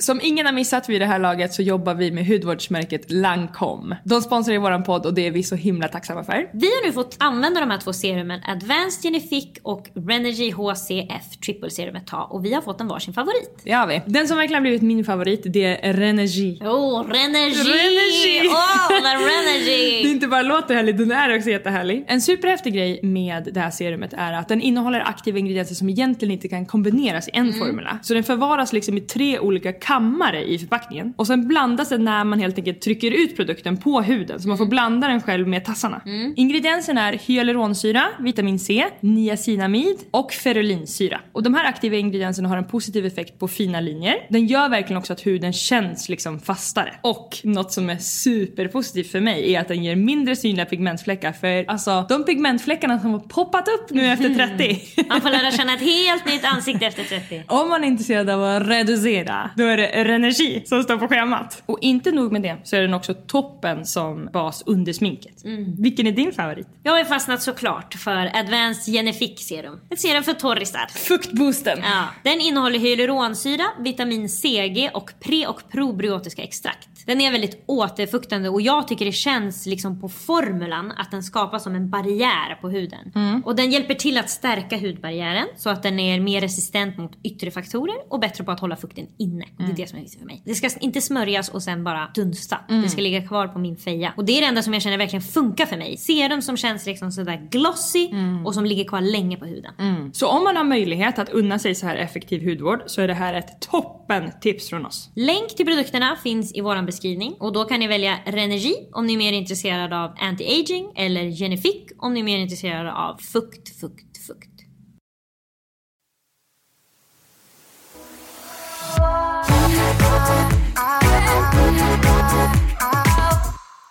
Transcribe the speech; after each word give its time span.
Som 0.00 0.20
ingen 0.22 0.46
har 0.46 0.52
missat 0.52 0.88
vid 0.88 1.00
det 1.00 1.06
här 1.06 1.18
laget 1.18 1.54
så 1.54 1.62
jobbar 1.62 1.94
vi 1.94 2.10
med 2.10 2.26
hudvårdsmärket 2.26 3.10
Lancome. 3.10 3.96
De 4.04 4.22
sponsrar 4.22 4.52
ju 4.52 4.58
våran 4.60 4.84
podd 4.84 5.06
och 5.06 5.14
det 5.14 5.26
är 5.26 5.30
vi 5.30 5.42
så 5.42 5.54
himla 5.54 5.88
tacksamma 5.88 6.24
för. 6.24 6.50
Vi 6.52 6.66
har 6.66 6.86
nu 6.86 6.92
fått 6.92 7.16
använda 7.18 7.60
de 7.60 7.70
här 7.70 7.78
två 7.78 7.92
serumen 7.92 8.40
Advanced 8.46 9.02
Genifique 9.02 9.60
och 9.62 9.88
Renergy 9.94 10.50
HCF 10.52 11.40
Triple 11.44 11.70
Serum 11.70 11.96
ett 11.96 12.06
tag 12.06 12.32
och 12.32 12.44
vi 12.44 12.54
har 12.54 12.62
fått 12.62 12.80
en 12.80 12.88
varsin 12.88 13.14
favorit. 13.14 13.60
Det 13.64 13.72
har 13.72 13.86
vi. 13.86 14.02
Den 14.06 14.28
som 14.28 14.36
verkligen 14.36 14.62
blivit 14.62 14.82
min 14.82 15.04
favorit 15.04 15.42
det 15.44 15.86
är 15.86 15.94
Renergy. 15.94 16.58
Åh, 16.60 16.68
oh! 16.68 17.08
Renergy! 17.08 18.48
Åh, 18.48 18.54
oh, 18.54 19.02
Det 19.02 19.16
Renergy! 19.16 20.10
inte 20.10 20.26
bara 20.26 20.42
låter 20.42 20.74
härligt, 20.74 20.98
den 20.98 21.12
är 21.12 21.36
också 21.36 21.50
jättehärlig. 21.50 22.04
En 22.08 22.20
superhäftig 22.20 22.74
grej 22.74 23.00
med 23.02 23.48
det 23.52 23.60
här 23.60 23.70
serumet 23.70 24.12
är 24.12 24.32
att 24.32 24.48
den 24.48 24.60
innehåller 24.60 25.00
aktiva 25.00 25.38
ingredienser 25.38 25.74
som 25.74 25.88
egentligen 25.88 26.32
inte 26.32 26.48
kan 26.48 26.66
kombineras 26.66 27.28
i 27.28 27.30
en 27.34 27.52
formula. 27.52 27.98
Så 28.02 28.14
den 28.14 28.24
förvaras 28.24 28.72
liksom 28.72 28.98
i 28.98 29.00
tre 29.00 29.38
olika 29.38 29.72
kammare 29.90 30.44
i 30.44 30.58
förpackningen. 30.58 31.14
Och 31.16 31.26
sen 31.26 31.48
blandas 31.48 31.88
den 31.88 32.04
när 32.04 32.24
man 32.24 32.40
helt 32.40 32.58
enkelt 32.58 32.80
trycker 32.80 33.10
ut 33.10 33.36
produkten 33.36 33.76
på 33.76 34.00
huden. 34.00 34.40
Så 34.40 34.48
man 34.48 34.58
får 34.58 34.66
blanda 34.66 35.08
den 35.08 35.22
själv 35.22 35.48
med 35.48 35.64
tassarna. 35.64 36.00
Ingredienserna 36.36 37.08
är 37.08 37.12
hyaluronsyra, 37.12 38.04
vitamin 38.18 38.58
C, 38.58 38.86
niacinamid 39.00 39.96
och 40.10 40.32
ferulinsyra. 40.32 41.20
Och 41.32 41.42
de 41.42 41.54
här 41.54 41.64
aktiva 41.64 41.96
ingredienserna 41.96 42.48
har 42.48 42.56
en 42.56 42.64
positiv 42.64 43.06
effekt 43.06 43.38
på 43.38 43.48
fina 43.48 43.80
linjer. 43.80 44.14
Den 44.28 44.46
gör 44.46 44.68
verkligen 44.68 44.98
också 44.98 45.12
att 45.12 45.26
huden 45.26 45.52
känns 45.52 46.08
liksom 46.08 46.40
fastare. 46.40 46.94
Och 47.02 47.38
något 47.44 47.72
som 47.72 47.90
är 47.90 47.96
superpositivt 47.96 49.12
för 49.12 49.20
mig 49.20 49.54
är 49.54 49.60
att 49.60 49.68
den 49.68 49.84
ger 49.84 49.96
mindre 49.96 50.36
synliga 50.36 50.66
pigmentfläckar. 50.66 51.32
För 51.32 51.64
alltså 51.68 52.06
de 52.08 52.24
pigmentfläckarna 52.24 53.00
som 53.00 53.12
har 53.12 53.20
poppat 53.20 53.68
upp 53.68 53.90
nu 53.90 54.06
efter 54.06 54.34
30. 54.34 55.04
Man 55.08 55.20
får 55.20 55.30
lära 55.30 55.50
känna 55.50 55.74
ett 55.74 55.80
helt 55.80 56.26
nytt 56.26 56.44
ansikte 56.44 56.86
efter 56.86 57.04
30. 57.04 57.44
Om 57.48 57.68
man 57.68 57.84
är 57.84 57.88
intresserad 57.88 58.30
av 58.30 58.44
att 58.44 58.68
reducera, 58.68 59.50
då 59.56 59.64
är 59.64 59.79
det 59.80 60.04
Renergi 60.04 60.62
som 60.66 60.82
står 60.82 60.96
på 60.96 61.08
schemat. 61.08 61.62
Och 61.66 61.78
inte 61.80 62.12
nog 62.12 62.32
med 62.32 62.42
det, 62.42 62.56
så 62.64 62.76
är 62.76 62.80
den 62.82 62.94
också 62.94 63.14
toppen 63.14 63.86
som 63.86 64.28
bas 64.32 64.62
under 64.66 64.92
sminket. 64.92 65.42
Vilken 65.78 66.06
är 66.06 66.12
din 66.12 66.32
favorit? 66.32 66.68
Jag 66.82 66.92
har 66.92 67.04
fastnat 67.04 67.42
såklart 67.42 67.94
för 67.94 68.36
Advanced 68.36 68.94
Genifique 68.94 69.42
Serum. 69.42 69.80
Ett 69.90 70.00
serum 70.00 70.22
för 70.22 70.32
torrisar. 70.32 70.86
Fuktboosten. 70.86 71.78
Ja, 71.82 72.04
den 72.24 72.40
innehåller 72.40 72.78
hyaluronsyra, 72.78 73.64
vitamin 73.78 74.28
CG 74.28 74.90
och 74.94 75.10
pre 75.20 75.46
och 75.46 75.62
probiotiska 75.72 76.42
extrakt. 76.42 76.88
Den 77.06 77.20
är 77.20 77.32
väldigt 77.32 77.64
återfuktande 77.66 78.48
och 78.48 78.60
jag 78.60 78.88
tycker 78.88 79.04
det 79.04 79.12
känns 79.12 79.66
liksom 79.66 80.00
på 80.00 80.08
formulan 80.08 80.92
att 80.96 81.10
den 81.10 81.22
skapar 81.22 81.58
som 81.58 81.74
en 81.74 81.90
barriär 81.90 82.54
på 82.60 82.68
huden. 82.68 83.12
Och 83.44 83.56
den 83.56 83.70
hjälper 83.70 83.94
till 83.94 84.18
att 84.18 84.30
stärka 84.30 84.78
hudbarriären 84.78 85.46
så 85.56 85.70
att 85.70 85.82
den 85.82 86.00
är 86.00 86.20
mer 86.20 86.40
resistent 86.40 86.98
mot 86.98 87.12
yttre 87.22 87.50
faktorer 87.50 87.94
och 88.08 88.20
bättre 88.20 88.44
på 88.44 88.50
att 88.50 88.60
hålla 88.60 88.76
fukten 88.76 89.06
inne. 89.18 89.44
Det 89.76 89.82
är 89.82 89.84
det 89.84 89.90
som 89.90 89.98
är 89.98 90.02
viktigt 90.02 90.20
för 90.20 90.26
mig. 90.26 90.42
Det 90.44 90.54
ska 90.54 90.70
inte 90.80 91.00
smörjas 91.00 91.48
och 91.48 91.62
sen 91.62 91.84
bara 91.84 92.10
dunsta. 92.14 92.58
Det 92.68 92.88
ska 92.88 93.00
ligga 93.00 93.22
kvar 93.26 93.48
på 93.48 93.58
min 93.58 93.76
feja. 93.76 94.14
Och 94.16 94.24
det 94.24 94.32
är 94.32 94.40
det 94.40 94.46
enda 94.46 94.62
som 94.62 94.72
jag 94.72 94.82
känner 94.82 94.98
verkligen 94.98 95.22
funkar 95.22 95.66
för 95.66 95.76
mig. 95.76 95.96
Serum 95.96 96.42
som 96.42 96.56
känns 96.56 96.86
liksom 96.86 97.12
sådär 97.12 97.48
glossy 97.50 98.08
och 98.44 98.54
som 98.54 98.64
ligger 98.64 98.84
kvar 98.84 99.00
länge 99.00 99.36
på 99.36 99.44
huden. 99.44 99.72
Så 100.12 100.26
om 100.28 100.44
man 100.44 100.56
har 100.56 100.64
möjlighet 100.64 101.18
att 101.18 101.28
unna 101.28 101.58
sig 101.58 101.74
så 101.74 101.86
här 101.86 101.96
effektiv 101.96 102.44
hudvård 102.44 102.82
så 102.86 103.00
är 103.00 103.08
det 103.08 103.14
här 103.14 103.34
ett 103.34 103.60
toppen 103.60 104.30
tips 104.40 104.68
från 104.68 104.86
oss. 104.86 105.10
Länk 105.14 105.56
till 105.56 105.66
produkterna 105.66 106.16
finns 106.22 106.54
i 106.54 106.60
våran 106.60 106.86
beskrivning 106.86 107.34
och 107.40 107.52
då 107.52 107.64
kan 107.64 107.80
ni 107.80 107.86
välja 107.86 108.18
Renergi 108.26 108.74
om 108.92 109.06
ni 109.06 109.12
är 109.12 109.18
mer 109.18 109.32
intresserade 109.32 109.98
av 109.98 110.10
anti-aging 110.16 110.92
eller 110.96 111.24
Genifique 111.30 111.94
om 111.98 112.14
ni 112.14 112.20
är 112.20 112.24
mer 112.24 112.38
intresserade 112.38 112.92
av 112.92 113.16
fukt, 113.16 113.80
fukt, 113.80 114.26
fukt. 114.26 114.49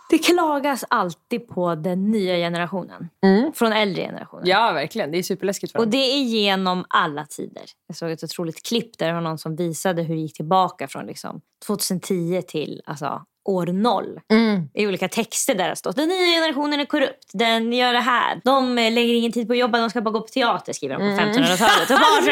Det 0.09 0.17
klagas 0.17 0.85
alltid 0.90 1.47
på 1.47 1.75
den 1.75 2.12
nya 2.12 2.35
generationen. 2.35 3.09
Från 3.53 3.72
äldre 3.73 4.01
generationen. 4.01 4.47
Ja, 4.47 4.72
verkligen. 4.72 5.12
Det 5.12 5.18
är 5.18 5.23
superläskigt 5.23 5.72
för 5.72 5.79
Och 5.79 5.88
det 5.88 5.97
är 5.97 6.23
genom 6.23 6.85
alla 6.89 7.25
tider. 7.25 7.63
Jag 7.88 7.95
såg 7.95 8.12
ett 8.12 8.23
otroligt 8.23 8.68
klipp 8.68 8.97
där 8.97 9.07
det 9.07 9.13
var 9.13 9.22
någon 9.22 9.38
som 9.38 9.56
visade 9.56 10.03
hur 10.03 10.16
det 10.16 10.22
gick 10.22 10.35
tillbaka 10.35 10.88
från 10.88 11.06
liksom 11.06 11.41
2010 11.68 12.41
till 12.47 12.81
alltså, 12.85 13.25
år 13.49 13.65
noll. 13.65 14.19
I 14.73 14.87
olika 14.87 15.07
texter 15.07 15.55
där 15.55 15.63
det 15.63 15.69
har 15.69 15.75
stått 15.75 15.95
den 15.95 16.07
nya 16.09 16.25
generationen 16.39 16.79
är 16.79 16.85
korrupt, 16.85 17.29
den 17.33 17.73
gör 17.73 17.93
det 17.93 17.99
här. 17.99 18.41
De 18.43 18.77
eh, 18.77 18.91
lägger 18.93 19.13
ingen 19.13 19.31
tid 19.31 19.47
på 19.47 19.53
att 19.53 19.59
jobba, 19.59 19.77
de 19.79 19.89
ska 19.89 20.01
bara 20.01 20.11
gå 20.11 20.21
på 20.21 20.27
teater 20.27 20.73
skriver 20.73 20.95
de 20.99 21.17
på 21.17 21.21
1500-talet. 21.23 21.88
Bara 21.89 21.97
så- 22.25 22.31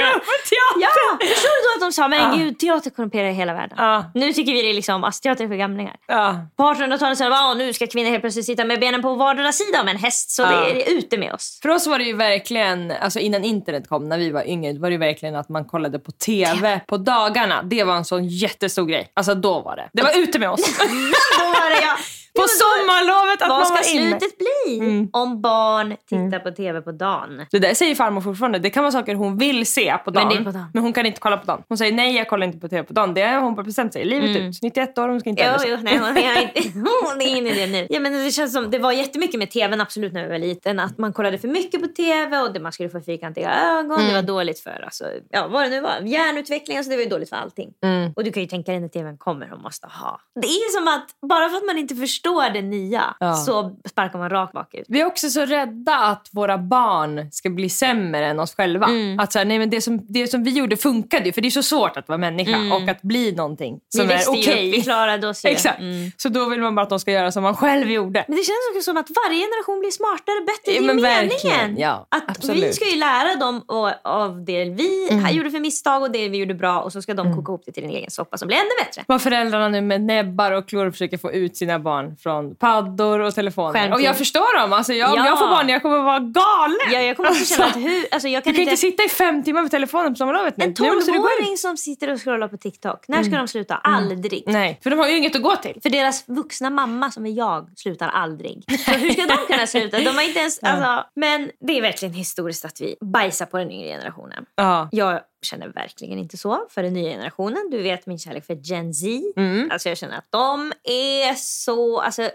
Ja, 0.79 0.87
förstår 1.21 1.61
du 1.61 1.79
då 1.79 1.85
att 1.85 1.91
de 1.91 1.93
sa 1.93 2.07
men 2.07 2.37
gud 2.39 2.59
teater 2.59 2.89
korrumperar 2.89 3.31
hela 3.31 3.53
världen. 3.53 3.75
Ja. 3.81 4.11
Nu 4.13 4.33
tycker 4.33 4.53
vi 4.53 4.61
det 4.61 4.69
är 4.69 4.73
liksom, 4.73 5.03
alltså, 5.03 5.21
teater 5.21 5.43
är 5.43 5.47
för 5.47 5.55
gamlingar. 5.55 5.95
Ja. 6.07 6.35
På 6.57 6.63
1800-talet 6.63 7.17
sa 7.17 7.23
de 7.29 7.33
att 7.51 7.57
nu 7.57 7.73
ska 7.73 7.87
kvinnor 7.87 8.09
helt 8.09 8.21
plötsligt 8.23 8.45
sitta 8.45 8.65
med 8.65 8.79
benen 8.79 9.01
på 9.01 9.15
vardera 9.15 9.51
sida 9.51 9.81
om 9.81 9.87
en 9.87 9.97
häst 9.97 10.29
så 10.31 10.41
det 10.43 10.49
är 10.89 10.97
ute 10.97 11.17
med 11.17 11.33
oss. 11.33 11.59
För 11.61 11.69
oss 11.69 11.87
var 11.87 11.99
det 11.99 12.05
ju 12.05 12.13
verkligen, 12.15 12.91
alltså 12.91 13.19
innan 13.19 13.43
internet 13.43 13.89
kom, 13.89 14.09
när 14.09 14.17
vi 14.17 14.31
var 14.31 14.47
yngre, 14.47 14.79
var 14.79 14.89
det 14.89 14.93
ju 14.93 14.99
verkligen 14.99 15.35
att 15.35 15.49
man 15.49 15.65
kollade 15.65 15.99
på 15.99 16.11
TV 16.11 16.79
på 16.87 16.97
dagarna. 16.97 17.61
Det 17.63 17.83
var 17.83 17.95
en 17.95 18.05
sån 18.05 18.27
jättestor 18.27 18.85
grej. 18.85 19.11
Alltså 19.13 19.35
då 19.35 19.61
var 19.61 19.75
det. 19.75 19.89
Det 19.93 20.03
var 20.03 20.17
ute 20.19 20.39
med 20.39 20.49
oss. 20.49 20.79
Då 21.39 21.45
var 21.45 21.69
det 21.69 21.81
jag. 21.81 21.97
På 22.41 22.45
sommarlovet 22.61 23.41
att 23.41 23.49
Vad 23.49 23.57
man 23.59 23.65
ska 23.65 23.75
var 23.75 23.95
inne. 23.95 24.19
slutet 24.19 24.37
bli 24.37 25.07
om 25.13 25.41
barn 25.41 25.95
tittar 26.09 26.39
på 26.39 26.51
TV 26.51 26.81
på 26.81 26.91
dagen? 26.91 27.45
Det 27.51 27.59
där 27.59 27.73
säger 27.73 27.95
farmor 27.95 28.21
fortfarande. 28.21 28.59
Det 28.59 28.69
kan 28.69 28.83
vara 28.83 28.91
saker 28.91 29.15
hon 29.15 29.37
vill 29.37 29.65
se 29.65 29.97
på 30.05 30.11
dagen. 30.11 30.27
Men 30.27 30.43
på 30.45 30.51
dagen. 30.51 30.65
men 30.73 30.83
hon 30.83 30.93
kan 30.93 31.05
inte 31.05 31.19
kolla 31.19 31.37
på 31.37 31.45
dagen. 31.45 31.57
Hon 31.57 31.77
Hon 31.77 31.77
säger 31.77 31.93
nej, 31.93 32.15
jag 32.15 32.29
kollar 32.29 32.47
inte 32.47 32.59
på 32.59 32.67
tv 32.67 32.83
på 32.83 32.93
dagen. 32.93 33.13
Det 33.13 33.21
har 33.21 33.41
hon 33.41 33.55
bara 33.55 33.63
bestämt 33.63 33.93
sig. 33.93 34.05
Livet 34.05 34.37
ut. 34.37 34.61
91 34.61 34.97
år, 34.97 35.07
hon 35.09 35.19
ska 35.19 35.29
inte 35.29 35.43
Jo, 35.43 35.49
ändra 35.51 35.67
jo, 35.67 35.77
nej, 35.81 35.97
hon 35.97 36.17
är, 36.17 36.41
inte, 36.41 36.79
hon 37.11 37.21
är 37.21 37.37
inne 37.37 37.49
i 37.49 37.53
det 37.53 37.67
nu. 37.67 37.87
Ja, 37.89 37.99
men 37.99 38.13
det 38.13 38.31
känns 38.31 38.53
som, 38.53 38.71
det 38.71 38.79
var 38.79 38.91
jättemycket 38.91 39.39
med 39.39 39.51
tvn 39.51 39.81
absolut 39.81 40.13
när 40.13 40.23
vi 40.23 40.29
var 40.29 40.37
liten. 40.37 40.79
Att 40.79 40.97
man 40.97 41.13
kollade 41.13 41.37
för 41.37 41.47
mycket 41.47 41.81
på 41.81 41.87
tv 41.87 42.37
och 42.37 42.53
det, 42.53 42.59
man 42.59 42.71
skulle 42.71 42.89
få 42.89 43.01
fyrkantiga 43.01 43.53
ögon. 43.53 44.07
Det 44.07 44.13
var 44.13 44.21
dåligt 44.21 44.59
för 44.59 44.83
alltså, 44.85 45.05
ja, 45.29 45.47
vad 45.47 45.63
det 45.63 45.69
nu 45.69 45.81
var. 45.81 45.99
Hjärnutveckling, 46.01 46.77
alltså 46.77 46.89
det 46.89 46.95
var 46.95 47.03
ju 47.03 47.09
dåligt 47.09 47.29
för 47.29 47.35
allting. 47.35 47.69
Och 48.15 48.23
du 48.23 48.31
kan 48.31 48.43
ju 48.43 48.49
tänka 48.49 48.71
dig 48.71 48.81
när 48.81 48.87
tvn 48.87 49.17
kommer 49.17 49.53
och 49.53 49.59
måste 49.61 49.87
ha. 49.87 50.19
Det 50.41 50.47
är 50.47 50.71
som 50.77 50.87
att 50.87 51.29
bara 51.29 51.49
för 51.49 51.57
att 51.57 51.65
man 51.65 51.77
inte 51.77 51.95
förstår 51.95 52.26
det 52.53 52.61
nya 52.61 53.03
Ja. 53.19 53.33
så 53.33 53.75
sparkar 53.89 54.19
man 54.19 54.29
rakt 54.29 54.53
bakut. 54.53 54.85
Vi 54.87 55.01
är 55.01 55.05
också 55.05 55.29
så 55.29 55.45
rädda 55.45 55.95
att 55.95 56.27
våra 56.31 56.57
barn 56.57 57.31
ska 57.31 57.49
bli 57.49 57.69
sämre 57.69 58.25
än 58.27 58.39
oss 58.39 58.55
själva. 58.55 58.85
Mm. 58.85 59.19
Att 59.19 59.31
så 59.33 59.39
här, 59.39 59.45
nej, 59.45 59.59
men 59.59 59.69
det, 59.69 59.81
som, 59.81 60.05
det 60.09 60.27
som 60.27 60.43
vi 60.43 60.51
gjorde 60.51 60.77
funkade 60.77 61.25
ju. 61.25 61.33
För 61.33 61.41
det 61.41 61.47
är 61.47 61.49
så 61.49 61.63
svårt 61.63 61.97
att 61.97 62.07
vara 62.07 62.17
människa 62.17 62.75
och 62.75 62.89
att 62.89 63.01
bli 63.01 63.31
någonting 63.31 63.79
som 63.89 64.01
Mm. 64.01 64.17
vi 64.17 64.23
är 64.23 64.29
okej. 64.29 64.67
upp, 64.69 64.73
vi 64.75 64.81
klarade 64.81 65.27
oss 65.27 65.45
ju. 65.45 65.49
Exakt. 65.49 65.79
Mm. 65.79 66.11
Så 66.17 66.29
då 66.29 66.49
vill 66.49 66.59
man 66.61 66.75
bara 66.75 66.81
att 66.81 66.89
de 66.89 66.99
ska 66.99 67.11
göra 67.11 67.31
som 67.31 67.43
man 67.43 67.55
själv 67.55 67.91
gjorde. 67.91 68.25
Men 68.27 68.37
det 68.37 68.43
känns 68.43 68.57
också 68.71 68.81
som 68.83 68.97
att 68.97 69.07
varje 69.27 69.41
generation 69.41 69.79
blir 69.79 69.91
smartare, 69.91 70.45
bättre. 70.45 70.71
Det 70.71 70.77
är 70.77 70.81
men 70.81 71.01
meningen. 71.01 71.77
Ja, 71.77 72.07
att 72.11 72.23
vi 72.27 72.31
absolut. 72.31 72.63
Mm. 72.63 72.73
ska 72.73 72.85
ju 72.89 72.95
lära 72.99 73.35
dem 73.35 73.61
och, 73.67 73.91
av 74.03 74.45
det 74.45 74.65
vi 74.65 75.09
gjorde 75.31 75.51
för 75.51 75.59
misstag 75.59 76.01
och 76.01 76.11
det 76.11 76.29
vi 76.29 76.37
gjorde 76.37 76.53
bra 76.53 76.81
och 76.81 76.91
så 76.93 77.01
ska 77.01 77.13
de 77.13 77.35
koka 77.35 77.51
ihop 77.51 77.63
det 77.65 77.71
till 77.71 77.83
en 77.83 77.89
egen 77.89 78.11
soppa 78.11 78.37
som 78.37 78.47
blir 78.47 78.57
ännu 78.57 78.85
bättre. 78.85 79.03
Vad 79.07 79.21
föräldrarna 79.21 79.69
nu 79.69 79.81
med 79.81 80.01
näbbar 80.01 80.51
och 80.51 80.67
klor 80.69 80.91
försöker 80.91 81.17
få 81.17 81.31
ut 81.31 81.57
sina 81.57 81.79
barn 81.79 82.16
från 82.19 82.55
paddor 82.55 83.19
och 83.19 83.35
telefoner. 83.35 83.73
Skärmtid. 83.73 83.93
Och 83.93 84.01
jag 84.01 84.17
förstår 84.17 84.59
dem. 84.59 84.73
Alltså 84.73 84.93
jag, 84.93 85.11
Om 85.11 85.17
Ja. 85.17 85.25
jag 85.25 85.39
får 85.39 85.47
barn 85.47 85.69
jag 85.69 85.81
kommer 85.81 85.97
vara 85.99 86.19
galen. 86.19 86.77
Ja, 86.93 87.01
jag 87.01 87.17
kommer 87.17 87.29
också 87.29 87.45
känna 87.55 87.65
att 87.65 87.75
hur, 87.75 88.05
alltså 88.11 88.27
jag 88.27 88.41
du 88.41 88.43
kan, 88.43 88.53
kan 88.53 88.61
inte... 88.61 88.71
inte 88.71 88.77
sitta 88.81 89.03
i 89.03 89.09
fem 89.09 89.43
timmar 89.43 89.63
på 89.63 89.69
telefonen 89.69 90.13
på 90.13 90.17
sommarlovet 90.17 90.57
nu. 90.57 90.65
En 90.65 90.73
tolvåring 90.73 91.57
som 91.57 91.77
sitter 91.77 92.11
och 92.13 92.21
scrollar 92.23 92.47
på 92.47 92.57
TikTok, 92.57 93.07
när 93.07 93.23
ska 93.23 93.37
de 93.37 93.47
sluta? 93.47 93.75
Aldrig. 93.75 94.43
Nej, 94.47 94.79
för 94.83 94.89
de 94.89 94.99
har 94.99 95.07
ju 95.07 95.17
inget 95.17 95.35
att 95.35 95.41
gå 95.41 95.55
till. 95.55 95.79
För 95.83 95.89
deras 95.89 96.29
vuxna 96.29 96.69
mamma 96.69 97.11
som 97.11 97.25
är 97.25 97.31
jag 97.31 97.69
slutar 97.75 98.07
aldrig. 98.09 98.63
Så 98.85 98.91
hur 98.91 99.09
ska 99.09 99.21
de 99.25 99.37
kunna 99.53 99.67
sluta? 99.67 99.97
De 99.99 100.05
har 100.09 100.21
inte 100.27 100.39
ens, 100.39 100.59
alltså, 100.63 101.03
men 101.15 101.51
det 101.67 101.77
är 101.77 101.81
verkligen 101.81 102.13
historiskt 102.13 102.65
att 102.65 102.81
vi 102.81 102.95
bajsar 103.01 103.45
på 103.45 103.57
den 103.57 103.71
yngre 103.71 103.89
generationen. 103.89 104.45
Ja. 104.55 104.89
Jag 104.91 105.19
känner 105.47 105.67
verkligen 105.67 106.19
inte 106.19 106.37
så 106.37 106.65
för 106.69 106.83
den 106.83 106.93
nya 106.93 107.09
generationen. 107.11 107.67
Du 107.71 107.81
vet 107.81 108.05
min 108.05 108.19
kärlek 108.19 108.45
för 108.45 108.55
Gen 108.55 108.93
Z. 108.93 109.07
Mm. 109.37 109.71
Alltså 109.71 109.89
jag 109.89 109.97
känner 109.97 110.17
att 110.17 110.31
de 110.31 110.73
är 110.83 111.33
så... 111.35 112.01
Alltså, 112.01 112.29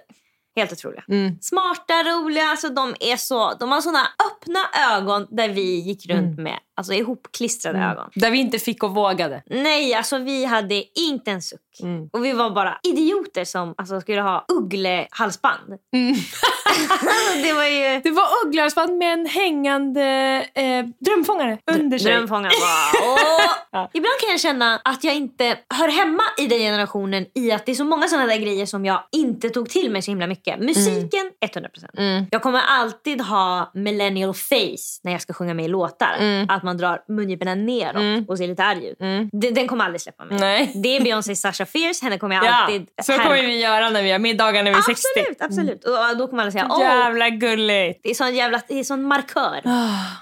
Helt 0.56 0.72
otroliga. 0.72 1.04
Mm. 1.08 1.38
Smarta, 1.40 1.92
roliga. 2.02 2.44
Alltså 2.44 2.68
de, 2.68 2.94
är 3.00 3.16
så, 3.16 3.54
de 3.54 3.72
har 3.72 3.80
såna 3.80 3.98
öppna 4.26 4.58
ögon 4.96 5.26
där 5.30 5.48
vi 5.48 5.80
gick 5.80 6.06
runt 6.06 6.38
Mm. 6.38 6.42
med 6.42 6.58
alltså, 6.82 6.92
ihopklistrade 6.92 7.78
ögon. 7.78 8.10
Där 8.14 8.30
vi 8.30 8.38
inte 8.38 8.58
fick 8.58 8.82
och 8.82 8.94
vågade. 8.94 9.42
Nej, 9.46 9.94
alltså 9.94 10.18
vi 10.18 10.44
hade 10.44 10.98
inte 10.98 11.30
en 11.30 11.42
suck. 11.42 11.60
Mm. 11.80 12.08
Och 12.12 12.24
vi 12.24 12.32
var 12.32 12.50
bara 12.50 12.78
idioter 12.82 13.44
som 13.44 13.74
alltså, 13.78 14.00
skulle 14.00 14.20
ha 14.20 14.44
ugglehalsband. 14.48 15.78
Mm. 15.92 16.14
det 17.42 17.52
var 17.52 17.64
ju... 17.64 18.00
Det 18.04 18.10
var 18.10 18.24
ugglarsband 18.44 18.98
med 18.98 19.12
en 19.12 19.26
hängande 19.26 20.02
eh, 20.54 20.86
drömfångare 20.98 21.58
under 21.66 21.98
sig. 21.98 22.12
Drömfångaren 22.12 22.52
bara... 22.60 23.04
Åh. 23.72 23.88
Ibland 23.92 24.14
kan 24.20 24.30
jag 24.30 24.40
känna 24.40 24.80
att 24.84 25.04
jag 25.04 25.14
inte 25.14 25.58
hör 25.74 25.88
hemma 25.88 26.22
i 26.38 26.46
den 26.46 26.58
generationen 26.58 27.26
i 27.34 27.52
att 27.52 27.66
det 27.66 27.72
är 27.72 27.76
så 27.76 27.84
många 27.84 28.08
sådana 28.08 28.26
där 28.26 28.36
grejer 28.36 28.66
som 28.66 28.84
jag 28.84 29.02
inte 29.12 29.50
tog 29.50 29.70
till 29.70 29.90
mig 29.90 30.02
så 30.02 30.10
himla 30.10 30.26
mycket. 30.26 30.60
Musiken, 30.60 31.30
100%. 31.40 32.26
Jag 32.30 32.42
kommer 32.42 32.60
alltid 32.60 33.20
ha 33.20 33.70
millennial 33.74 34.34
face 34.34 35.00
när 35.02 35.12
jag 35.12 35.22
ska 35.22 35.32
sjunga 35.32 35.54
med 35.54 35.64
i 35.64 35.68
låtar. 35.68 36.46
Att 36.48 36.62
man 36.62 36.71
drar 36.76 37.02
mungiporna 37.08 37.54
neråt 37.54 38.28
och 38.28 38.38
ser 38.38 38.48
lite 38.48 38.64
arg 38.64 38.86
ut. 38.86 38.98
Den, 39.32 39.54
den 39.54 39.68
kommer 39.68 39.84
aldrig 39.84 40.00
släppa 40.00 40.24
mig. 40.24 40.38
Nej. 40.40 40.72
Det 40.74 40.96
är 40.96 41.00
Beyoncé 41.00 41.36
Sasha 41.36 41.66
Fierce, 41.66 42.04
henne 42.04 42.18
kommer 42.18 42.34
jag 42.34 42.44
Ja, 42.44 42.50
alltid 42.54 42.86
så 43.02 43.12
härma. 43.12 43.24
kommer 43.24 43.42
vi 43.42 43.60
göra 43.60 43.90
när 43.90 44.02
vi 44.02 44.10
har 44.10 44.18
middagar 44.18 44.62
när 44.62 44.70
vi 44.70 44.76
är 44.78 44.82
60. 44.82 44.92
Absolut, 45.18 45.42
absolut. 45.42 45.84
Och 45.84 46.16
då 46.18 46.26
kommer 46.28 46.42
alla 46.42 46.52
säga 46.52 46.68
åh, 46.70 46.80
Jävla 46.80 47.28
gulligt. 47.30 48.00
det 48.02 48.10
är 48.10 48.14
sån 48.14 48.34
jävla 48.34 48.60
det 48.68 48.78
är 48.78 48.84
sån 48.84 49.02
markör. 49.02 49.60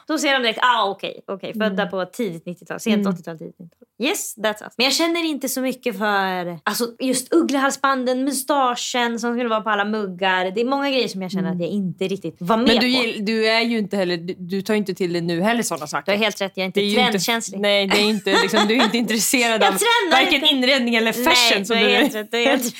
Då 0.06 0.19
ser 0.19 0.32
de 0.32 0.43
direkt, 0.43 0.58
ah 0.62 0.85
okej, 0.91 1.20
okej, 1.26 1.52
födda 1.55 1.87
på 1.87 2.05
tidigt 2.05 2.44
90-tal, 2.47 2.81
sent 2.81 3.06
80-tal, 3.06 3.38
tidigt 3.38 3.56
90-tal. 3.58 3.88
Yes, 4.02 4.35
that's 4.37 4.62
us. 4.64 4.73
Men 4.76 4.85
jag 4.85 4.93
känner 4.94 5.25
inte 5.25 5.49
så 5.49 5.61
mycket 5.61 5.99
för 5.99 6.58
alltså, 6.64 6.85
just 7.00 7.32
ugglehalsbanden, 7.35 8.25
mustaschen 8.25 9.20
som 9.20 9.35
skulle 9.35 9.49
vara 9.49 9.61
på 9.61 9.70
alla 9.70 9.85
muggar. 9.85 10.50
Det 10.50 10.61
är 10.61 10.64
många 10.64 10.91
grejer 10.91 11.08
som 11.08 11.23
jag 11.23 11.31
känner 11.31 11.50
att 11.52 11.61
jag 11.61 11.69
inte 11.69 12.08
riktigt 12.08 12.37
var 12.38 12.56
med 12.56 12.67
Men 12.67 12.75
du, 12.76 12.81
på. 12.81 12.87
gill- 12.87 13.25
du 13.25 13.49
är 13.49 13.61
ju 13.61 13.79
inte 13.79 13.97
heller, 13.97 14.17
du, 14.17 14.35
du 14.38 14.62
tar 14.62 14.75
ju 14.75 14.79
inte 14.79 14.94
till 14.94 15.12
det 15.12 15.20
nu 15.20 15.41
heller 15.43 15.62
sådana 15.62 15.85
Du 15.87 15.91
saker. 15.91 16.12
har 16.12 16.19
helt 16.19 16.41
rätt, 16.41 16.52
jag 16.55 16.62
är 16.62 16.67
inte 16.67 16.81
Det 16.81 16.87
är 16.87 16.94
trendkänslig. 17.06 17.56
Inte, 17.56 17.69
nej, 17.69 17.87
det 17.87 17.97
är 18.00 18.08
inte, 18.11 18.43
liksom, 18.43 18.69
du 18.69 18.75
är 18.76 18.85
inte 18.85 18.99
intresserad 19.05 19.62
av 19.62 19.75
varken 20.12 20.35
inte. 20.35 20.47
inredning 20.47 20.94
eller 20.94 21.12
fashion. 21.12 21.35
Nej, 21.58 21.64
som 21.67 21.76
du 21.76 21.82
du 21.82 21.88
är 21.91 22.00
helt 22.00 22.14
rätt. 22.14 22.31
Du 22.31 22.38
är 22.38 22.47
helt 22.47 22.64
rätt. 22.64 22.75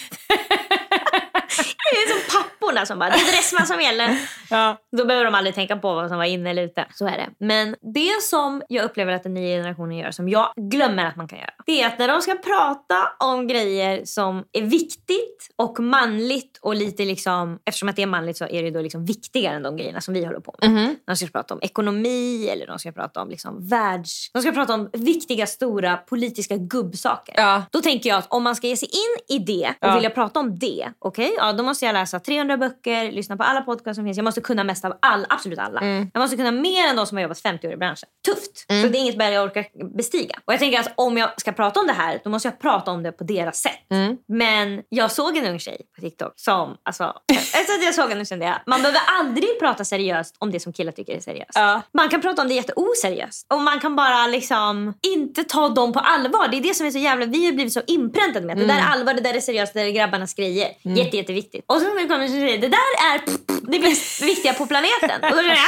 Det 1.63 1.97
är 1.97 2.09
som 2.09 2.41
papporna 2.43 2.87
som 2.87 2.99
bara, 2.99 3.11
det 3.11 3.17
är 3.17 3.33
dressman 3.33 3.67
som 3.67 3.81
gäller. 3.81 4.19
Ja. 4.51 4.77
Då 4.97 5.05
behöver 5.05 5.25
de 5.25 5.35
aldrig 5.35 5.55
tänka 5.55 5.77
på 5.77 5.95
vad 5.95 6.09
som 6.09 6.19
var 6.19 6.25
inne 6.25 6.51
eller 6.51 6.63
ute. 6.63 6.87
Så 6.95 7.07
är 7.07 7.13
det. 7.17 7.29
Men 7.39 7.77
det 7.95 8.23
som 8.23 8.63
jag 8.69 8.85
upplever 8.85 9.13
att 9.13 9.23
den 9.23 9.35
nya 9.35 9.57
generationen 9.57 9.97
gör, 9.99 10.11
som 10.11 10.29
jag 10.29 10.53
glömmer 10.57 11.07
att 11.07 11.17
man 11.17 11.29
kan 11.29 11.39
göra. 11.39 11.51
Det 11.67 11.83
är 11.83 11.87
att 11.87 11.99
när 11.99 12.09
de 12.09 12.21
ska 12.21 12.35
prata 12.35 13.13
om 13.19 13.47
grejer 13.47 14.05
som 14.05 14.45
är 14.53 14.63
viktigt 14.63 15.49
och 15.57 15.81
manligt 15.81 16.59
och 16.63 16.75
lite 16.75 17.05
liksom, 17.05 17.59
eftersom 17.65 17.89
att 17.89 17.97
det 17.97 18.03
är 18.03 18.07
manligt 18.07 18.37
så 18.37 18.47
är 18.47 18.63
det 18.63 18.71
då 18.71 18.81
liksom 18.81 19.05
viktigare 19.05 19.57
än 19.57 19.63
de 19.63 19.77
grejerna 19.77 20.01
som 20.01 20.15
vi 20.15 20.25
håller 20.25 20.41
på 20.41 20.55
med. 20.61 20.97
De 21.07 21.17
ska 21.17 21.27
prata 21.27 21.55
om 21.55 21.61
ekonomi 21.63 22.49
eller 22.49 22.67
de 22.67 22.79
ska 22.79 22.93
prata 22.93 23.23
om 23.23 23.31
liksom 23.31 23.69
världs... 23.69 24.31
De 24.33 24.43
ska 24.43 24.53
prata 24.53 24.75
om 24.75 24.91
viktiga, 24.93 25.47
stora 25.47 25.97
politiska 25.97 26.57
gubbsaker. 26.57 27.35
Ja. 27.37 27.63
Då 27.71 27.81
tänker 27.81 28.09
jag 28.09 28.19
att 28.19 28.27
om 28.33 28.43
man 28.43 28.57
ska 28.57 28.67
ge 28.67 28.77
sig 28.77 28.89
in 28.89 29.37
i 29.37 29.39
det 29.39 29.69
och 29.81 29.89
Ja. 29.89 29.95
vilja 29.95 30.11
prata 30.11 30.41
om 30.41 30.59
det, 30.59 30.89
okej, 30.99 31.37
ja, 31.51 31.57
då 31.57 31.63
måste 31.63 31.85
jag 31.85 31.93
läsa 31.93 32.21
300 32.21 32.57
böcker, 32.57 33.13
lyssna 33.13 33.37
på 33.37 33.43
alla 33.43 33.61
podcasts 33.61 33.97
som 33.97 34.05
finns. 34.05 34.17
Jag 34.17 34.25
måste 34.25 34.41
kunna 34.41 34.65
mest 34.65 34.85
av 34.85 34.99
all, 35.03 35.27
absolut 35.29 35.59
alla. 35.59 35.81
Mm. 35.81 36.11
Jag 36.15 36.21
måste 36.21 36.37
kunna 36.37 36.51
mer 36.51 36.89
än 36.89 36.97
de 36.97 37.07
som 37.07 37.17
har 37.17 37.23
jobbat 37.23 37.41
50 37.41 37.67
år 37.67 37.73
i 37.73 37.77
branschen. 37.77 38.09
Tufft! 38.25 38.59
Så 38.59 38.89
det 38.89 38.99
är 38.99 39.01
inget 39.01 39.19
berg 39.19 39.35
jag 39.35 39.45
orkar 39.45 39.95
bestiga. 39.97 40.39
Och 40.45 40.53
jag 40.53 40.61
tänker 40.61 40.81
att 40.81 40.93
om 40.95 41.17
jag 41.17 41.41
ska 41.41 41.53
prata 41.53 41.81
om 41.81 41.87
det 41.87 41.93
här, 41.93 42.21
då 42.25 42.31
måste 42.31 42.49
jag 42.49 42.59
prata 42.59 42.91
om 42.91 43.03
det 43.03 43.13
på 43.13 43.25
deras 43.25 43.57
sätt. 43.57 43.91
Mm. 43.91 44.17
Men 44.29 44.83
jag 44.89 45.11
såg 45.11 45.37
en 45.37 45.47
ung 45.47 45.59
tjej 45.59 45.81
på 45.95 46.01
TikTok 46.01 46.33
som, 46.37 46.77
alltså, 46.83 47.15
efter 47.33 47.75
att 47.75 47.85
jag 47.85 47.95
såg 47.95 48.09
henne 48.11 48.25
kände 48.25 48.45
jag, 48.47 48.57
man 48.67 48.81
behöver 48.81 49.01
aldrig 49.19 49.59
prata 49.59 49.85
seriöst 49.85 50.37
om 50.39 50.51
det 50.51 50.61
som 50.61 50.73
killar 50.73 50.93
tycker 50.93 51.17
är 51.17 51.21
seriöst. 51.21 51.51
Ja. 51.55 51.83
Man 51.93 52.09
kan 52.09 52.21
prata 52.21 52.43
om 52.43 52.49
det 52.49 52.55
jätteoseriöst. 52.55 53.47
Och 53.53 53.61
man 53.61 53.81
kan 53.81 53.97
bara 53.97 54.27
liksom 54.27 54.95
inte 55.03 55.45
ta 55.45 55.69
dem 55.69 55.93
på 55.93 55.99
allvar. 55.99 56.49
Det 56.51 56.57
är 56.57 56.63
det 56.63 56.75
som 56.75 56.87
är 56.87 56.91
så 56.91 56.99
jävla... 56.99 57.27
Vi 57.27 57.47
har 57.47 57.53
blivit 57.53 57.73
så 57.73 57.83
inpräntade 57.87 58.47
med 58.47 58.53
att 58.53 58.61
det 58.61 58.67
där 58.67 58.79
är 58.79 58.93
allvar, 58.93 59.15
det 59.15 59.21
där 59.21 59.35
är 59.35 59.41
seriöst, 59.41 59.75
det 59.75 59.81
där 59.81 59.87
är 59.87 59.91
grabbarnas 59.91 60.35
grejer. 60.35 60.69
Jätte, 60.83 61.30
jätteviktigt. 61.31 61.65
Och 61.69 61.81
så 61.81 61.87
kommer 61.87 62.19
det 62.19 62.25
en 62.25 62.29
tjej 62.29 62.59
det 62.59 62.69
där 62.69 63.15
är 63.15 63.19
pff, 63.19 63.61
det 63.63 63.79
mest 63.79 64.23
viktiga 64.23 64.53
på 64.53 64.67
planeten. 64.67 65.11
Och 65.23 65.37
då 65.37 65.43
jag, 65.43 65.59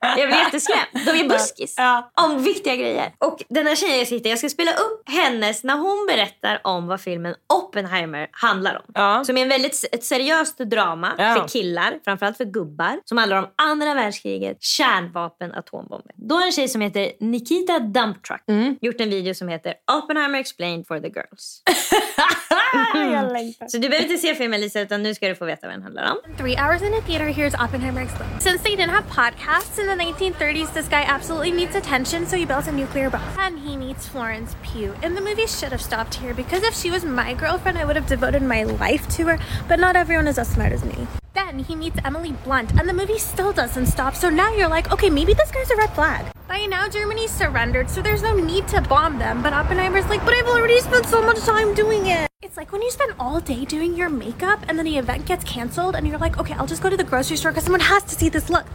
ah! 0.00 0.18
jag 0.18 0.28
blir 0.28 0.38
jätteskrämd. 0.38 1.06
De 1.06 1.10
är 1.10 1.28
buskis. 1.28 1.74
Ja. 1.76 2.10
Om 2.14 2.42
viktiga 2.42 2.76
grejer. 2.76 3.12
Och 3.18 3.42
den 3.48 3.66
här 3.66 3.74
tjejen 3.76 3.98
jag 3.98 4.08
sitter, 4.08 4.30
jag 4.30 4.38
ska 4.38 4.48
spela 4.48 4.72
upp 4.72 5.02
hennes 5.08 5.64
när 5.64 5.76
hon 5.76 6.06
berättar 6.08 6.60
om 6.64 6.86
vad 6.86 7.00
filmen 7.00 7.34
Oppenheimer 7.54 8.28
handlar 8.32 8.74
om. 8.76 8.82
Ja. 8.94 9.24
Som 9.24 9.36
är 9.36 9.42
en 9.42 9.48
väldigt 9.48 9.84
ett 9.92 10.04
seriöst 10.04 10.58
drama 10.58 11.12
Ja. 11.18 11.34
för 11.34 11.48
killar, 11.48 11.98
framförallt 12.04 12.36
för 12.36 12.44
gubbar, 12.44 13.00
som 13.04 13.18
handlar 13.18 13.36
om 13.36 13.46
andra 13.56 13.94
världskriget, 13.94 14.62
kärnvapen, 14.62 15.54
atombomber. 15.54 16.12
Då 16.16 16.34
har 16.34 16.46
en 16.46 16.52
tjej 16.52 16.68
som 16.68 16.80
heter 16.80 17.12
Nikita 17.20 17.78
Dumptruck 17.78 18.42
gjort 18.80 19.00
en 19.00 19.10
video 19.10 19.34
som 19.34 19.48
heter 19.48 19.74
Oppenheimer 19.92 20.38
explained 20.38 20.86
for 20.86 21.00
the 21.00 21.08
girls. 21.08 21.62
Jag 22.94 23.32
längtar. 23.32 23.68
Så 23.68 23.78
du 23.78 23.88
behöver 23.88 24.10
inte 24.10 24.18
se 24.18 24.34
filmen 24.34 24.60
Lisa, 24.60 24.80
utan 24.80 25.02
nu 25.02 25.14
ska 25.14 25.28
du 25.28 25.34
få 25.34 25.44
veta 25.44 25.66
vad 25.66 25.74
den 25.74 25.82
handlar 25.82 26.10
om. 26.10 26.16
Three 26.36 26.56
hours 26.56 26.82
in 26.82 26.94
a 26.94 27.00
theater, 27.06 27.26
here's 27.26 27.64
Oppenheimer 27.64 28.02
explained. 28.02 28.42
Since 28.42 28.62
they 28.62 28.76
didn't 28.76 28.90
have 28.90 29.04
podcasts 29.10 29.78
in 29.78 29.86
the 29.86 30.04
1930s, 30.04 30.74
this 30.74 30.88
guy 30.88 31.04
absolutely 31.08 31.52
needs 31.52 31.76
attention, 31.76 32.26
so 32.26 32.36
he 32.36 32.46
built 32.46 32.68
a 32.68 32.72
nuclear 32.72 33.10
bomb. 33.10 33.22
And 33.38 33.58
he 33.58 33.76
meets 33.76 34.08
Florence 34.08 34.56
Pugh. 34.62 34.94
And 35.02 35.16
the 35.16 35.22
movie 35.22 35.46
should 35.46 35.72
have 35.72 35.82
stopped 35.82 36.14
here 36.14 36.34
because 36.34 36.62
if 36.62 36.74
she 36.74 36.90
was 36.90 37.04
my 37.04 37.34
girlfriend, 37.34 37.78
I 37.78 37.84
would 37.84 37.96
have 37.96 38.08
devoted 38.08 38.42
my 38.42 38.64
life 38.64 39.08
to 39.16 39.26
her. 39.26 39.38
But 39.68 39.78
not 39.78 39.96
everyone 39.96 40.28
is 40.28 40.38
as 40.38 40.48
smart 40.48 40.72
as 40.72 40.84
me. 40.84 41.06
Then 41.34 41.58
he 41.60 41.76
meets 41.76 41.98
Emily 42.04 42.32
Blunt, 42.44 42.72
and 42.78 42.88
the 42.88 42.92
movie 42.92 43.18
still 43.18 43.52
doesn't 43.52 43.86
stop. 43.86 44.14
So 44.14 44.28
now 44.28 44.52
you're 44.56 44.68
like, 44.68 44.92
okay, 44.92 45.10
maybe 45.10 45.34
this 45.34 45.50
guy's 45.52 45.70
a 45.70 45.76
red 45.76 45.90
flag. 45.94 46.24
By 46.48 46.66
now, 46.66 46.88
Germany 46.88 47.28
surrendered, 47.28 47.88
so 47.90 48.02
there's 48.02 48.22
no 48.22 48.34
need 48.34 48.66
to 48.68 48.80
bomb 48.80 49.18
them. 49.18 49.42
But 49.42 49.52
Oppenheimer's 49.52 50.08
like, 50.08 50.24
but 50.24 50.34
I've 50.34 50.48
already 50.48 50.80
spent 50.80 51.06
so 51.06 51.22
much 51.22 51.38
time 51.40 51.74
doing 51.74 52.06
it. 52.06 52.26
It's 52.42 52.56
like 52.58 52.72
when 52.72 52.82
you 52.82 52.90
spend 52.90 53.14
all 53.20 53.38
day 53.38 53.64
doing 53.64 53.94
your 53.94 54.08
makeup 54.08 54.58
and 54.66 54.76
then 54.76 54.84
the 54.84 54.98
event 54.98 55.24
gets 55.24 55.44
canceled 55.44 55.94
and 55.94 56.08
you're 56.08 56.18
like, 56.18 56.38
okay, 56.40 56.54
I'll 56.54 56.66
just 56.66 56.82
go 56.82 56.90
to 56.90 56.96
the 56.96 57.04
grocery 57.04 57.36
store 57.36 57.52
because 57.52 57.62
someone 57.62 57.80
has 57.80 58.02
to 58.02 58.16
see 58.16 58.28
this 58.28 58.50
look. 58.50 58.66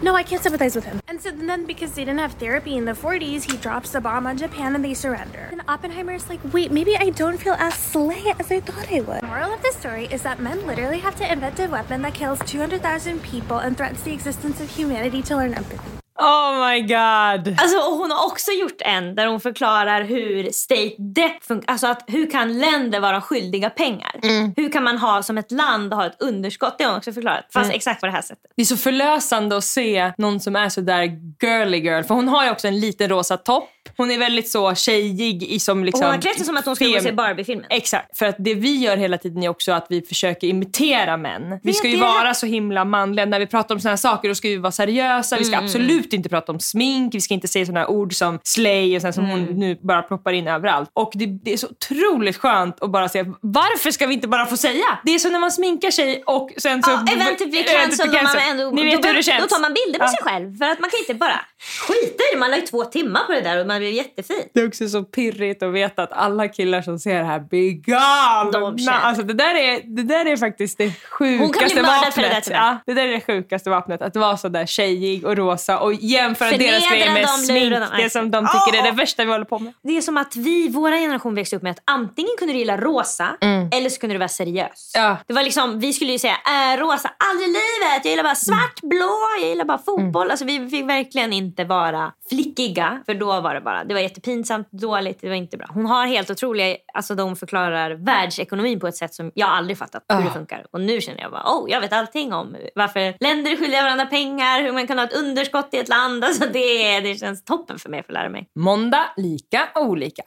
No, 0.00 0.14
I 0.14 0.22
can't 0.22 0.40
sympathize 0.40 0.76
with 0.76 0.84
him. 0.84 1.00
And 1.08 1.20
so 1.20 1.32
then 1.32 1.66
because 1.66 1.94
they 1.94 2.04
didn't 2.04 2.20
have 2.20 2.34
therapy 2.34 2.76
in 2.76 2.84
the 2.84 2.92
40s, 2.92 3.50
he 3.50 3.56
drops 3.56 3.90
the 3.90 4.00
bomb 4.00 4.28
on 4.28 4.36
Japan 4.36 4.76
and 4.76 4.84
they 4.84 4.94
surrender. 4.94 5.48
And 5.50 5.60
Oppenheimer's 5.66 6.28
like, 6.28 6.38
wait, 6.52 6.70
maybe 6.70 6.96
I 6.96 7.10
don't 7.10 7.36
feel 7.38 7.54
as 7.54 7.74
slay 7.74 8.32
as 8.38 8.52
I 8.52 8.60
thought 8.60 8.92
I 8.92 9.00
would. 9.00 9.22
The 9.22 9.26
moral 9.26 9.52
of 9.52 9.60
the 9.60 9.72
story 9.72 10.06
is 10.06 10.22
that 10.22 10.38
men 10.38 10.64
literally 10.64 11.00
have 11.00 11.16
to 11.16 11.30
invent 11.30 11.58
a 11.58 11.66
weapon 11.66 12.02
that 12.02 12.14
kills 12.14 12.38
200,000 12.46 13.24
people 13.24 13.58
and 13.58 13.76
threatens 13.76 14.04
the 14.04 14.12
existence 14.12 14.60
of 14.60 14.70
humanity 14.70 15.20
to 15.22 15.36
learn 15.36 15.54
empathy. 15.54 16.05
Oh 16.18 16.68
my 16.68 16.80
god. 16.80 17.60
Alltså, 17.60 17.78
och 17.78 17.96
hon 17.96 18.10
har 18.10 18.26
också 18.26 18.50
gjort 18.50 18.80
en 18.80 19.14
där 19.14 19.26
hon 19.26 19.40
förklarar 19.40 20.04
hur 20.04 20.50
state 20.50 20.94
debt 20.98 21.44
funkar. 21.44 21.72
Alltså 21.72 21.86
att 21.86 22.04
hur 22.06 22.30
kan 22.30 22.58
länder 22.58 23.00
vara 23.00 23.20
skyldiga 23.20 23.70
pengar? 23.70 24.20
Hur 24.56 24.72
kan 24.72 24.84
man 24.84 24.98
ha 24.98 25.22
som 25.22 25.38
ett 25.38 25.52
land 25.52 25.92
ha 25.92 26.06
ett 26.06 26.22
underskott? 26.22 26.78
Det 26.78 26.84
har 26.84 26.90
hon 26.90 26.98
också 26.98 27.12
förklarat. 27.12 27.46
Fast 27.52 27.72
exakt 27.72 28.00
på 28.00 28.06
det 28.06 28.12
här 28.12 28.22
sättet. 28.22 28.52
Det 28.56 28.62
är 28.62 28.66
så 28.66 28.76
förlösande 28.76 29.56
att 29.56 29.64
se 29.64 30.12
någon 30.18 30.40
som 30.40 30.56
är 30.56 30.68
så 30.68 30.80
där 30.80 31.02
girly 31.42 31.78
girl. 31.78 32.02
För 32.02 32.14
hon 32.14 32.28
har 32.28 32.44
ju 32.44 32.50
också 32.50 32.68
en 32.68 32.80
liten 32.80 33.08
rosa 33.08 33.36
topp. 33.36 33.68
Hon 33.96 34.10
är 34.10 34.18
väldigt 34.18 34.48
så 34.48 34.74
tjejig 34.74 35.42
i 35.42 35.58
som 35.58 35.84
liksom... 35.84 36.00
Och 36.00 36.06
hon 36.06 36.14
har 36.14 36.22
klätt 36.22 36.36
sig 36.36 36.44
som 36.46 36.56
att 36.56 36.66
hon 36.66 36.76
ska 36.76 36.84
gå 36.86 36.96
och 36.96 37.02
se 37.02 37.12
Barbie-filmen. 37.12 37.66
Exakt, 37.70 38.18
för 38.18 38.26
att 38.26 38.36
det 38.38 38.54
vi 38.54 38.76
gör 38.76 38.96
hela 38.96 39.18
tiden 39.18 39.42
är 39.42 39.48
också 39.48 39.72
att 39.72 39.86
vi 39.90 40.02
försöker 40.02 40.46
imitera 40.46 41.16
män. 41.16 41.60
Vi 41.62 41.72
ska 41.72 41.88
ju 41.88 41.96
vara 42.00 42.34
så 42.34 42.46
himla 42.46 42.84
manliga. 42.84 43.26
När 43.26 43.38
vi 43.38 43.46
pratar 43.46 43.74
om 43.74 43.80
såna 43.80 43.90
här 43.92 43.96
saker 43.96 44.28
då 44.28 44.34
ska 44.34 44.48
vi 44.48 44.56
vara 44.56 44.72
seriösa. 44.72 45.36
Vi 45.36 45.42
Mm, 45.42 45.52
ska 45.58 45.64
absolut 45.64 46.12
inte 46.12 46.28
prata 46.28 46.52
om 46.52 46.60
smink. 46.60 47.14
Vi 47.14 47.20
ska 47.20 47.34
inte 47.34 47.48
säga 47.48 47.66
såna 47.66 47.80
här 47.80 47.90
ord 47.90 48.14
som 48.14 48.38
slay 48.42 48.96
och 48.96 49.02
sen 49.02 49.12
som 49.12 49.24
hon 49.30 49.36
Mm. 49.42 49.54
nu 49.58 49.78
bara 49.82 50.02
ploppar 50.02 50.32
in 50.32 50.48
överallt. 50.48 50.90
Och 50.92 51.10
det, 51.14 51.26
det 51.26 51.52
är 51.52 51.56
så 51.56 51.66
otroligt 51.66 52.36
skönt 52.36 52.82
att 52.82 52.90
bara 52.90 53.08
säga 53.08 53.24
varför 53.40 53.90
ska 53.90 54.06
vi 54.06 54.14
inte 54.14 54.28
bara 54.28 54.46
få 54.46 54.56
säga? 54.56 54.98
Det 55.04 55.14
är 55.14 55.18
som 55.18 55.32
när 55.32 55.38
man 55.38 55.50
sminkar 55.52 55.90
sig 55.90 56.22
och 56.26 56.50
sen 56.56 56.82
så... 56.82 56.90
Ja, 56.90 57.12
eventet 57.12 57.50
blir 57.50 57.62
cancelled 57.62 58.14
och 58.16 58.22
man 58.22 58.36
ändå... 58.50 58.70
Ni 58.70 58.84
vet 58.84 59.02
då. 59.02 59.08
Då 59.40 59.46
tar 59.46 59.60
man 59.60 59.74
bilder 59.74 59.98
på 59.98 60.04
Ja. 60.04 60.08
sig 60.08 60.18
själv. 60.22 60.56
För 60.58 60.64
att 60.64 60.80
man 60.80 60.90
kan 60.90 60.98
inte 61.00 61.14
bara 61.14 61.40
skita 61.88 62.22
i 62.22 62.34
det. 62.34 62.38
Man 62.38 62.50
la 62.50 62.56
ju 62.56 62.62
två 62.62 62.84
timmar 62.84 63.24
på 63.24 63.32
det 63.32 63.40
där 63.40 63.60
och 63.60 63.66
man 63.66 63.75
blev 63.78 63.92
jättefin. 63.92 64.48
Det 64.54 64.60
är 64.60 64.68
också 64.68 64.88
så 64.88 65.02
pirrigt 65.02 65.62
att 65.62 65.72
veta 65.72 66.02
att 66.02 66.12
alla 66.12 66.48
killar 66.48 66.82
som 66.82 66.98
ser 66.98 67.18
det 67.18 67.24
här 67.24 67.40
blir 67.40 67.72
galna. 67.72 68.50
De 68.50 68.88
Alltså 68.90 69.22
det, 69.22 69.34
där 69.34 69.54
är, 69.54 69.96
det 69.96 70.02
där 70.02 70.26
är 70.26 70.36
faktiskt 70.36 70.78
det 70.78 70.90
sjukaste 70.90 71.82
vapnet. 71.82 72.44
det 72.44 72.50
ja, 72.50 72.78
det 72.86 72.94
där 72.94 73.08
är 73.08 73.12
det 73.12 73.20
sjukaste 73.20 73.70
vapnet. 73.70 74.02
Att 74.02 74.16
vara 74.16 74.36
så 74.36 74.48
där 74.48 74.66
tjejig 74.66 75.26
och 75.26 75.36
rosa 75.36 75.78
och 75.78 75.94
jämföra 75.94 76.48
Förnedra 76.48 76.72
deras 76.72 76.90
grejer 76.90 77.12
med 77.12 77.22
dem, 77.22 77.28
smink. 77.28 77.74
Det 77.96 78.10
som 78.10 78.30
de 78.30 78.46
tycker 78.46 78.78
är 78.78 78.82
Åh! 78.82 78.90
det 78.90 78.96
värsta 78.96 79.24
vi 79.24 79.32
håller 79.32 79.44
på 79.44 79.58
med. 79.58 79.72
Det 79.82 79.96
är 79.96 80.00
som 80.00 80.16
att 80.16 80.36
vi, 80.36 80.68
våra 80.68 80.96
generation 80.96 81.34
växte 81.34 81.56
upp 81.56 81.62
med 81.62 81.70
att 81.70 81.82
antingen 81.84 82.30
kunde 82.38 82.54
du 82.54 82.58
gilla 82.58 82.76
rosa 82.76 83.36
eller 83.72 83.90
så 83.90 84.00
kunde 84.00 84.14
du 84.14 84.18
vara 84.18 84.28
seriös. 84.28 84.92
Ja. 84.94 85.16
Det 85.26 85.34
var 85.34 85.42
liksom, 85.42 85.80
vi 85.80 85.92
skulle 85.92 86.12
ju 86.12 86.18
säga 86.18 86.36
äh, 86.46 86.80
rosa, 86.80 87.10
aldrig 87.30 87.48
i 87.48 87.52
livet. 87.52 88.04
Jag 88.04 88.10
gillar 88.10 88.22
bara 88.24 88.34
svart, 88.34 88.80
blå, 88.82 89.18
jag 89.40 89.48
gillar 89.48 89.64
bara 89.64 89.78
fotboll. 89.78 90.30
Alltså 90.30 90.44
vi 90.44 90.68
fick 90.68 90.84
verkligen 90.84 91.32
inte 91.32 91.64
vara 91.64 92.12
flickiga. 92.28 93.02
För 93.06 93.14
då 93.14 93.40
var 93.40 93.54
det 93.54 93.60
bara, 93.66 93.84
det 93.84 93.94
var 93.94 94.00
jättepinsamt, 94.00 94.68
dåligt, 94.70 95.20
det 95.20 95.28
var 95.28 95.34
inte 95.34 95.56
bra. 95.56 95.66
Hon 95.70 95.86
har 95.86 96.06
helt 96.06 96.30
otroliga, 96.30 96.76
alltså 96.94 97.14
de 97.14 97.36
förklarar 97.36 97.90
världsekonomin 97.90 98.80
på 98.80 98.88
ett 98.88 98.96
sätt 98.96 99.14
som 99.14 99.32
jag 99.34 99.48
aldrig 99.48 99.78
fattat 99.78 100.04
hur 100.08 100.24
det 100.24 100.30
funkar. 100.30 100.66
Och 100.72 100.80
nu 100.80 101.00
känner 101.00 101.20
jag 101.20 101.30
bara, 101.30 101.42
oh 101.42 101.70
jag 101.70 101.80
vet 101.80 101.92
allting 101.92 102.32
om 102.32 102.56
varför 102.74 103.14
länder 103.20 103.50
är 103.52 103.56
skyldiga 103.56 103.82
varandra 103.82 104.06
pengar, 104.06 104.62
hur 104.62 104.72
man 104.72 104.86
kan 104.86 104.98
ha 104.98 105.04
ett 105.04 105.16
underskott 105.16 105.68
i 105.72 105.78
ett 105.78 105.88
land. 105.88 106.24
Alltså 106.24 106.44
det, 106.52 107.00
det 107.00 107.14
känns 107.14 107.44
toppen 107.44 107.78
för 107.78 107.90
mig 107.90 108.00
att 108.00 108.06
få 108.06 108.12
lära 108.12 108.28
mig. 108.28 108.48
Måndag, 108.54 109.06
lika 109.16 109.68
olika. 109.74 110.22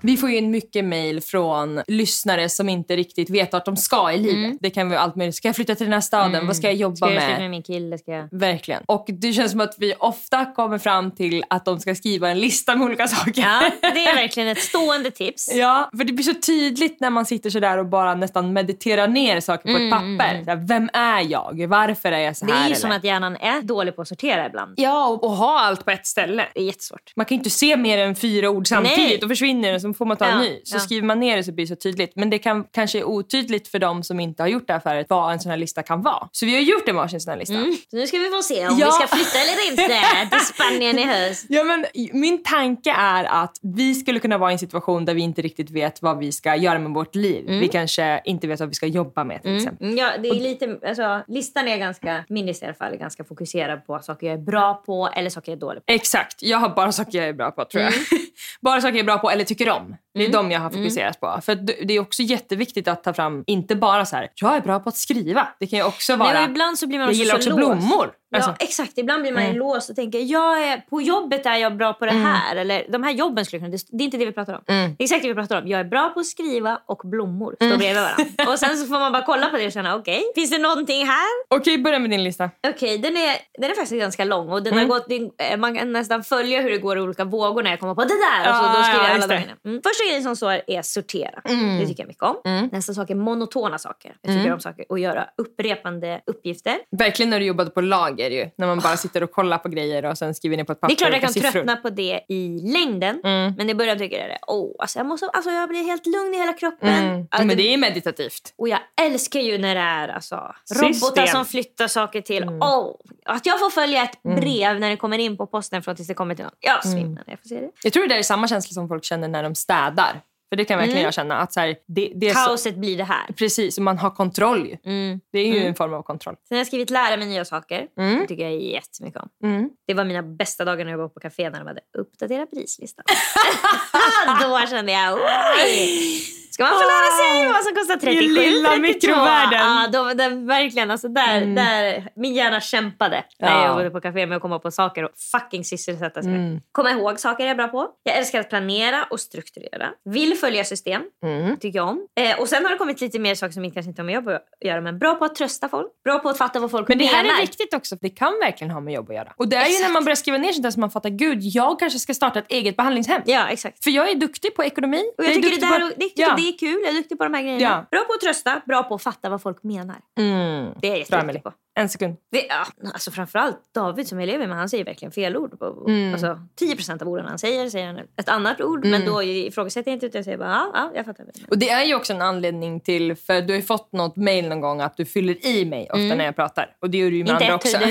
Vi 0.00 0.16
får 0.16 0.30
ju 0.30 0.36
in 0.36 0.50
mycket 0.50 0.84
mail 0.84 1.20
från 1.20 1.82
lyssnare 1.88 2.48
som 2.48 2.68
inte 2.68 2.96
riktigt 2.96 3.30
vet 3.30 3.52
vart 3.52 3.64
de 3.64 3.76
ska 3.76 4.12
i 4.12 4.18
livet. 4.18 4.56
Det 4.60 4.70
kan 4.70 4.88
vara 4.88 5.00
allt 5.00 5.16
möjligt. 5.16 5.34
Ska 5.36 5.48
jag 5.48 5.56
flytta 5.56 5.74
till 5.74 5.86
den 5.86 5.92
här 5.92 6.00
staden? 6.00 6.46
Vad 6.46 6.56
ska 6.56 6.66
jag 6.66 6.74
jobba 6.76 6.96
Ska 6.96 7.06
jag 7.06 7.14
med? 7.14 7.22
sluta 7.22 7.40
med 7.40 7.50
min 7.50 7.62
kille? 7.62 7.98
Ska 7.98 8.12
jag... 8.12 8.28
Verkligen. 8.32 8.82
Och 8.86 9.04
det 9.08 9.32
känns 9.32 9.50
som 9.50 9.60
att 9.60 9.74
vi 9.78 9.94
ofta 9.98 10.44
kommer 10.44 10.78
fram 10.78 11.10
till 11.10 11.44
att 11.50 11.64
de 11.64 11.80
ska 11.80 11.94
skriva 11.94 12.28
en 12.30 12.38
lista 12.40 12.76
med 12.76 12.84
olika 12.86 13.08
saker. 13.08 13.42
Ja, 13.42 13.70
det 13.80 13.86
är 13.86 14.14
verkligen 14.16 14.48
ett 14.48 14.62
stående 14.62 15.10
tips. 15.10 15.50
Ja, 15.54 15.90
för 15.96 16.04
det 16.04 16.12
blir 16.12 16.24
så 16.24 16.34
tydligt 16.34 17.00
när 17.00 17.10
man 17.10 17.26
sitter 17.26 17.50
så 17.50 17.60
där 17.60 17.78
och 17.78 17.86
bara 17.86 18.14
nästan 18.14 18.52
mediterar 18.52 19.08
ner 19.08 19.40
saker 19.40 19.72
på 19.72 19.78
ett 19.82 19.90
papper. 19.90 20.44
Så 20.44 20.50
här, 20.50 20.66
vem 20.68 20.88
är 20.92 21.20
jag? 21.30 21.66
Varför 21.68 22.12
är 22.12 22.18
jag 22.18 22.36
så 22.36 22.44
Mm, 22.44 22.54
Det 22.54 22.58
här? 22.58 22.64
är 22.64 22.68
ju 22.68 22.72
eller? 22.72 22.80
som 22.80 22.90
att 22.90 23.04
hjärnan 23.04 23.36
är 23.36 23.62
dålig 23.62 23.96
på 23.96 24.02
att 24.02 24.08
sortera 24.08 24.46
ibland. 24.46 24.74
Ja, 24.76 25.06
och, 25.08 25.24
och 25.24 25.30
ha 25.30 25.60
allt 25.60 25.84
på 25.84 25.90
ett 25.90 26.06
ställe. 26.06 26.46
Det 26.54 26.60
är 26.60 26.64
jättesvårt. 26.64 27.12
Man 27.16 27.26
kan 27.26 27.34
ju 27.36 27.38
inte 27.38 27.50
se 27.50 27.76
mer 27.76 27.98
än 27.98 28.14
fyra 28.16 28.50
ord 28.50 28.66
samtidigt. 28.66 28.98
Nej. 28.98 29.18
Då 29.20 29.28
försvinner 29.28 29.72
det 29.72 29.80
så 29.94 29.98
får 29.98 30.06
man 30.06 30.16
ta 30.16 30.24
en 30.26 30.40
ny. 30.40 30.60
Så 30.64 30.78
skriver 30.78 31.06
man 31.06 31.20
ner 31.20 31.36
det 31.36 31.44
så 31.44 31.52
blir 31.52 31.64
det 31.66 31.68
så 31.68 31.76
tydligt. 31.76 32.12
Men 32.16 32.30
det 32.30 32.38
kan 32.38 32.64
kanske 32.64 32.98
är 32.98 33.04
otydligt 33.04 33.68
för 33.68 33.78
de 33.78 34.02
som 34.02 34.20
inte 34.20 34.42
har 34.42 34.48
gjort 34.48 34.66
det 34.66 34.72
här 34.72 34.80
förut 34.80 35.06
vad 35.08 35.32
en 35.32 35.40
sån 35.40 35.50
här 35.50 35.56
lista 35.56 35.82
kan 35.82 36.02
vara. 36.02 36.28
Så 36.32 36.46
vi 36.46 36.54
har 36.54 36.60
gjort 36.60 36.88
en 36.88 36.96
varsin 36.96 37.20
sån 37.20 37.30
här 37.30 37.38
lista. 37.38 37.54
Så 37.90 37.96
nu 37.96 38.06
ska 38.06 38.18
vi 38.18 38.30
få 38.30 38.42
se 38.42 38.68
om 38.68 38.76
vi 38.76 38.82
ska 38.82 39.06
flytta 39.06 39.38
eller 39.38 39.70
inte 39.70 39.86
till 40.36 40.46
Spanien 40.46 40.98
i 40.98 41.04
höst. 41.04 41.46
Ja, 41.48 41.64
men 41.64 41.86
min 42.12 42.42
tanke 42.42 42.90
är 42.92 43.24
att 43.24 43.56
vi 43.62 43.94
skulle 43.94 44.20
kunna 44.20 44.38
vara 44.38 44.50
i 44.50 44.52
en 44.52 44.58
situation 44.58 45.04
där 45.04 45.14
vi 45.14 45.22
inte 45.22 45.42
riktigt 45.42 45.70
vet 45.70 46.02
vad 46.02 46.18
vi 46.18 46.32
ska 46.32 46.56
göra 46.56 46.78
med 46.78 46.90
vårt 46.92 47.14
liv. 47.14 47.44
Vi 47.48 47.68
kanske 47.68 48.20
inte 48.24 48.46
vet 48.46 48.60
vad 48.60 48.68
vi 48.68 48.74
ska 48.74 48.86
jobba 48.86 49.24
med 49.24 49.42
till 49.42 49.56
exempel. 49.56 49.86
Mm, 49.86 49.98
Ja, 49.98 50.10
det 50.22 50.28
är 50.28 50.34
lite, 50.34 50.78
alltså, 50.86 51.20
listan 51.28 51.68
är 51.68 51.76
ganska, 51.76 52.24
min 52.28 52.46
lista 52.46 52.66
i 52.66 52.68
alla 52.68 52.74
fall, 52.76 52.92
är 52.92 52.96
ganska 52.96 53.24
fokuserad 53.24 53.86
på 53.86 53.98
saker 54.02 54.26
jag 54.26 54.34
är 54.34 54.42
bra 54.42 54.74
på 54.86 55.08
eller 55.16 55.30
saker 55.30 55.52
jag 55.52 55.56
är 55.56 55.60
dålig 55.60 55.86
på. 55.86 55.92
Exakt, 55.92 56.42
jag 56.42 56.58
har 56.58 56.68
bara 56.68 56.92
saker 56.92 57.18
jag 57.18 57.28
är 57.28 57.32
bra 57.32 57.50
på 57.50 57.64
tror 57.64 57.84
jag. 57.84 57.92
bara 58.60 58.80
saker 58.80 58.94
jag 58.94 59.00
är 59.00 59.04
bra 59.04 59.18
på 59.18 59.30
eller 59.30 59.44
tycker 59.44 59.70
om. 59.70 59.77
Det 60.14 60.26
är 60.26 60.32
de 60.32 60.50
jag 60.50 60.60
har 60.60 60.70
fokuserat 60.70 61.20
på. 61.20 61.40
För 61.42 61.54
det 61.54 61.94
är 61.94 62.00
också 62.00 62.22
jätteviktigt 62.22 62.88
att 62.88 63.04
ta 63.04 63.12
fram, 63.14 63.44
inte 63.46 63.76
bara 63.76 64.06
så 64.06 64.16
här, 64.16 64.28
jag 64.34 64.56
är 64.56 64.60
bra 64.60 64.80
på 64.80 64.88
att 64.88 64.96
skriva. 64.96 65.48
Det 65.60 65.66
kan 65.66 65.78
ju 65.78 65.84
också 65.84 66.16
vara, 66.16 66.32
Nej, 66.32 66.44
ibland 66.44 66.78
så 66.78 66.86
blir 66.86 66.98
man 66.98 67.06
jag 67.06 67.14
gillar 67.14 67.38
så 67.38 67.52
också 67.52 67.60
låst. 67.60 68.14
Blommor. 68.30 68.44
Ja, 68.46 68.50
Alltså, 68.50 68.64
exakt. 68.64 68.98
Ibland 68.98 69.22
blir 69.22 69.32
man 69.32 69.42
Mm. 69.42 69.56
låst 69.56 69.90
och 69.90 69.96
tänker 69.96 70.18
jag 70.18 70.62
är, 70.68 70.76
på 70.90 71.02
jobbet 71.02 71.46
är 71.46 71.56
jag 71.56 71.76
bra 71.76 71.92
på 71.92 72.06
det 72.06 72.12
här. 72.12 72.56
Eller 72.56 72.86
de 72.88 73.02
här 73.02 73.12
jobben 73.12 73.44
skulle 73.44 73.60
kunna... 73.60 73.76
Det 73.90 74.02
är 74.02 74.04
inte 74.04 74.16
det 74.16 74.26
vi 74.26 74.32
pratar 74.32 74.54
om. 74.54 74.62
Mm. 74.66 74.94
Det 74.98 75.02
är 75.02 75.04
exakt 75.04 75.22
det 75.22 75.28
vi 75.28 75.34
pratar 75.34 75.62
om. 75.62 75.68
Jag 75.68 75.80
är 75.80 75.84
bra 75.84 76.08
på 76.14 76.20
att 76.20 76.26
skriva 76.26 76.80
och 76.86 77.00
blommor 77.04 77.54
står 77.54 77.76
bredvid 77.76 77.94
varandra. 78.02 78.24
Och 78.52 78.58
sen 78.58 78.76
så 78.76 78.86
får 78.86 78.98
man 78.98 79.12
bara 79.12 79.22
kolla 79.22 79.46
på 79.48 79.56
det 79.56 79.66
och 79.66 79.72
känna 79.72 79.96
okej, 79.96 80.22
finns 80.34 80.50
det 80.50 80.58
någonting 80.58 81.06
här? 81.06 81.26
Okej, 81.48 81.78
börja 81.78 81.98
med 81.98 82.10
din 82.10 82.24
lista. 82.24 82.50
Okej, 82.68 82.98
den, 82.98 83.16
är, 83.16 83.36
den 83.58 83.70
är 83.70 83.74
faktiskt 83.74 84.00
ganska 84.00 84.24
lång 84.24 84.48
och 84.48 84.62
den 84.62 84.72
Mm. 84.72 84.90
har 84.90 84.98
gått, 84.98 85.08
den, 85.08 85.30
eh, 85.52 85.56
man 85.56 85.76
kan 85.76 85.92
nästan 85.92 86.24
följa 86.24 86.60
hur 86.60 86.70
det 86.70 86.78
går 86.78 86.98
i 86.98 87.00
olika 87.00 87.24
vågor 87.24 87.62
när 87.62 87.70
jag 87.70 87.80
kommer 87.80 87.94
på 87.94 88.02
det 88.02 88.08
där. 88.08 88.50
Och 88.50 88.56
så, 88.56 88.62
Ja, 88.64 88.74
då 88.76 88.82
skriver 88.82 89.04
ja, 89.04 89.08
jag 89.08 89.14
alla 89.22 89.26
de 89.26 89.68
mm. 89.70 89.82
Första 89.82 90.04
grejen 90.08 90.22
som 90.22 90.36
står 90.36 90.60
är 90.66 90.82
sortera. 90.82 91.40
Det 91.80 91.86
tycker 91.86 92.02
jag 92.02 92.08
mycket 92.08 92.22
om. 92.22 92.68
Nästa 92.72 92.94
sak 92.94 93.10
är 93.10 93.14
monotona 93.14 93.78
saker. 93.78 94.14
Jag 94.22 94.34
tycker 94.36 94.52
om 94.52 94.60
saker 94.60 94.84
och 94.88 94.98
göra 94.98 95.26
upprepande 95.38 96.20
uppgifter. 96.26 96.76
Verkligen 96.98 97.30
när 97.30 97.40
du 97.40 97.46
jobbade 97.46 97.70
på 97.70 97.80
lager 98.18 98.30
ju. 98.30 98.50
När 98.56 98.66
man 98.66 98.78
bara 98.78 98.96
sitter 98.96 99.22
och 99.22 99.30
kollar 99.32 99.58
på 99.58 99.68
grejer 99.68 100.04
och 100.04 100.18
sen 100.18 100.34
skriver 100.34 100.56
ner 100.56 100.64
på 100.64 100.72
ett 100.72 100.78
Det 100.78 100.80
papper 100.80 100.94
är 100.94 100.96
klart 100.96 101.12
jag 101.12 101.20
kan 101.20 101.32
siffror. 101.32 101.50
tröttna 101.50 101.76
på 101.76 101.90
det 101.90 102.20
i 102.28 102.60
längden. 102.72 103.20
Mm. 103.24 103.54
Men 103.56 103.70
i 103.70 103.74
början 103.74 103.98
tycker 103.98 104.18
jag 104.20 104.28
det. 104.28 104.38
Åh, 104.46 104.74
alltså 104.78 104.98
jag, 104.98 105.06
måste, 105.06 105.28
alltså 105.28 105.50
jag 105.50 105.68
blir 105.68 105.84
helt 105.84 106.06
lugn 106.06 106.34
i 106.34 106.38
hela 106.38 106.52
kroppen. 106.52 106.88
Mm. 106.88 107.26
Alltså, 107.30 107.46
Men 107.46 107.56
det 107.56 107.74
är 107.74 107.78
meditativt. 107.78 108.54
Och 108.58 108.68
jag 108.68 108.78
älskar 109.00 109.40
ju 109.40 109.58
när 109.58 109.74
det 109.74 109.80
är 109.80 110.08
alltså, 110.08 110.54
System. 110.64 110.88
robotar 110.88 111.26
som 111.26 111.44
flyttar 111.46 111.88
saker 111.88 112.20
till. 112.20 112.42
Mm. 112.42 112.58
Åh, 112.62 112.94
att 113.24 113.46
jag 113.46 113.58
får 113.58 113.70
följa 113.70 114.02
ett 114.02 114.22
brev 114.22 114.80
när 114.80 114.90
det 114.90 114.96
kommer 114.96 115.18
in 115.18 115.36
på 115.36 115.46
posten 115.46 115.82
från 115.82 115.96
tills 115.96 116.08
det 116.08 116.14
kommer 116.14 116.34
till 116.34 116.44
någon. 116.44 116.54
Jag 116.60 116.86
Mm. 116.86 116.98
svimnar 116.98 117.22
när 117.26 117.32
jag 117.32 117.40
får 117.40 117.48
se 117.48 117.60
det. 117.60 117.70
Jag 117.82 117.92
tror 117.92 118.06
det 118.06 118.14
är 118.14 118.22
samma 118.22 118.48
känsla 118.48 118.74
som 118.74 118.88
folk 118.88 119.04
känner 119.04 119.28
när 119.28 119.42
de 119.42 119.54
städar. 119.54 120.20
För 120.48 120.56
det 120.56 120.64
kan 120.64 120.78
verkligen 120.78 121.02
jag 121.02 121.14
känna. 121.14 121.36
Att 121.36 121.52
så 121.52 121.60
här, 121.60 121.76
det, 121.86 122.12
det 122.14 122.28
är 122.28 122.34
så, 122.34 122.46
Kaoset 122.46 122.76
blir 122.76 122.96
det 122.96 123.04
här. 123.04 123.32
precis, 123.36 123.78
och 123.78 123.84
man 123.84 123.98
har 123.98 124.10
kontroll 124.10 124.66
ju. 124.66 124.76
Mm. 124.84 125.20
Det 125.32 125.38
är 125.38 125.54
ju 125.54 125.66
en 125.66 125.74
form 125.74 125.94
av 125.94 126.02
kontroll. 126.02 126.36
Sen 126.48 126.54
har 126.56 126.60
jag 126.60 126.66
skrivit 126.66 126.90
lära 126.90 127.16
mig 127.16 127.28
nya 127.28 127.44
saker. 127.44 127.86
Mm. 127.98 128.20
Det 128.20 128.26
tycker 128.26 128.42
jag 128.42 128.62
jättemycket 128.62 129.22
om. 129.22 129.28
Mm. 129.44 129.70
Det 129.86 129.94
var 129.94 130.04
mina 130.04 130.22
bästa 130.22 130.64
dagar 130.64 130.84
när 130.84 130.92
jag 130.92 130.98
var 130.98 131.08
på 131.08 131.20
café 131.20 131.50
när 131.50 131.58
de 131.58 131.66
hade 131.66 131.80
uppdaterat 131.98 132.50
prislistan. 132.50 133.04
Då 134.42 134.66
kände 134.70 134.92
jag 134.92 135.14
oj! 135.14 136.38
Ska 136.50 136.62
man 136.64 136.72
få 136.72 136.78
lära 136.78 137.10
sig 137.40 137.52
vad 137.52 137.64
som 137.64 137.74
kostar 137.74 137.96
37, 137.96 138.24
I 138.24 138.28
lilla 138.28 138.68
32? 138.68 138.80
mikrovärlden. 138.82 139.58
Ja, 139.60 139.88
då, 139.92 140.14
där, 140.14 140.46
verkligen. 140.46 140.90
Alltså 140.90 141.08
där, 141.08 141.40
där, 141.40 142.08
min 142.16 142.34
hjärna 142.34 142.60
kämpade 142.60 143.24
när 143.38 143.48
Ja. 143.50 143.60
jag 143.60 143.68
jobbade 143.68 143.90
på 143.90 144.00
café 144.00 144.26
med 144.26 144.36
att 144.36 144.42
komma 144.42 144.58
på 144.58 144.70
saker 144.70 145.02
och 145.04 145.10
fucking 145.32 145.64
sysselsätta 145.64 146.22
sig 146.22 146.30
med. 146.32 146.60
Komma 146.72 146.90
ihåg 146.90 147.20
saker 147.20 147.44
jag 147.44 147.50
är 147.50 147.54
bra 147.54 147.68
på. 147.68 147.88
Jag 148.02 148.16
älskar 148.16 148.40
att 148.40 148.48
planera 148.48 149.04
och 149.10 149.20
strukturera. 149.20 149.88
Vill 150.04 150.34
följa 150.38 150.64
system. 150.64 151.02
Mm. 151.24 151.56
Tycker 151.56 151.78
jag 151.78 151.88
om. 151.88 152.06
Eh, 152.20 152.40
och 152.40 152.48
sen 152.48 152.64
har 152.64 152.70
det 152.72 152.76
kommit 152.78 153.00
lite 153.00 153.18
mer 153.18 153.34
saker 153.34 153.52
som 153.52 153.64
inte 153.64 153.74
kanske 153.74 153.90
inte 153.90 154.02
har 154.02 154.06
med 154.06 154.14
jobb 154.14 154.28
att 154.28 154.42
göra. 154.64 154.80
Men 154.80 154.98
bra 154.98 155.14
på 155.14 155.24
att 155.24 155.34
trösta 155.34 155.68
folk. 155.68 155.86
Bra 156.04 156.18
på 156.18 156.28
att 156.28 156.38
fatta 156.38 156.60
vad 156.60 156.70
folk 156.70 156.88
Men 156.88 156.98
det 156.98 157.04
här 157.04 157.22
menar. 157.22 157.36
är 157.36 157.40
viktigt 157.40 157.74
också. 157.74 157.96
för 157.96 158.02
Det 158.02 158.10
kan 158.10 158.32
verkligen 158.42 158.70
ha 158.70 158.80
med 158.80 158.94
jobb 158.94 159.10
att 159.10 159.16
göra. 159.16 159.32
Och 159.36 159.48
det 159.48 159.56
är 159.56 159.60
ju 159.60 159.66
Exakt. 159.66 159.86
när 159.88 159.92
man 159.92 160.04
börjar 160.04 160.16
skriva 160.16 160.38
ner 160.38 160.52
sånt 160.52 160.62
där 160.62 160.70
som 160.70 160.80
man 160.80 160.90
fattar, 160.90 161.10
gud, 161.10 161.38
jag 161.42 161.78
kanske 161.78 161.98
ska 161.98 162.14
starta 162.14 162.38
ett 162.38 162.52
eget 162.52 162.76
behandlingshem. 162.76 163.22
Ja, 163.24 163.48
exakt. 163.48 163.84
För 163.84 163.90
jag 163.90 164.10
är 164.10 164.14
duktig 164.14 164.54
på 164.54 164.64
ekonomi. 164.64 165.02
Och 165.18 165.24
jag 165.24 165.30
är 165.30 165.34
tycker 165.34 165.50
det, 165.50 165.66
där, 165.66 165.80
på- 165.80 165.86
det, 165.96 166.04
tycker 166.08 166.22
ja. 166.22 166.34
Det 166.40 166.48
är 166.48 166.58
kul. 166.58 166.80
Jag 166.84 166.90
är 166.90 166.96
duktig 166.96 167.18
på 167.18 167.24
de 167.24 167.34
här 167.34 167.42
grejerna. 167.42 167.86
Bra 167.90 168.00
på 168.00 168.12
att 168.12 168.20
trösta, 168.20 168.62
bra 168.66 168.82
på 168.82 168.94
att 168.94 169.02
fatta 169.02 169.28
vad 169.28 169.42
folk 169.42 169.62
menar. 169.62 169.96
Mm. 170.18 170.72
Det 170.80 170.86
är 170.86 170.90
jag 170.90 170.98
jätteduktig 170.98 171.42
på. 171.42 171.52
En 171.78 171.88
sekund. 171.88 172.16
Det, 172.32 172.46
ja, 172.48 172.66
alltså 172.92 173.10
framförallt 173.10 173.58
David 173.74 174.08
som 174.08 174.20
jag 174.20 174.26
lever 174.26 174.46
med, 174.46 174.56
han 174.56 174.68
säger 174.68 174.84
verkligen 174.84 175.12
fel 175.12 175.36
ord. 175.36 175.62
Mm. 175.88 176.12
Alltså, 176.12 176.40
10% 176.60 177.02
av 177.02 177.08
orden 177.08 177.26
han 177.26 177.38
säger, 177.38 177.70
säger 177.70 177.86
han 177.86 177.98
ett 178.16 178.28
annat 178.28 178.60
ord. 178.60 178.86
Men 178.86 179.04
då 179.04 179.22
ifrågasätter 179.22 179.90
jag 179.90 179.96
inte 179.96 180.06
utan 180.06 180.18
jag 180.18 180.24
säger 180.24 180.38
bara 180.38 180.48
ja, 180.48 180.70
ja 180.74 180.92
jag 180.94 181.06
fattar. 181.06 181.26
Och 181.48 181.58
det 181.58 181.70
är 181.70 181.84
ju 181.84 181.94
också 181.94 182.12
en 182.12 182.22
anledning 182.22 182.80
till, 182.80 183.16
för 183.16 183.40
du 183.40 183.52
har 183.52 183.56
ju 183.56 183.62
fått 183.62 183.92
något 183.92 184.16
mail 184.16 184.48
någon 184.48 184.60
gång 184.60 184.80
att 184.80 184.96
du 184.96 185.04
fyller 185.04 185.46
i 185.46 185.64
mig 185.64 185.90
ofta 185.90 186.14
när 186.14 186.24
jag 186.24 186.36
pratar. 186.36 186.76
Och 186.80 186.90
det 186.90 186.98
gör 186.98 187.10
du 187.10 187.16
ju 187.16 187.24
med 187.24 187.32
Inte 187.32 187.44
andra 187.44 187.54
också. 187.54 187.78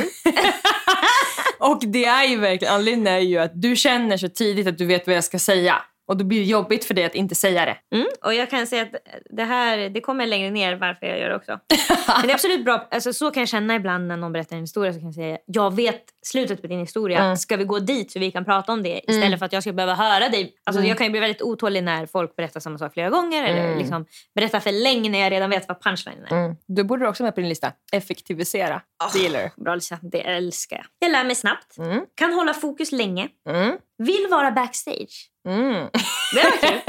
Och 1.59 1.79
det 1.87 2.05
är 2.05 2.23
ju 2.23 2.37
verkligen, 2.37 2.73
anledningen 2.73 3.13
är 3.13 3.19
ju 3.19 3.37
att 3.37 3.61
du 3.61 3.75
känner 3.75 4.17
så 4.17 4.29
tidigt 4.29 4.67
att 4.67 4.77
du 4.77 4.85
vet 4.85 5.07
vad 5.07 5.15
jag 5.15 5.23
ska 5.23 5.39
säga. 5.39 5.75
Och 6.07 6.17
då 6.17 6.25
blir 6.25 6.39
det 6.39 6.45
jobbigt 6.45 6.85
för 6.85 6.93
dig 6.93 7.03
att 7.05 7.15
inte 7.15 7.35
säga 7.35 7.65
det. 7.65 7.77
Mm. 7.95 8.07
Och 8.23 8.33
jag 8.33 8.49
kan 8.49 8.67
säga 8.67 8.81
att 8.83 8.95
det 9.29 9.43
här 9.43 9.89
det 9.89 10.01
kommer 10.01 10.25
längre 10.27 10.51
ner 10.51 10.75
varför 10.75 11.05
jag 11.05 11.19
gör 11.19 11.29
det 11.29 11.35
också. 11.35 11.59
Men 12.07 12.21
det 12.21 12.29
är 12.29 12.33
absolut 12.33 12.65
bra. 12.65 12.87
Alltså, 12.91 13.13
så 13.13 13.31
kan 13.31 13.41
jag 13.41 13.49
känna 13.49 13.75
ibland 13.75 14.07
när 14.07 14.17
någon 14.17 14.33
berättar 14.33 14.55
en 14.55 14.61
historia. 14.61 14.93
Så 14.93 14.99
kan 14.99 15.07
jag 15.07 15.15
säga 15.15 15.37
jag 15.45 15.75
vet 15.75 16.03
slutet 16.25 16.61
på 16.61 16.67
din 16.67 16.79
historia. 16.79 17.19
Mm. 17.23 17.37
Ska 17.37 17.57
vi 17.57 17.63
gå 17.63 17.79
dit 17.79 18.11
så 18.11 18.19
vi 18.19 18.31
kan 18.31 18.45
prata 18.45 18.71
om 18.71 18.83
det 18.83 19.01
istället 19.07 19.39
för 19.39 19.45
att 19.45 19.53
jag 19.53 19.63
ska 19.63 19.73
behöva 19.73 19.93
höra 19.95 20.29
dig. 20.29 20.53
Alltså, 20.63 20.77
Mm. 20.77 20.89
Jag 20.89 20.97
kan 20.97 21.11
bli 21.11 21.19
väldigt 21.19 21.41
otålig 21.41 21.83
när 21.83 22.05
folk 22.05 22.35
berättar 22.35 22.59
samma 22.59 22.77
sak 22.77 22.93
flera 22.93 23.09
gånger. 23.09 23.43
Eller 23.43 23.75
liksom 23.77 24.05
berättar 24.35 24.59
för 24.59 24.71
länge 24.71 25.09
när 25.09 25.19
jag 25.19 25.31
redan 25.31 25.49
vet 25.49 25.67
vad 25.67 25.83
punchlinen 25.83 26.25
är. 26.25 26.31
Mm. 26.31 26.55
Du 26.67 26.83
borde 26.83 27.05
du 27.05 27.09
också 27.09 27.23
med 27.23 27.35
på 27.35 27.41
din 27.41 27.49
lista. 27.49 27.71
Effektivisera. 27.91 28.81
Det 29.13 29.19
gillar 29.19 29.39
du. 29.55 29.63
Bra 29.63 29.75
Lisa, 29.75 29.99
det 30.01 30.21
älskar 30.21 30.75
jag. 30.75 30.85
Jag 30.99 31.11
lär 31.11 31.23
mig 31.23 31.35
snabbt. 31.35 31.77
Mm. 31.77 32.01
Kan 32.15 32.33
hålla 32.33 32.53
fokus 32.53 32.91
länge. 32.91 33.27
Mm. 33.49 33.77
Vill 33.97 34.27
vara 34.31 34.51
backstage. 34.51 35.29
Mm. 35.47 35.73
Det 36.35 36.43
var 36.43 36.51
kul. 36.69 36.79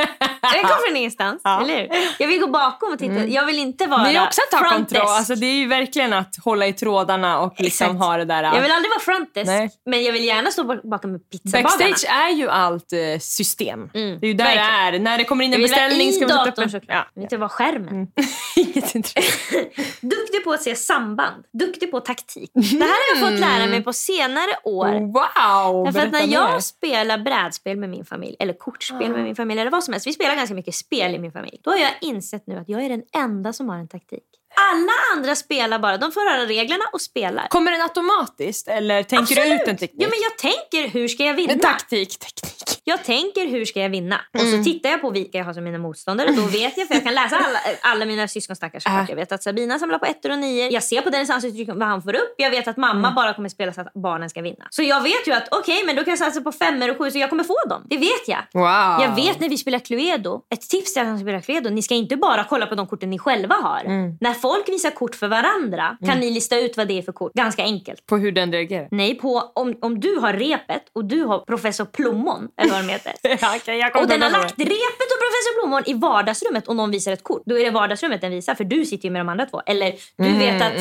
Det 0.53 0.61
kom 0.62 0.79
från 0.87 0.97
ingenstans, 0.97 1.41
Ja. 1.45 1.61
eller 1.62 1.79
hur? 1.81 1.88
Jag 2.19 2.29
vill 2.29 2.41
gå 2.41 2.47
bakom 2.47 2.93
och 2.93 2.99
titta. 2.99 3.27
Jag 3.27 3.47
vill 3.47 3.59
inte 3.59 3.87
vara 3.87 4.03
Det 4.05 4.17
är 4.17 4.23
också 4.27 4.41
att 4.50 4.59
ta 4.61 4.69
kontroll. 4.71 5.03
Alltså, 5.09 5.35
det 5.35 5.47
är 5.47 5.55
ju 5.55 5.67
verkligen 5.67 6.12
att 6.12 6.35
hålla 6.45 6.67
i 6.67 6.73
trådarna 6.73 7.41
och 7.41 7.55
liksom 7.59 7.87
Exakt. 7.87 7.99
ha 8.05 8.17
det 8.17 8.25
där. 8.25 8.43
Jag 8.43 8.62
vill 8.62 8.71
aldrig 8.73 8.91
vara 8.91 9.00
front 9.00 9.35
desk, 9.35 9.47
Nej. 9.47 9.71
men 9.87 10.05
jag 10.05 10.12
vill 10.12 10.25
gärna 10.25 10.50
stå 10.50 10.62
bak- 10.65 10.83
bakom 10.83 11.12
med 11.12 11.31
pizzabagarna. 11.31 11.69
Backstage 11.79 12.12
är 12.12 12.29
ju 12.31 12.49
allt 12.49 12.93
eh, 12.93 12.99
system. 13.21 13.91
Mm, 13.95 14.19
Det 14.21 14.27
är 14.27 14.29
ju 14.29 14.35
där 14.35 14.45
verkligen. 14.45 14.93
det 14.93 14.99
är. 14.99 15.00
När 15.00 15.19
det 15.19 15.25
kommer 15.25 15.45
in 15.45 15.55
en 15.55 15.62
beställning 15.62 16.12
ska 16.12 16.21
man 16.29 16.29
sätta 16.38 16.50
upp 16.50 16.59
en- 16.59 16.71
såklart. 16.71 16.85
Ja. 16.97 17.05
Jag 17.15 17.21
vill 17.21 17.23
inte 17.23 17.37
vara 17.37 17.49
skärmen. 17.49 18.07
Inget 18.57 18.95
intresse. 18.95 19.55
Duktig 20.00 20.45
på 20.45 20.53
att 20.53 20.62
se 20.62 20.77
samband. 20.77 21.45
Duktig 21.53 21.91
på 21.91 22.00
taktik. 22.00 22.50
Det 22.55 22.61
här 22.85 23.15
har 23.15 23.21
jag 23.21 23.31
fått 23.31 23.41
lära 23.41 23.67
mig 23.67 23.83
på 23.85 23.93
senare 23.93 24.50
år. 24.65 24.87
Wow! 24.88 25.85
Därför 25.85 26.07
att 26.07 26.12
när 26.12 26.27
jag 26.27 26.53
mer. 26.53 26.61
spelar 26.61 27.19
brädspel 27.19 27.77
med 27.77 27.88
min 27.91 28.05
familj, 28.05 28.37
eller 28.49 28.59
kortspel 28.59 29.11
med 29.12 29.25
min 29.25 29.37
familj, 29.37 29.61
eller 29.61 29.71
vad 29.71 29.85
som 29.85 29.93
helst. 29.93 30.07
Vi 30.07 30.12
spelar 30.12 30.37
ganska 30.37 30.55
mycket 30.55 30.75
spel 30.75 31.14
i 31.14 31.19
min 31.19 31.33
familj. 31.33 31.61
Då 31.62 31.71
har 31.71 31.78
jag 31.78 31.90
insett 32.00 32.47
nu 32.47 32.57
att 32.57 32.69
jag 32.69 32.85
är 32.85 32.88
den 32.88 33.02
enda 33.12 33.52
som 33.52 33.69
har 33.69 33.76
en 33.76 33.88
taktik. 33.88 34.27
Alla 34.57 34.93
andra 35.14 35.35
spelar 35.37 35.78
bara. 35.78 35.97
De 35.97 36.12
får 36.12 36.31
höra 36.31 36.47
reglerna 36.47 36.85
och 36.93 37.00
spelar. 37.00 37.47
Kommer 37.49 37.73
den 37.73 37.81
automatiskt 37.83 38.69
eller 38.69 39.02
tänker 39.02 39.35
du 39.35 39.40
Absolut. 39.40 39.62
ut 39.62 39.69
en 39.69 39.76
teknik? 39.76 40.02
Ja, 40.02 40.09
men 40.09 40.19
jag 40.23 40.38
tänker 40.38 40.88
hur 40.99 41.09
ska 41.09 41.25
jag 41.25 41.35
vinna? 41.35 41.52
En 41.52 41.61
taktik, 41.61 42.19
teknik. 42.19 42.55
Jag 42.85 43.05
tänker 43.05 43.47
hur 43.47 43.64
ska 43.64 43.81
jag 43.81 43.88
vinna? 43.90 44.21
Och 44.35 44.40
Mm. 44.40 44.64
så 44.64 44.71
tittar 44.71 44.90
jag 44.90 45.00
på 45.00 45.11
vilka 45.11 45.38
jag 45.38 45.45
har 45.45 45.52
som 45.52 45.64
mina 45.64 45.78
motståndare. 45.78 46.31
Då 46.33 46.43
vet 46.43 46.76
jag, 46.78 46.88
för 46.88 46.95
jag 46.95 47.05
kan 47.05 47.14
läsa 47.14 47.37
alla, 47.47 47.59
alla 47.83 48.05
mina 48.05 48.28
syskonstackars 48.28 48.87
Äh. 48.87 49.05
Jag 49.09 49.17
vet 49.17 49.33
att 49.33 49.43
Sabina 49.43 49.78
samlar 49.78 49.99
på 49.99 50.07
ettor 50.07 50.31
och 50.31 50.38
nio. 50.38 50.69
Jag 50.71 50.83
ser 50.83 51.00
på 51.00 51.11
Dennis 51.11 51.31
ansiktsuttryck 51.31 51.69
vad 51.78 51.88
han 51.88 52.02
får 52.02 52.14
upp. 52.14 52.35
Jag 52.38 52.50
vet 52.50 52.69
att 52.69 52.76
Mm. 52.78 52.88
mamma 52.88 53.11
bara 53.17 53.35
kommer 53.35 53.49
spela 53.49 53.73
så 53.73 53.81
att 53.81 53.93
barnen 53.95 54.31
ska 54.31 54.43
vinna. 54.43 54.67
Så 54.71 54.83
jag 54.83 55.02
vet 55.02 55.26
ju 55.28 55.33
att 55.33 55.49
okej, 55.50 55.83
men 55.87 55.97
då 55.97 56.05
kan 56.05 56.11
jag 56.11 56.19
satsa 56.19 56.40
på 56.40 56.52
femmor 56.52 56.90
och 56.90 56.99
sju 56.99 57.11
så 57.11 57.19
jag 57.19 57.31
kommer 57.31 57.45
få 57.45 57.57
dem. 57.69 57.83
Det 57.90 57.97
vet 57.97 58.28
jag. 58.28 58.38
Wow. 58.52 58.64
Jag 59.02 59.14
vet 59.17 59.40
när 59.40 59.49
vi 59.49 59.57
spelar 59.59 59.78
Cluedo. 59.78 60.40
Ett 60.55 60.61
tips 60.61 60.93
till 60.93 61.02
alla 61.02 61.11
som 61.11 61.21
spelar 61.21 61.40
Cluedo. 61.40 61.71
Ni 61.71 61.83
ska 61.83 61.95
inte 61.95 62.17
bara 62.17 62.45
kolla 62.45 62.67
på 62.67 62.75
de 62.75 62.87
korten 62.87 63.11
ni 63.11 63.19
själva 63.19 63.55
har. 63.55 63.81
Mm. 63.85 64.17
Folk 64.40 64.68
visar 64.68 64.90
kort 64.90 65.14
för 65.14 65.28
varandra 65.28 65.97
kan 66.07 66.21
ni 66.21 66.30
lista 66.30 66.59
ut 66.59 66.76
vad 66.76 66.88
det 66.88 66.99
är 66.99 67.02
för 67.02 67.12
kort. 67.12 67.33
Ganska 67.35 67.62
enkelt. 67.62 68.07
På 68.07 68.16
hur 68.16 68.33
den 68.33 68.52
reagerar. 68.52 68.88
Nej, 68.90 69.14
på 69.14 69.52
om, 69.54 69.78
om 69.80 70.00
du 70.00 70.16
har 70.16 70.33
repet 70.33 70.83
och 70.92 71.04
du 71.04 71.23
har 71.23 71.38
professor 71.38 71.85
Plommon, 71.85 72.49
eller 72.57 72.73
vad 72.73 72.85
de 72.85 72.88
heter. 72.88 73.12
Kommer 73.90 74.02
Och 74.02 74.09
den 74.09 74.23
har 74.23 74.30
lagt 74.30 74.59
repet 74.59 75.09
och 75.14 75.21
professor 75.25 75.61
Plommon 75.61 75.83
i 75.87 75.95
vardagsrummet 75.95 76.68
och 76.68 76.76
någon 76.76 76.90
visar 76.90 77.12
ett 77.12 77.23
kort. 77.23 77.42
Då 77.47 77.59
är 77.59 77.64
det 77.64 77.71
vardagsrummet 77.71 78.21
den 78.21 78.30
visar 78.30 78.54
för 78.54 78.64
du 78.64 78.85
sitter 78.85 79.04
ju 79.04 79.12
med 79.12 79.21
de 79.21 79.28
andra 79.28 79.47
två. 79.47 79.62
Eller 79.66 79.95
du 80.16 80.38
vet 80.38 80.62
att 80.62 80.73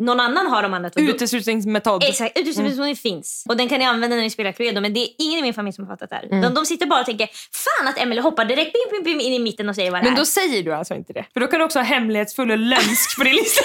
någon 0.00 0.20
annan 0.20 0.46
har 0.46 0.62
de 0.62 0.74
andra 0.74 0.90
två. 0.90 1.00
Uteslutningsmetod. 1.00 2.04
Exakt, 2.04 2.38
uteslutningsmetod 2.38 2.98
finns. 2.98 3.44
Och 3.48 3.56
den 3.56 3.68
kan 3.68 3.78
ni 3.78 3.84
använda 3.84 4.16
när 4.16 4.22
ni 4.22 4.30
spelar 4.30 4.52
Cluedo. 4.52 4.80
Men 4.80 4.94
det 4.94 5.00
är 5.00 5.08
ingen 5.18 5.38
i 5.38 5.42
min 5.42 5.54
familj 5.54 5.72
som 5.72 5.84
har 5.86 5.96
fattat 5.96 6.10
det 6.10 6.16
här. 6.16 6.42
De, 6.42 6.54
de 6.54 6.66
sitter 6.66 6.86
bara 6.86 7.00
och 7.00 7.06
tänker 7.06 7.28
fan 7.52 7.88
att 7.88 7.98
Emily 7.98 8.20
hoppar 8.20 8.44
direkt 8.44 8.76
in 9.06 9.32
i 9.32 9.38
mitten 9.38 9.68
och 9.68 9.74
säger 9.74 9.90
vad 9.90 10.00
det 10.00 10.04
Men 10.04 10.12
är. 10.12 10.16
då 10.16 10.24
säger 10.24 10.62
du 10.62 10.74
alltså 10.74 10.94
inte 10.94 11.12
det? 11.12 11.24
För 11.32 11.40
då 11.40 11.46
kan 11.46 11.58
du 11.58 11.64
också 11.64 11.78
ha 11.78 11.84
hemlighetsfull 11.84 12.50
och 12.50 12.58
lömsk 12.94 13.16
på 13.16 13.24
din 13.24 13.34
lista. 13.34 13.64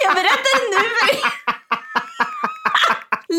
Jag 0.00 0.14
berättar 0.14 0.70
nu 0.70 0.78
för 0.88 1.16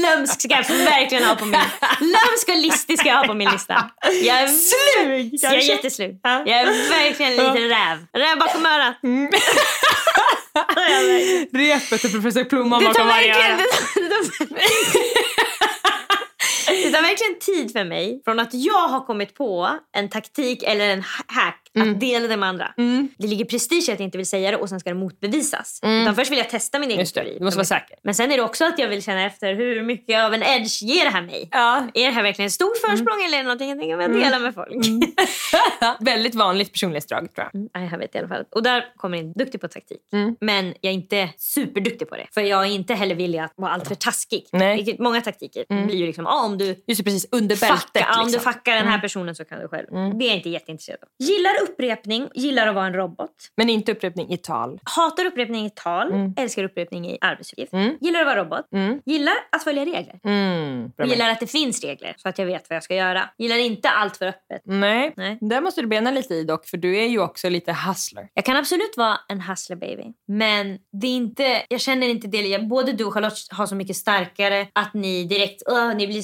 Lömsk 0.02 0.42
ska 0.42 0.56
jag 0.56 0.64
verkligen 0.64 1.24
ha 1.24 1.36
på 1.36 1.46
min 1.46 1.60
Lömsk 2.00 2.50
och 2.50 2.56
listig 2.56 3.00
ska 3.00 3.10
jag 3.10 3.16
ha 3.16 3.28
på 3.28 3.34
min 3.34 3.50
lista. 3.50 3.90
Jag 4.24 4.42
är, 4.42 4.48
Slug 4.48 5.40
jag 5.42 5.54
är 5.54 5.58
jätteslug. 5.58 6.20
Ja. 6.24 6.44
Jag 6.46 6.60
är 6.60 6.90
verkligen 6.90 7.32
en 7.32 7.38
liten 7.38 7.70
räv. 7.70 8.06
Räv 8.14 8.40
bakom 8.40 8.66
örat. 8.66 8.96
Repet 11.54 12.04
och 12.04 12.12
professor 12.12 12.44
Plomman 12.44 12.84
bakom 12.84 13.08
varje 13.08 13.36
öra. 13.36 13.58
Det 16.68 16.92
tar, 16.92 17.02
verkligen 17.02 17.40
tid 17.40 17.72
för 17.72 17.84
mig 17.86 18.22
från 18.26 18.40
att 18.40 18.54
jag 18.54 18.88
har 18.88 19.06
kommit 19.06 19.34
på 19.36 19.70
en 19.98 20.10
taktik 20.10 20.64
eller 20.64 20.90
en 20.90 21.04
hack 21.28 21.64
att 21.80 22.00
dela 22.00 22.28
det 22.28 22.38
med 22.38 22.50
andra. 22.50 22.74
Det 23.18 23.28
ligger 23.28 23.46
prestige 23.46 23.90
i 23.90 23.92
att 23.92 24.00
jag 24.00 24.08
inte 24.08 24.18
vill 24.18 24.28
säga 24.28 24.52
det 24.52 24.58
och 24.58 24.70
sen 24.70 24.80
ska 24.80 24.90
det 24.90 24.96
motbevisas. 24.96 25.80
Utan 25.84 26.16
först 26.16 26.32
vill 26.32 26.38
jag 26.38 26.50
testa 26.50 26.80
min 26.80 26.92
egen 26.92 27.06
teori. 27.06 27.36
du 27.40 27.46
måste 27.46 27.58
vara 27.58 27.66
säker. 27.66 27.98
Men 28.04 28.16
sen 28.16 28.32
är 28.32 28.38
det 28.38 28.44
också 28.44 28.66
att 28.66 28.80
jag 28.80 28.88
vill 28.88 29.04
känna 29.04 29.26
efter 29.26 29.56
hur 29.56 29.84
mycket 29.84 30.24
av 30.24 30.34
en 30.34 30.44
edge 30.44 30.84
ger 30.84 31.04
det 31.04 31.12
här 31.12 31.22
mig. 31.22 31.50
Ja. 31.52 31.88
Är 31.94 32.06
det 32.06 32.12
här 32.12 32.24
verkligen 32.24 32.48
ett 32.48 32.54
stort 32.54 32.78
försprång 32.78 33.24
eller 33.26 33.38
är 33.38 33.42
det 33.42 33.44
någonting 33.44 33.70
jag 33.70 33.80
tänker 33.80 34.02
jag 34.02 34.14
dela 34.14 34.40
med 34.40 34.54
folk? 34.54 34.70
Väldigt 36.00 36.36
vanligt 36.36 36.72
personlighetsdrag 36.72 37.34
tror 37.36 37.50
jag. 37.54 37.70
Nej, 37.76 37.90
jag 37.92 37.98
vet 37.98 38.16
i 38.16 38.18
alla 38.18 38.28
fall. 38.28 38.44
Och 38.52 38.64
där 38.64 38.86
kommer 38.98 39.18
in 39.18 39.34
duktig 39.34 39.62
på 39.62 39.68
taktik. 39.68 40.02
Mm. 40.14 40.36
Men 40.42 40.66
jag 40.66 40.90
är 40.90 40.94
inte 40.94 41.30
superduktig 41.38 42.10
på 42.10 42.16
det. 42.16 42.28
För 42.34 42.42
jag 42.42 42.62
är 42.66 42.70
inte 42.70 42.94
heller 42.94 43.16
villig 43.16 43.40
att 43.40 43.54
vara 43.56 43.72
alltför 43.72 43.96
taskig. 43.96 44.46
Nej. 44.52 44.62
Mm. 44.62 44.76
Vilket 44.76 45.00
många 45.00 45.22
taktiker 45.22 45.86
blir 45.86 45.96
ju 45.96 46.06
liksom, 46.06 46.28
ah, 46.28 46.46
om 46.46 46.57
du 46.58 46.84
Just 46.88 47.04
precis 47.04 47.28
under 47.32 47.56
bältet. 47.60 48.04
ah, 48.08 48.20
om 48.22 48.28
du 48.28 48.34
liksom. 48.34 48.54
fuckar 48.54 48.76
den 48.76 48.88
här 48.88 49.00
personen 49.00 49.36
så 49.36 49.46
kan 49.46 49.60
du 49.60 49.68
själv. 49.68 49.88
Det 49.92 50.26
är 50.26 50.28
jag 50.28 50.38
inte 50.38 50.50
jätteintresserad 50.50 51.00
av. 51.04 51.10
Gillar 51.28 51.52
upprepning, 51.64 52.30
gillar 52.36 52.68
att 52.68 52.76
vara 52.76 52.86
en 52.86 52.94
robot. 52.94 53.32
Men 53.58 53.70
inte 53.70 53.92
upprepning 53.92 54.30
i 54.34 54.38
tal. 54.38 54.80
Hatar 54.84 55.26
upprepning 55.26 55.66
i 55.66 55.70
tal, 55.70 56.12
Mm. 56.12 56.34
älskar 56.38 56.64
upprepning 56.64 57.10
i 57.10 57.18
arbetsuppgift. 57.22 57.74
Gillar 58.02 58.20
att 58.20 58.26
vara 58.26 58.44
robot. 58.44 58.66
Gillar 59.06 59.34
att 59.52 59.64
följa 59.64 59.86
regler. 59.86 60.20
Mm. 60.24 60.92
Gillar 61.06 61.30
att 61.30 61.40
det 61.40 61.48
finns 61.48 61.84
regler 61.84 62.16
så 62.18 62.30
att 62.30 62.38
jag 62.40 62.46
vet 62.46 62.70
vad 62.70 62.76
jag 62.76 62.84
ska 62.84 62.96
göra. 62.96 63.30
Gillar 63.38 63.58
inte 63.58 63.90
allt 63.90 64.18
för 64.18 64.26
öppet. 64.28 64.62
Nej. 64.66 65.14
Nej. 65.18 65.38
där 65.42 65.62
måste 65.62 65.82
du 65.82 65.88
bena 65.88 66.12
lite 66.12 66.34
i 66.34 66.44
dock 66.44 66.66
för 66.68 66.78
du 66.78 66.98
är 66.98 67.08
ju 67.08 67.20
också 67.20 67.50
lite 67.50 67.74
hustler. 67.88 68.28
Jag 68.34 68.46
kan 68.46 68.56
absolut 68.56 68.94
vara 68.98 69.18
en 69.28 69.42
hustler 69.42 69.76
baby. 69.76 70.04
Men 70.28 70.78
det 71.02 71.08
är 71.08 71.16
inte, 71.16 71.64
jag 71.70 71.82
känner 71.82 72.08
inte 72.08 72.28
det. 72.28 72.60
Både 72.60 72.92
du 72.92 73.04
och 73.06 73.14
Charlotte 73.14 73.48
har 73.52 73.66
så 73.66 73.76
mycket 73.76 73.96
starkare 73.96 74.68
att 74.74 74.94
ni 74.94 75.24
direkt 75.24 75.62
ni 75.96 76.08
blir 76.08 76.22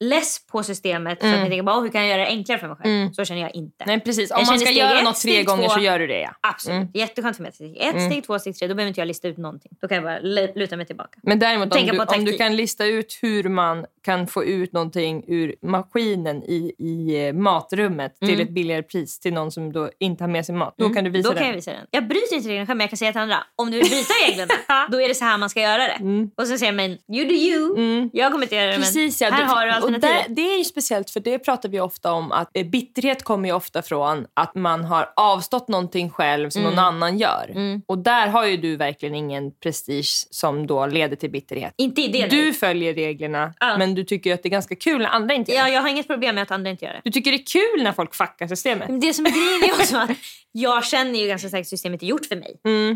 less 0.00 0.46
på 0.46 0.62
systemet. 0.62 1.20
För 1.20 1.26
att 1.28 1.34
ni 1.42 1.48
tänker 1.48 1.62
bara, 1.62 1.76
"Åh, 1.76 1.82
hur 1.82 1.90
kan 1.90 2.00
jag 2.00 2.10
göra 2.10 2.20
det 2.20 2.26
enklare 2.28 2.58
för 2.58 2.68
mig 2.68 2.76
själv? 2.76 3.12
Så 3.12 3.24
känner 3.24 3.40
jag 3.40 3.54
inte. 3.54 3.84
Nej 3.86 4.00
precis, 4.00 4.30
om 4.30 4.36
Jag 4.38 4.46
man 4.46 4.58
ska 4.58 4.70
göra 4.70 4.98
ett, 4.98 5.04
något 5.04 5.20
tre 5.20 5.42
gånger 5.42 5.68
två. 5.68 5.74
så 5.74 5.80
gör 5.80 5.98
du 5.98 6.06
det 6.06 6.20
ja. 6.20 6.30
Absolut. 6.40 6.88
Jätteskönt 6.94 7.36
för 7.36 7.42
mig. 7.42 7.52
Steg 7.52 7.76
ett, 7.76 8.02
steg 8.02 8.24
två, 8.26 8.38
steg 8.38 8.56
tre. 8.56 8.68
Då 8.68 8.74
behöver 8.74 8.88
inte 8.88 9.00
jag 9.00 9.06
lista 9.08 9.28
ut 9.28 9.36
någonting. 9.38 9.72
Då 9.80 9.88
kan 9.88 9.94
jag 9.94 10.04
bara 10.04 10.18
luta 10.54 10.76
mig 10.76 10.86
tillbaka. 10.86 11.18
Men 11.22 11.38
däremot 11.38 11.76
om 11.76 11.86
du, 11.86 11.98
om 12.18 12.24
du 12.24 12.32
kan 12.32 12.56
lista 12.56 12.84
ut 12.86 13.18
hur 13.22 13.48
man 13.48 13.86
kan 14.04 14.26
få 14.26 14.44
ut 14.44 14.72
någonting 14.72 15.24
ur 15.28 15.54
maskinen 15.62 16.42
i, 16.42 16.72
i 16.78 17.26
eh, 17.26 17.32
matrummet 17.32 18.20
till 18.20 18.40
ett 18.40 18.50
billigare 18.50 18.82
pris 18.82 19.20
till 19.20 19.32
någon 19.32 19.52
som 19.52 19.72
då 19.72 19.90
inte 19.98 20.24
har 20.24 20.28
med 20.28 20.46
sig 20.46 20.54
mat. 20.54 20.74
Då 20.78 20.88
kan 20.90 21.04
du 21.04 21.10
visa 21.10 21.28
Då 21.28 21.32
det. 21.34 21.38
kan 21.38 21.48
jag 21.48 21.54
visa 21.54 21.70
den. 21.72 21.86
Jag 21.90 22.08
bryter 22.08 22.36
inte 22.36 22.48
reglerna 22.48 22.66
själv 22.66 22.76
men 22.76 22.84
jag 22.84 22.90
kan 22.90 22.96
säga 22.96 23.12
till 23.12 23.20
andra. 23.20 23.36
Om 23.56 23.70
du 23.70 23.78
vill 23.78 23.88
bryta 23.90 24.12
reglerna, 24.28 24.52
då 24.90 25.00
är 25.02 25.08
det 25.08 25.14
så 25.14 25.24
här 25.24 25.38
man 25.38 25.50
ska 25.50 25.60
göra 25.60 25.82
det. 25.82 26.28
Och 26.36 26.46
så 26.46 26.58
säger 26.58 26.72
man, 26.72 26.84
you 26.90 27.24
do 27.28 27.34
you. 27.34 28.10
Jag 28.12 28.32
kommer 28.32 28.44
inte 28.44 28.56
göra 28.56 28.66
det 28.70 28.76
Precis, 28.76 29.20
men 29.20 29.28
ja. 29.30 29.34
här 29.36 29.44
har 29.44 29.59
alternativet. 29.66 30.02
där, 30.02 30.34
Det 30.34 30.54
är 30.54 30.58
ju 30.58 30.64
speciellt 30.64 31.10
för 31.10 31.20
det 31.20 31.38
pratar 31.38 31.68
vi 31.68 31.80
ofta 31.80 32.12
om 32.12 32.32
att 32.32 32.50
eh, 32.54 32.66
bitterhet 32.66 33.22
kommer 33.22 33.48
ju 33.48 33.54
ofta 33.54 33.82
från 33.82 34.26
att 34.34 34.54
man 34.54 34.84
har 34.84 35.12
avstått 35.16 35.68
någonting 35.68 36.10
själv 36.10 36.50
som 36.50 36.62
någon 36.62 36.78
annan 36.78 37.18
gör. 37.18 37.54
Och 37.86 37.98
där 37.98 38.26
har 38.26 38.46
ju 38.46 38.56
du 38.56 38.76
verkligen 38.76 39.14
ingen 39.14 39.50
prestige 39.62 40.26
som 40.30 40.66
då 40.66 40.86
leder 40.86 41.16
till 41.16 41.30
bitterhet. 41.30 41.74
Inte 41.76 42.00
i 42.00 42.08
det. 42.08 42.26
Du 42.26 42.42
nej. 42.44 42.52
följer 42.52 42.94
reglerna 42.94 43.54
Ja. 43.60 43.78
men 43.78 43.94
du 43.94 44.04
tycker 44.04 44.34
att 44.34 44.42
det 44.42 44.48
är 44.48 44.50
ganska 44.50 44.76
kul 44.76 44.98
när 45.02 45.08
andra 45.08 45.34
inte 45.34 45.52
gör 45.52 45.58
Ja, 45.58 45.64
det. 45.64 45.70
jag 45.70 45.82
har 45.82 45.88
inget 45.88 46.06
problem 46.06 46.34
med 46.34 46.42
att 46.42 46.50
andra 46.50 46.70
inte 46.70 46.84
gör 46.84 46.92
det. 46.92 47.00
Du 47.04 47.10
tycker 47.10 47.30
det 47.32 47.36
är 47.36 47.46
kul 47.74 47.82
när 47.84 47.92
folk 47.92 48.14
fuckar 48.14 48.46
systemet. 48.48 48.88
Men 48.88 49.00
det 49.00 49.14
som 49.14 49.26
är 49.26 49.30
grejen 49.30 49.74
är 49.74 49.80
också 49.82 49.96
att 50.10 50.10
jag 50.52 50.84
känner 50.84 51.18
ju 51.20 51.26
ganska 51.28 51.48
starkt 51.48 51.64
att 51.64 51.68
systemet 51.68 52.02
är 52.02 52.06
gjort 52.06 52.26
för 52.26 52.36
mig. 52.36 52.50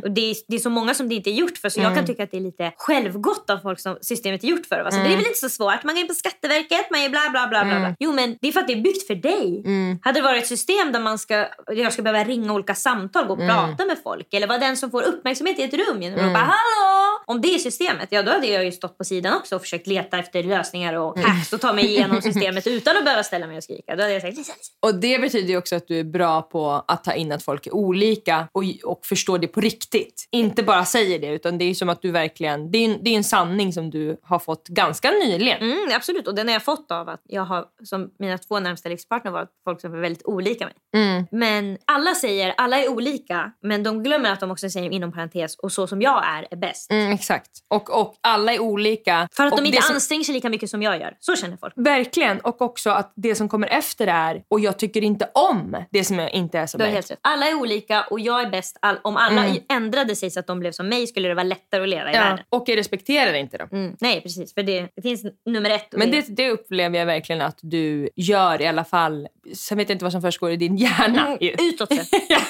Och 0.05 0.11
det 0.11 0.31
är, 0.31 0.37
det 0.49 0.57
är 0.57 0.61
så 0.61 0.71
många 0.71 0.95
som 0.95 1.09
det 1.09 1.15
inte 1.15 1.31
är 1.31 1.35
gjort 1.35 1.59
för 1.59 1.69
så 1.69 1.81
jag 1.81 1.95
kan 1.95 2.07
tycka 2.07 2.23
att 2.25 2.31
det 2.31 2.37
är 2.37 2.41
lite 2.41 2.73
självgott 2.77 3.51
av 3.51 3.59
folk 3.59 3.81
som 3.81 3.99
systemet 4.01 4.45
är 4.45 4.49
gjort 4.49 4.67
för. 4.67 4.79
Alltså, 4.81 5.01
Det 5.01 5.07
är 5.07 5.17
väl 5.17 5.27
inte 5.27 5.39
så 5.39 5.49
svårt. 5.49 5.85
Man 5.85 5.95
går 5.95 6.01
in 6.03 6.09
på 6.09 6.15
Skatteverket, 6.15 6.54
man 6.91 7.01
är 7.01 7.09
bla 7.09 7.21
bla 7.31 7.47
bla. 7.49 7.65
bla, 7.65 7.79
bla. 7.81 7.95
Jo 7.99 8.13
men 8.13 8.37
det 8.41 8.49
är 8.49 8.53
för 8.53 8.61
att 8.61 8.67
det 8.67 8.73
är 8.73 8.83
byggt 8.83 9.07
för 9.07 9.15
dig. 9.15 9.63
Hade 10.03 10.19
det 10.19 10.23
varit 10.23 10.43
ett 10.43 10.49
system 10.49 10.93
där 10.93 11.01
man 11.01 11.19
ska, 11.19 11.47
jag 11.67 11.93
ska 11.93 12.03
behöva 12.03 12.25
ringa 12.25 12.53
olika 12.53 12.75
samtal, 12.75 13.27
gå 13.27 13.33
och 13.33 13.39
prata 13.39 13.87
med 13.87 13.99
folk 14.05 14.35
eller 14.35 14.47
vara 14.47 14.59
den 14.59 14.77
som 14.77 14.91
får 14.91 15.03
uppmärksamhet 15.03 15.59
i 15.59 15.63
ett 15.63 15.75
rum 15.75 16.03
genom 16.03 16.19
att 16.19 16.25
ropa 16.27 16.39
hallå! 16.39 17.14
Om 17.27 17.41
det 17.41 17.55
är 17.55 17.59
systemet, 17.59 18.09
ja 18.11 18.23
då 18.23 18.31
hade 18.31 18.47
jag 18.47 18.65
ju 18.65 18.73
stått 18.73 18.99
på 18.99 19.05
sidan 19.05 19.37
också 19.37 19.57
och 19.57 19.63
försökt 19.63 19.87
leta 19.87 20.19
efter 20.19 20.43
lösningar 20.43 20.95
och 20.95 21.19
hacks 21.19 21.53
och 21.53 21.61
ta 21.61 21.73
mig 21.73 21.85
igenom 21.85 22.23
systemet 22.23 22.67
utan 22.67 22.97
att 22.97 23.05
behöva 23.05 23.23
ställa 23.23 23.47
mig 23.47 23.57
och 23.57 23.65
skrika. 23.65 23.97
Då 23.97 24.03
hade 24.03 24.13
jag 24.13 24.23
sagt 24.23 24.37
Lisa, 24.37 24.53
Lisa. 24.59 24.73
Och 24.83 24.95
det 24.95 25.19
betyder 25.19 25.49
ju 25.49 25.57
också 25.57 25.77
att 25.77 25.89
du 25.89 25.99
är 25.99 26.05
bra 26.05 26.43
på 26.43 26.85
att 26.89 27.05
ta 27.05 27.13
in 27.13 27.33
att 27.33 27.43
folk 27.43 27.67
är 27.67 27.75
olika 27.75 28.49
och, 28.53 28.65
och 28.85 29.07
förstår 29.07 29.39
det 29.39 29.47
på 29.47 29.61
riktigt. 29.61 30.29
Inte 30.31 30.63
bara 30.63 30.85
säger 30.85 31.19
det 31.19 31.27
utan 31.27 31.59
det 31.59 31.65
är 31.65 31.75
som 31.75 31.89
att 31.89 32.03
du 32.03 32.11
verkligen, 32.11 32.71
det 32.71 32.79
är, 32.79 32.85
en, 32.85 32.99
det 33.05 33.11
är 33.11 33.17
en 33.17 33.25
sanning 33.25 33.73
som 33.73 33.91
du 33.91 34.17
har 34.23 34.39
fått 34.39 34.69
ganska 34.69 35.11
nyligen. 35.11 35.63
Mm, 35.63 35.89
absolut, 35.97 36.29
och 36.29 36.35
den 36.35 36.47
har 36.47 36.53
jag 36.53 36.65
fått 36.65 36.91
av 36.91 37.09
att 37.09 37.23
jag 37.25 37.43
har 37.43 37.65
som 37.85 38.11
mina 38.19 38.39
två 38.39 38.61
närmsta 38.61 38.89
livspartner 38.89 39.31
varit 39.31 39.51
folk 39.65 39.81
som 39.81 39.95
är 39.95 39.99
väldigt 39.99 40.25
olika 40.25 40.65
mig. 40.65 40.75
Mm. 40.97 41.27
Men 41.31 41.79
alla 41.85 42.15
säger, 42.15 42.55
alla 42.57 42.79
är 42.79 42.89
olika 42.89 43.53
men 43.63 43.83
de 43.83 44.03
glömmer 44.03 44.33
att 44.33 44.41
de 44.41 44.51
också 44.51 44.71
säger 44.71 44.91
inom 44.91 45.13
parentes 45.13 45.57
och 45.57 45.73
så 45.73 45.87
som 45.87 46.03
jag 46.03 46.25
är 46.27 46.47
är 46.51 46.57
bäst. 46.57 46.91
Mm, 46.91 47.14
exakt. 47.15 47.51
Och, 47.71 48.01
och 48.01 48.15
alla 48.21 48.53
är 48.55 48.59
olika. 48.61 49.29
För 49.33 49.47
att 49.47 49.53
och 49.53 49.59
de 49.63 49.67
inte 49.67 49.83
som- 49.83 49.95
anstränger 49.95 50.25
sig 50.25 50.35
lika 50.35 50.49
mycket 50.49 50.71
som 50.71 50.83
jag 50.83 51.01
gör. 51.01 51.17
Så 51.21 51.37
känner 51.37 51.57
folk. 51.57 51.73
Verkligen. 51.77 52.41
Och 52.41 52.63
också 52.63 52.91
att 52.91 53.13
det 53.17 53.35
som 53.35 53.49
kommer 53.49 53.69
efter 53.69 54.07
är, 54.07 54.43
och 54.49 54.61
jag 54.61 54.79
tycker 54.79 55.03
inte 55.05 55.31
om 55.35 55.77
det 55.91 56.05
som 56.05 56.21
inte 56.33 56.59
är 56.59 56.67
som 56.67 56.79
mig. 56.79 56.91
helt 56.91 57.11
rätt. 57.11 57.19
Alla 57.23 57.47
är 57.49 57.55
olika 57.55 58.03
och 58.11 58.21
jag 58.21 58.43
är 58.43 58.51
bäst. 58.51 58.77
All, 58.83 58.97
om 59.03 59.17
alla 59.17 59.45
Mm. 59.45 59.63
ändrade 59.69 60.17
sig 60.17 60.31
så 60.31 60.41
att 60.41 60.47
de 60.47 60.61
blev 60.61 60.73
som 60.73 60.89
mig 60.89 61.07
skulle 61.07 61.29
det 61.29 61.35
vara 61.35 61.45
lättare 61.45 61.83
att 61.83 61.89
leva 61.89 62.11
i 62.13 62.15
Ja. 62.15 62.21
världen. 62.21 62.45
Och 62.49 62.65
jag 62.67 62.79
respekterar 62.79 63.35
inte 63.35 63.59
dem. 63.59 63.69
Mm. 63.73 63.97
Nej, 64.01 64.21
precis. 64.21 64.55
För 64.55 64.63
det, 64.63 64.89
det 64.97 65.03
finns 65.03 65.23
nummer 65.47 65.71
ett. 65.71 65.89
Men 65.93 66.11
det, 66.11 66.25
det 66.37 66.51
upplever 66.51 66.99
jag 66.99 67.07
verkligen 67.07 67.43
att 67.43 67.59
du 67.63 68.09
gör 68.17 68.63
i 68.63 68.67
alla 68.67 68.85
fall. 68.85 69.29
Sen 69.55 69.79
vet 69.79 69.89
jag 69.89 69.95
inte 69.95 70.05
vad 70.05 70.13
som 70.13 70.23
försiggår 70.23 70.51
i 70.51 70.57
din 70.57 70.77
hjärna. 70.77 71.37
ju. 71.41 71.51
Utåt 71.61 71.89
sett. 71.95 72.09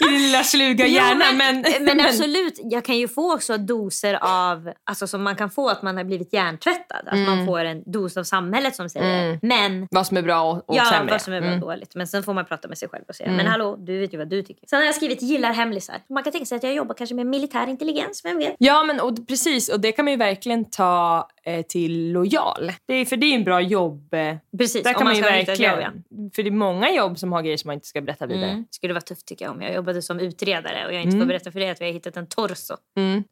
ja, 0.00 0.06
I 0.06 0.10
din 0.12 0.22
lilla 0.22 0.44
sluga 0.44 0.86
Jo, 0.86 0.94
hjärna. 0.94 1.24
men, 1.32 1.60
men, 1.60 1.84
men 1.84 2.00
absolut, 2.00 2.60
jag 2.62 2.84
kan 2.84 2.98
ju 2.98 3.08
få 3.08 3.34
också 3.34 3.58
doser 3.58 4.18
av, 4.20 4.72
alltså 4.84 5.06
som 5.06 5.22
man 5.22 5.36
kan 5.36 5.50
få 5.50 5.68
att 5.68 5.82
man 5.82 5.96
har 5.96 6.04
blivit 6.04 6.32
hjärntvättad. 6.32 7.08
Att 7.08 7.18
man 7.18 7.46
får 7.46 7.64
en 7.64 7.82
dos 7.92 8.16
av 8.16 8.24
samhället 8.24 8.76
som 8.76 8.88
säger 8.88 9.02
Mm. 9.22 9.38
Men 9.42 9.88
Vad 9.90 10.06
som 10.06 10.16
är 10.16 10.22
bra 10.22 10.42
och, 10.42 10.56
och 10.70 10.76
ja, 10.76 10.84
sämre. 10.84 11.10
vad 11.10 11.22
som 11.22 11.32
är 11.34 11.40
bra 11.40 11.48
och 11.50 11.56
Mm. 11.56 11.68
dåligt. 11.68 11.94
Men 11.94 12.06
sen 12.06 12.22
får 12.22 12.34
man 12.34 12.44
prata 12.44 12.68
med 12.68 12.78
sig 12.78 12.88
själv 12.88 13.04
och 13.08 13.14
säga 13.14 13.30
men 13.30 13.46
hallå, 13.46 13.76
du 13.78 13.98
vet 14.00 14.14
ju 14.14 14.18
vad 14.18 14.28
du 14.28 14.42
tycker. 14.42 14.66
Sen 14.66 14.78
har 14.78 14.86
jag 14.86 14.94
skrivit 14.94 15.22
gillar 15.22 15.52
hemlisar. 15.52 15.96
Man 16.08 16.22
kan 16.22 16.32
tänka 16.32 16.46
sig 16.46 16.56
att 16.56 16.62
jag 16.62 16.74
jobbar 16.74 16.94
kanske 16.94 17.14
med 17.14 17.26
militär 17.26 17.66
intelligens, 17.68 18.24
vem 18.24 18.38
vet? 18.38 18.54
Ja, 18.58 18.84
men 18.84 19.00
och, 19.00 19.28
precis. 19.28 19.68
Och 19.68 19.80
det 19.80 19.92
kan 19.92 20.04
man 20.04 20.12
ju 20.12 20.18
verkligen 20.18 20.70
ta 20.70 21.28
eh, 21.44 21.62
till 21.62 22.12
lojal. 22.12 22.72
Det 22.86 22.94
är, 22.94 23.04
för 23.04 23.16
det 23.16 23.26
är 23.26 23.34
en 23.34 23.44
bra 23.44 23.60
jobb. 23.60 24.14
Eh, 24.14 24.36
Precis, 24.58 24.82
där 24.82 24.90
om 24.90 24.94
kan 24.98 25.04
man 25.06 25.16
ju 25.16 25.22
ha 25.22 25.30
riktigt 25.30 25.48
verkligen... 25.48 25.72
jobb, 25.72 25.92
ja. 26.10 26.30
För 26.34 26.42
det 26.42 26.48
är 26.48 26.50
många 26.52 26.90
jobb 26.92 27.18
som 27.18 27.32
har 27.32 27.42
grejer 27.42 27.56
som 27.56 27.68
man 27.68 27.74
inte 27.74 27.86
ska 27.86 28.00
berätta 28.00 28.26
vidare. 28.26 28.50
Mm. 28.50 28.62
Det 28.62 28.74
skulle 28.74 28.92
vara 28.92 29.00
tufft 29.00 29.26
tycker 29.26 29.44
jag 29.44 29.54
om 29.54 29.61
jag 29.62 29.74
jobbade 29.74 30.02
som 30.02 30.20
utredare 30.20 30.86
och 30.86 30.92
jag 30.92 31.02
inte 31.02 31.18
får 31.18 31.26
berätta 31.26 31.52
för 31.52 31.60
dig 31.60 31.70
att 31.70 31.80
vi 31.80 31.84
har 31.84 31.92
hittat 31.92 32.16
en 32.16 32.26
torso. 32.26 32.76
Mm. 32.96 33.24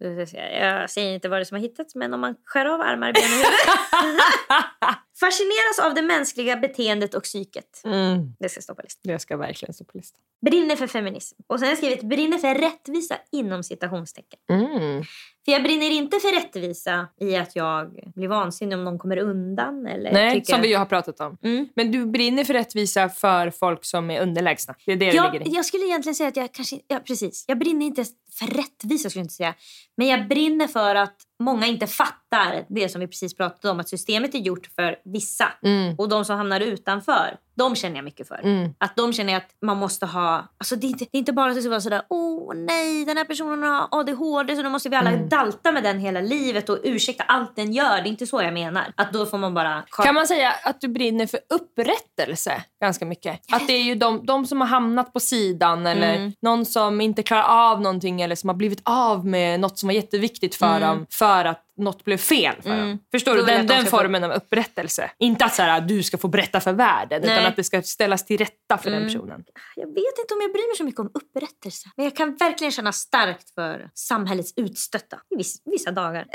Jag 0.60 0.90
säger 0.90 1.14
inte 1.14 1.28
vad 1.28 1.38
det 1.38 1.42
är 1.42 1.44
som 1.44 1.54
har 1.54 1.62
hittats 1.62 1.94
men 1.94 2.14
om 2.14 2.20
man 2.20 2.34
skär 2.44 2.66
av 2.66 2.80
armar, 2.80 3.12
ben 3.12 3.22
och 3.22 3.28
huvud. 3.28 4.96
Fascineras 5.20 5.78
av 5.86 5.94
det 5.94 6.02
mänskliga 6.02 6.56
beteendet 6.56 7.14
och 7.14 7.22
psyket. 7.22 7.80
Mm. 7.84 8.32
Det 8.38 8.48
ska 8.48 8.60
stå 8.60 8.74
på 8.74 8.82
listan. 8.82 9.00
Det 9.04 9.18
ska 9.18 9.36
verkligen 9.36 9.74
stå 9.74 9.84
på 9.84 9.98
listan. 9.98 10.20
Brinner 10.46 10.76
för 10.76 10.86
feminism. 10.86 11.36
Och 11.46 11.58
sen 11.58 11.66
har 11.66 11.70
jag 11.70 11.78
skrivit 11.78 12.02
brinner 12.02 12.38
för 12.38 12.54
rättvisa 12.54 13.16
inom 13.32 13.62
citationstecken. 13.62 14.40
Mm. 14.50 15.04
För 15.44 15.52
jag 15.52 15.62
brinner 15.62 15.90
inte 15.90 16.18
för 16.18 16.32
rättvisa 16.34 17.08
i 17.20 17.36
att 17.36 17.56
jag 17.56 18.12
blir 18.14 18.28
vansinnig 18.28 18.78
om 18.78 18.84
någon 18.84 18.98
kommer 18.98 19.16
undan. 19.16 19.86
Eller 19.86 20.12
Nej, 20.12 20.44
som 20.44 20.60
vi 20.62 20.68
ju 20.68 20.76
har 20.76 20.86
pratat 20.86 21.20
om. 21.20 21.36
Mm. 21.42 21.68
Men 21.76 21.92
du 21.92 22.06
brinner 22.06 22.44
för 22.44 22.54
rättvisa 22.54 23.08
för 23.08 23.50
folk 23.50 23.84
som 23.84 24.10
är 24.10 24.22
underlägsna. 24.22 24.74
Det 24.86 24.92
är 24.92 24.96
det 24.96 25.12
Jag, 25.12 25.32
ligger 25.32 25.48
i. 25.48 25.54
jag 25.54 25.64
skulle 25.64 25.84
egentligen 25.84 26.14
säga 26.14 26.28
att 26.28 26.36
jag 26.36 26.52
kanske... 26.52 26.76
Ja, 26.86 27.00
precis. 27.06 27.44
Jag 27.48 27.58
brinner 27.58 27.86
inte 27.86 28.04
för 28.34 28.46
rättvisa, 28.46 29.10
skulle 29.10 29.20
jag 29.20 29.24
inte 29.24 29.34
säga. 29.34 29.54
Men 29.96 30.06
jag 30.06 30.28
brinner 30.28 30.66
för 30.66 30.94
att 30.94 31.16
många 31.42 31.66
inte 31.66 31.86
fattar 31.86 32.66
det 32.68 32.88
som 32.88 33.00
vi 33.00 33.06
precis 33.06 33.36
pratade 33.36 33.72
om. 33.72 33.80
Att 33.80 33.88
systemet 33.88 34.34
är 34.34 34.38
gjort 34.38 34.66
för 34.66 34.96
vissa. 35.04 35.52
Mm. 35.62 35.94
Och 35.98 36.08
de 36.08 36.24
som 36.24 36.36
hamnar 36.36 36.60
utanför, 36.60 37.36
de 37.54 37.76
känner 37.76 37.96
jag 37.96 38.04
mycket 38.04 38.28
för. 38.28 38.40
Mm. 38.44 38.74
Att 38.78 38.96
de 38.96 39.12
känner 39.12 39.36
att 39.36 39.48
man 39.62 39.76
måste 39.76 40.06
ha... 40.06 40.48
Alltså 40.58 40.76
det, 40.76 40.86
är 40.86 40.88
inte, 40.88 41.04
det 41.04 41.16
är 41.16 41.18
inte 41.18 41.32
bara 41.32 41.50
att 41.50 41.54
det 41.56 41.62
ska 41.62 41.70
vara 41.70 41.80
sådär, 41.80 42.02
åh 42.08 42.54
nej, 42.54 43.04
den 43.04 43.16
här 43.16 43.24
personen 43.24 43.62
har 43.62 43.88
ADHD 43.90 44.56
så 44.56 44.62
nu 44.62 44.68
måste 44.68 44.88
vi 44.88 44.96
alla 44.96 45.10
Mm. 45.10 45.28
dalta 45.28 45.72
med 45.72 45.82
den 45.82 45.98
hela 45.98 46.20
livet 46.20 46.68
och 46.68 46.78
ursäkta 46.82 47.24
allt 47.24 47.56
den 47.56 47.72
gör. 47.72 47.96
Det 47.96 48.02
är 48.08 48.10
inte 48.10 48.26
så 48.26 48.42
jag 48.42 48.54
menar. 48.54 48.92
Att 48.96 49.12
då 49.12 49.26
får 49.26 49.38
man 49.38 49.54
bara... 49.54 49.82
Kan 50.04 50.14
man 50.14 50.26
säga 50.26 50.52
att 50.64 50.80
du 50.80 50.88
brinner 50.88 51.26
för 51.26 51.40
upprättelse 51.54 52.62
ganska 52.80 53.04
mycket? 53.04 53.40
Att 53.52 53.66
det 53.66 53.72
är 53.72 53.82
ju 53.82 53.94
de, 53.94 54.26
de 54.26 54.46
som 54.46 54.60
har 54.60 54.68
hamnat 54.68 55.12
på 55.12 55.20
sidan 55.20 55.86
eller 55.86 56.10
Mm. 56.16 56.32
någon 56.42 56.66
som 56.66 57.00
inte 57.00 57.22
klarar 57.22 57.70
av 57.72 57.80
någonting 57.80 58.20
eller 58.22 58.34
som 58.34 58.48
har 58.48 58.54
blivit 58.56 58.80
av 58.84 59.26
med 59.26 59.60
något 59.60 59.78
som 59.78 59.86
var 59.86 59.94
jätteviktigt 59.94 60.54
för 60.54 60.80
dem 60.80 61.06
för 61.10 61.44
att 61.44 61.62
något 61.80 62.04
blev 62.04 62.16
fel 62.16 62.54
för 62.62 62.70
dem. 62.76 62.98
Förstår 63.12 63.32
Mm. 63.32 63.46
Du? 63.46 63.52
Den, 63.52 63.66
den 63.66 63.80
ska 63.80 63.90
få- 63.90 63.96
formen 63.96 64.24
av 64.24 64.30
upprättelse. 64.32 65.10
Inte 65.18 65.44
att 65.44 65.54
så 65.54 65.62
här, 65.62 65.80
du 65.80 66.02
ska 66.02 66.18
få 66.18 66.28
berätta 66.28 66.60
för 66.60 66.72
världen 66.72 67.22
Nej. 67.24 67.34
utan 67.34 67.46
att 67.46 67.56
det 67.56 67.64
ska 67.64 67.82
ställas 67.82 68.24
till 68.26 68.38
rätta 68.38 68.78
för 68.78 68.88
Mm. 68.90 69.00
den 69.00 69.08
personen. 69.12 69.44
Jag 69.76 69.86
vet 69.86 70.18
inte 70.20 70.34
om 70.34 70.40
jag 70.40 70.52
bryr 70.52 70.68
mig 70.68 70.76
så 70.76 70.84
mycket 70.84 71.00
om 71.00 71.10
upprättelse. 71.14 71.88
Men 71.96 72.04
jag 72.04 72.16
kan 72.16 72.36
verkligen 72.36 72.70
känna 72.72 72.92
starkt 72.92 73.50
för 73.54 73.90
samhällets 73.94 74.52
utstötta. 74.56 75.20
I 75.30 75.36
viss, 75.36 75.62
vissa 75.64 75.90
dagar. 75.92 76.26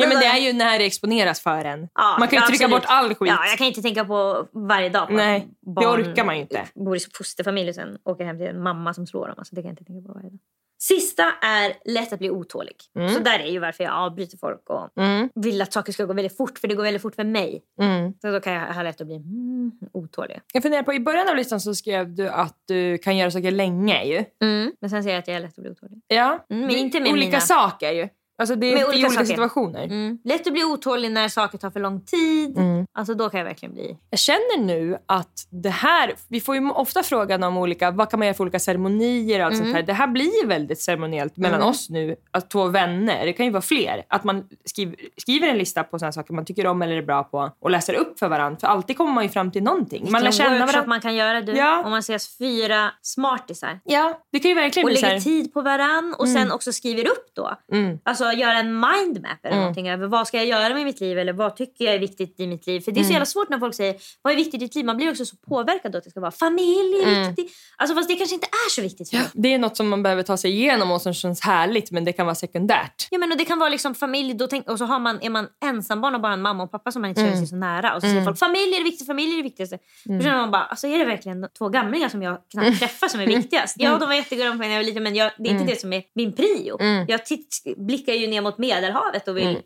Ja 0.00 0.08
men 0.08 0.20
det 0.20 0.26
är 0.26 0.38
ju 0.38 0.52
när 0.52 0.78
det 0.78 0.84
exponeras 0.84 1.40
för 1.40 1.64
en. 1.64 1.88
Ja, 1.94 2.16
Man 2.18 2.28
kan 2.28 2.36
ju 2.36 2.42
ja, 2.42 2.46
trycka 2.48 2.64
absolut. 2.64 2.82
bort 2.82 2.90
all 2.90 3.14
skit. 3.14 3.28
Ja, 3.28 3.46
jag 3.46 3.58
kan 3.58 3.66
inte 3.66 3.82
tänka 3.82 4.04
på 4.04 4.48
varje 4.52 4.88
dag 4.88 5.06
på 5.08 5.12
Nej, 5.14 5.36
att 5.36 5.42
det 5.42 5.72
barn 5.72 6.00
orkar 6.10 6.24
man 6.24 6.34
ju 6.36 6.42
inte. 6.42 6.66
bor 6.74 6.96
i 6.96 7.00
fosterfamilj 7.14 7.68
och 7.68 7.74
sen 7.74 7.98
åker 8.04 8.24
hem 8.24 8.38
till 8.38 8.46
en 8.46 8.62
mamma 8.62 8.94
som 8.94 9.06
slår 9.06 9.26
dem. 9.28 9.34
Alltså, 9.38 9.54
det 9.54 9.62
kan 9.62 9.68
jag 9.68 9.72
inte 9.72 9.84
tänka 9.84 10.06
på 10.08 10.12
varje 10.14 10.28
dag. 10.30 10.38
Sista 10.78 11.22
är 11.42 11.72
lätt 11.84 12.12
att 12.12 12.18
bli 12.18 12.30
otålig. 12.30 12.76
Så 13.14 13.18
där 13.18 13.38
är 13.38 13.46
ju 13.50 13.58
varför 13.58 13.84
jag 13.84 13.92
avbryter 13.94 14.38
folk 14.38 14.70
och 14.70 14.88
Mm, 15.02 15.28
vill 15.34 15.62
att 15.62 15.72
saker 15.72 15.92
ska 15.92 16.04
gå 16.04 16.12
väldigt 16.12 16.36
fort. 16.36 16.58
För 16.58 16.68
det 16.68 16.74
går 16.74 16.82
väldigt 16.82 17.02
fort 17.02 17.14
för 17.14 17.24
mig. 17.24 17.62
mm. 17.80 18.12
Så 18.22 18.30
då 18.32 18.40
kan 18.40 18.52
jag 18.52 18.74
ha 18.74 18.82
lätt 18.82 19.00
att 19.00 19.06
bli 19.06 19.16
mm, 19.16 19.72
otålig. 19.92 20.40
Jag 20.52 20.62
funderar 20.62 20.82
på, 20.82 20.94
i 20.94 21.00
början 21.00 21.28
av 21.28 21.36
listan 21.36 21.60
så 21.60 21.74
skrev 21.74 22.14
du 22.14 22.28
att 22.28 22.56
du 22.66 22.98
kan 22.98 23.16
göra 23.16 23.30
saker 23.30 23.50
länge 23.50 24.04
ju. 24.04 24.24
Mm. 24.42 24.72
Men 24.80 24.90
sen 24.90 25.02
säger 25.02 25.14
jag 25.16 25.20
att 25.22 25.28
jag 25.28 25.36
är 25.36 25.40
lätt 25.40 25.58
att 25.58 25.62
bli 25.62 25.70
otålig. 25.70 26.00
Ja, 26.08 26.46
Mm, 26.50 26.66
men 26.66 26.76
inte 26.76 27.00
med 27.00 27.12
olika 27.12 27.26
mina- 27.26 27.40
saker 27.40 27.92
ju. 27.92 28.08
Alltså 28.38 28.54
det 28.56 28.66
är 28.72 28.88
olika 28.88 29.06
olika, 29.06 29.24
situationer. 29.26 29.84
Mm. 29.84 30.18
Lätt 30.24 30.46
att 30.46 30.52
bli 30.52 30.64
otålig 30.64 31.10
när 31.10 31.28
saker 31.28 31.58
tar 31.58 31.70
för 31.70 31.80
lång 31.80 32.00
tid. 32.00 32.58
Mm. 32.58 32.86
Alltså 32.92 33.14
då 33.14 33.28
kan 33.30 33.38
jag 33.40 33.44
verkligen 33.44 33.74
bli... 33.74 33.96
Jag 34.10 34.18
känner 34.18 34.58
nu 34.60 34.98
att 35.06 35.46
det 35.50 35.68
här, 35.70 36.14
vi 36.28 36.40
får 36.40 36.54
ju 36.56 36.70
ofta 36.70 37.02
frågan 37.02 37.42
om 37.42 37.56
olika, 37.56 37.90
vad 37.90 38.10
kan 38.10 38.18
man 38.18 38.26
göra 38.26 38.34
för 38.36 38.44
olika 38.44 38.58
ceremonier 38.58 39.40
och 39.40 39.46
allt 39.46 39.54
Mm. 39.54 39.64
sånt 39.64 39.76
här. 39.76 39.82
Det 39.82 39.92
här 39.92 40.06
blir 40.06 40.46
väldigt 40.46 40.80
ceremoniellt 40.80 41.36
mellan 41.36 41.62
oss 41.62 41.90
nu, 41.90 42.16
att 42.30 42.50
två 42.50 42.66
vänner, 42.68 43.26
det 43.26 43.32
kan 43.32 43.46
ju 43.46 43.52
vara 43.52 43.62
fler. 43.62 44.02
Att 44.08 44.24
man 44.24 44.44
skriver, 44.64 44.96
skriver 45.16 45.48
en 45.48 45.58
lista 45.58 45.82
på 45.84 45.98
sådana 45.98 46.12
saker 46.12 46.34
man 46.34 46.44
tycker 46.44 46.66
om 46.66 46.82
eller 46.82 46.96
är 46.96 47.02
bra 47.02 47.24
på 47.24 47.50
och 47.60 47.70
läser 47.70 47.94
upp 47.94 48.18
för 48.18 48.28
varandra. 48.28 48.58
För 48.60 48.66
alltid 48.66 48.96
kommer 48.96 49.12
man 49.12 49.24
ju 49.24 49.30
fram 49.30 49.50
till 49.50 49.62
någonting. 49.62 50.06
Man 50.10 50.24
lär 50.24 50.30
känna 50.30 50.50
workshop 50.50 50.66
varandra. 50.66 50.88
man 50.88 51.00
kan 51.00 51.14
göra 51.14 51.40
du. 51.40 51.52
Ja. 51.52 51.82
Om 51.84 51.90
man 51.90 51.98
ses 51.98 52.38
fyra 52.38 52.90
smartisar. 53.02 53.80
Ja, 53.84 54.20
det 54.32 54.38
kan 54.38 54.48
ju 54.48 54.54
verkligen 54.54 54.86
Och 54.86 54.90
bli 54.90 54.96
så 54.96 55.06
lägger 55.06 55.20
tid 55.20 55.52
på 55.52 55.62
varann 55.62 56.14
och 56.18 56.28
sen 56.28 56.52
också 56.52 56.72
skriver 56.72 57.06
upp 57.08 57.26
då. 57.34 57.56
Mm. 57.72 57.98
Alltså 58.26 58.40
göra 58.40 58.58
en 58.58 58.80
mindmap 58.80 59.38
eller 59.44 59.56
någonting 59.56 59.88
över 59.88 60.06
vad 60.06 60.28
ska 60.28 60.36
jag 60.36 60.46
göra 60.46 60.74
med 60.74 60.84
mitt 60.84 61.00
liv 61.00 61.18
eller 61.18 61.32
vad 61.32 61.56
tycker 61.56 61.84
jag 61.84 61.94
är 61.94 61.98
viktigt 61.98 62.40
i 62.40 62.46
mitt 62.46 62.66
liv. 62.66 62.80
För 62.80 62.92
det 62.92 62.96
är 62.98 63.00
Mm. 63.00 63.06
så 63.08 63.12
jävla 63.12 63.26
svårt 63.26 63.48
när 63.48 63.58
folk 63.58 63.74
säger 63.74 63.94
vad 64.22 64.32
är 64.32 64.36
viktigt 64.36 64.54
i 64.54 64.58
ditt 64.58 64.74
liv. 64.74 64.84
Man 64.84 64.96
blir 64.96 65.10
också 65.10 65.24
så 65.24 65.36
påverkad 65.36 65.92
då 65.92 65.98
att 65.98 66.04
det 66.04 66.10
ska 66.10 66.20
vara 66.20 66.30
familj 66.30 67.02
är 67.04 67.08
Mm. 67.08 67.28
viktigt. 67.28 67.52
Alltså 67.76 67.94
fast 67.96 68.08
det 68.08 68.16
kanske 68.16 68.34
inte 68.34 68.46
är 68.46 68.70
så 68.70 68.82
viktigt 68.82 69.10
för 69.10 69.16
mig. 69.16 69.26
Det 69.34 69.54
är 69.54 69.58
något 69.58 69.76
som 69.76 69.88
man 69.88 70.02
behöver 70.02 70.22
ta 70.22 70.36
sig 70.36 70.50
igenom 70.50 70.90
och 70.90 71.02
som 71.02 71.14
känns 71.14 71.40
härligt 71.40 71.90
men 71.90 72.04
det 72.04 72.12
kan 72.12 72.26
vara 72.26 72.34
sekundärt. 72.34 73.08
Ja, 73.10 73.18
men 73.18 73.32
och 73.32 73.38
det 73.38 73.44
kan 73.44 73.58
vara 73.58 73.68
liksom 73.68 73.94
familj 73.94 74.34
då 74.34 74.46
tänk, 74.46 74.68
och 74.70 74.78
så 74.78 74.84
har 74.84 74.98
man, 74.98 75.18
är 75.22 75.30
man 75.30 75.48
ensambarn 75.64 76.14
och 76.14 76.20
bara 76.20 76.32
en 76.32 76.42
mamma 76.42 76.62
och 76.62 76.70
pappa 76.70 76.92
som 76.92 77.02
man 77.02 77.08
inte 77.08 77.20
Mm. 77.20 77.32
känner 77.32 77.46
sig 77.46 77.50
så 77.50 77.56
nära. 77.56 77.94
Och 77.94 78.02
så 78.02 78.08
säger 78.08 78.24
folk 78.24 78.38
familj 78.38 78.74
är 78.74 78.78
det 78.78 78.84
viktigaste, 78.84 79.04
familj 79.04 79.32
är 79.32 79.36
det 79.36 79.42
viktigaste. 79.42 79.78
Då 80.04 80.20
känner 80.20 80.36
man 80.36 80.50
bara, 80.50 80.62
alltså 80.64 80.86
är 80.86 80.98
det 80.98 81.04
verkligen 81.04 81.48
två 81.58 81.68
gamlingar 81.68 82.08
som 82.08 82.22
jag 82.22 82.38
knappt 82.52 82.78
träffar 82.78 83.08
som 83.08 83.20
är 83.20 83.26
viktigast? 83.26 83.76
Ja, 83.78 83.90
de 83.98 84.08
var 84.08 84.54
mig 84.56 84.68
när 84.68 84.74
jag 84.74 84.82
var 84.82 84.86
liten 84.86 85.02
men 85.02 85.14
jag, 85.14 85.30
det 85.38 85.48
är 85.48 85.52
inte 85.52 85.64
det 85.72 85.80
som 85.80 85.92
är 85.92 86.02
min 86.14 86.32
prio. 86.32 86.82
Jag 87.08 87.26
titt, 87.26 87.62
blickar 87.76 88.12
ju 88.16 88.26
ner 88.26 88.40
mot 88.40 88.58
Medelhavet 88.58 89.28
och 89.28 89.36
vill 89.36 89.44
g- 89.46 89.62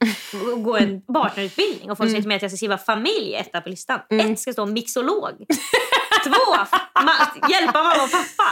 gå 0.57 0.77
en 0.77 1.03
partnerutbildning 1.03 1.91
och 1.91 1.97
folk 1.99 2.11
säger 2.11 2.23
till 2.23 2.29
mig 2.29 2.37
att 2.37 2.43
jag 2.43 2.51
ska 2.51 2.57
skriva 2.57 2.79
familj 2.79 3.35
etta 3.35 3.61
på 3.61 3.69
listan. 3.69 4.01
Ett 4.11 4.41
ska 4.41 4.53
stå 4.53 4.67
mixolog. 4.67 5.31
Två, 6.25 6.55
ma- 6.95 7.51
hjälpa 7.51 7.83
mamma 7.83 8.03
och 8.05 8.11
pappa. 8.11 8.51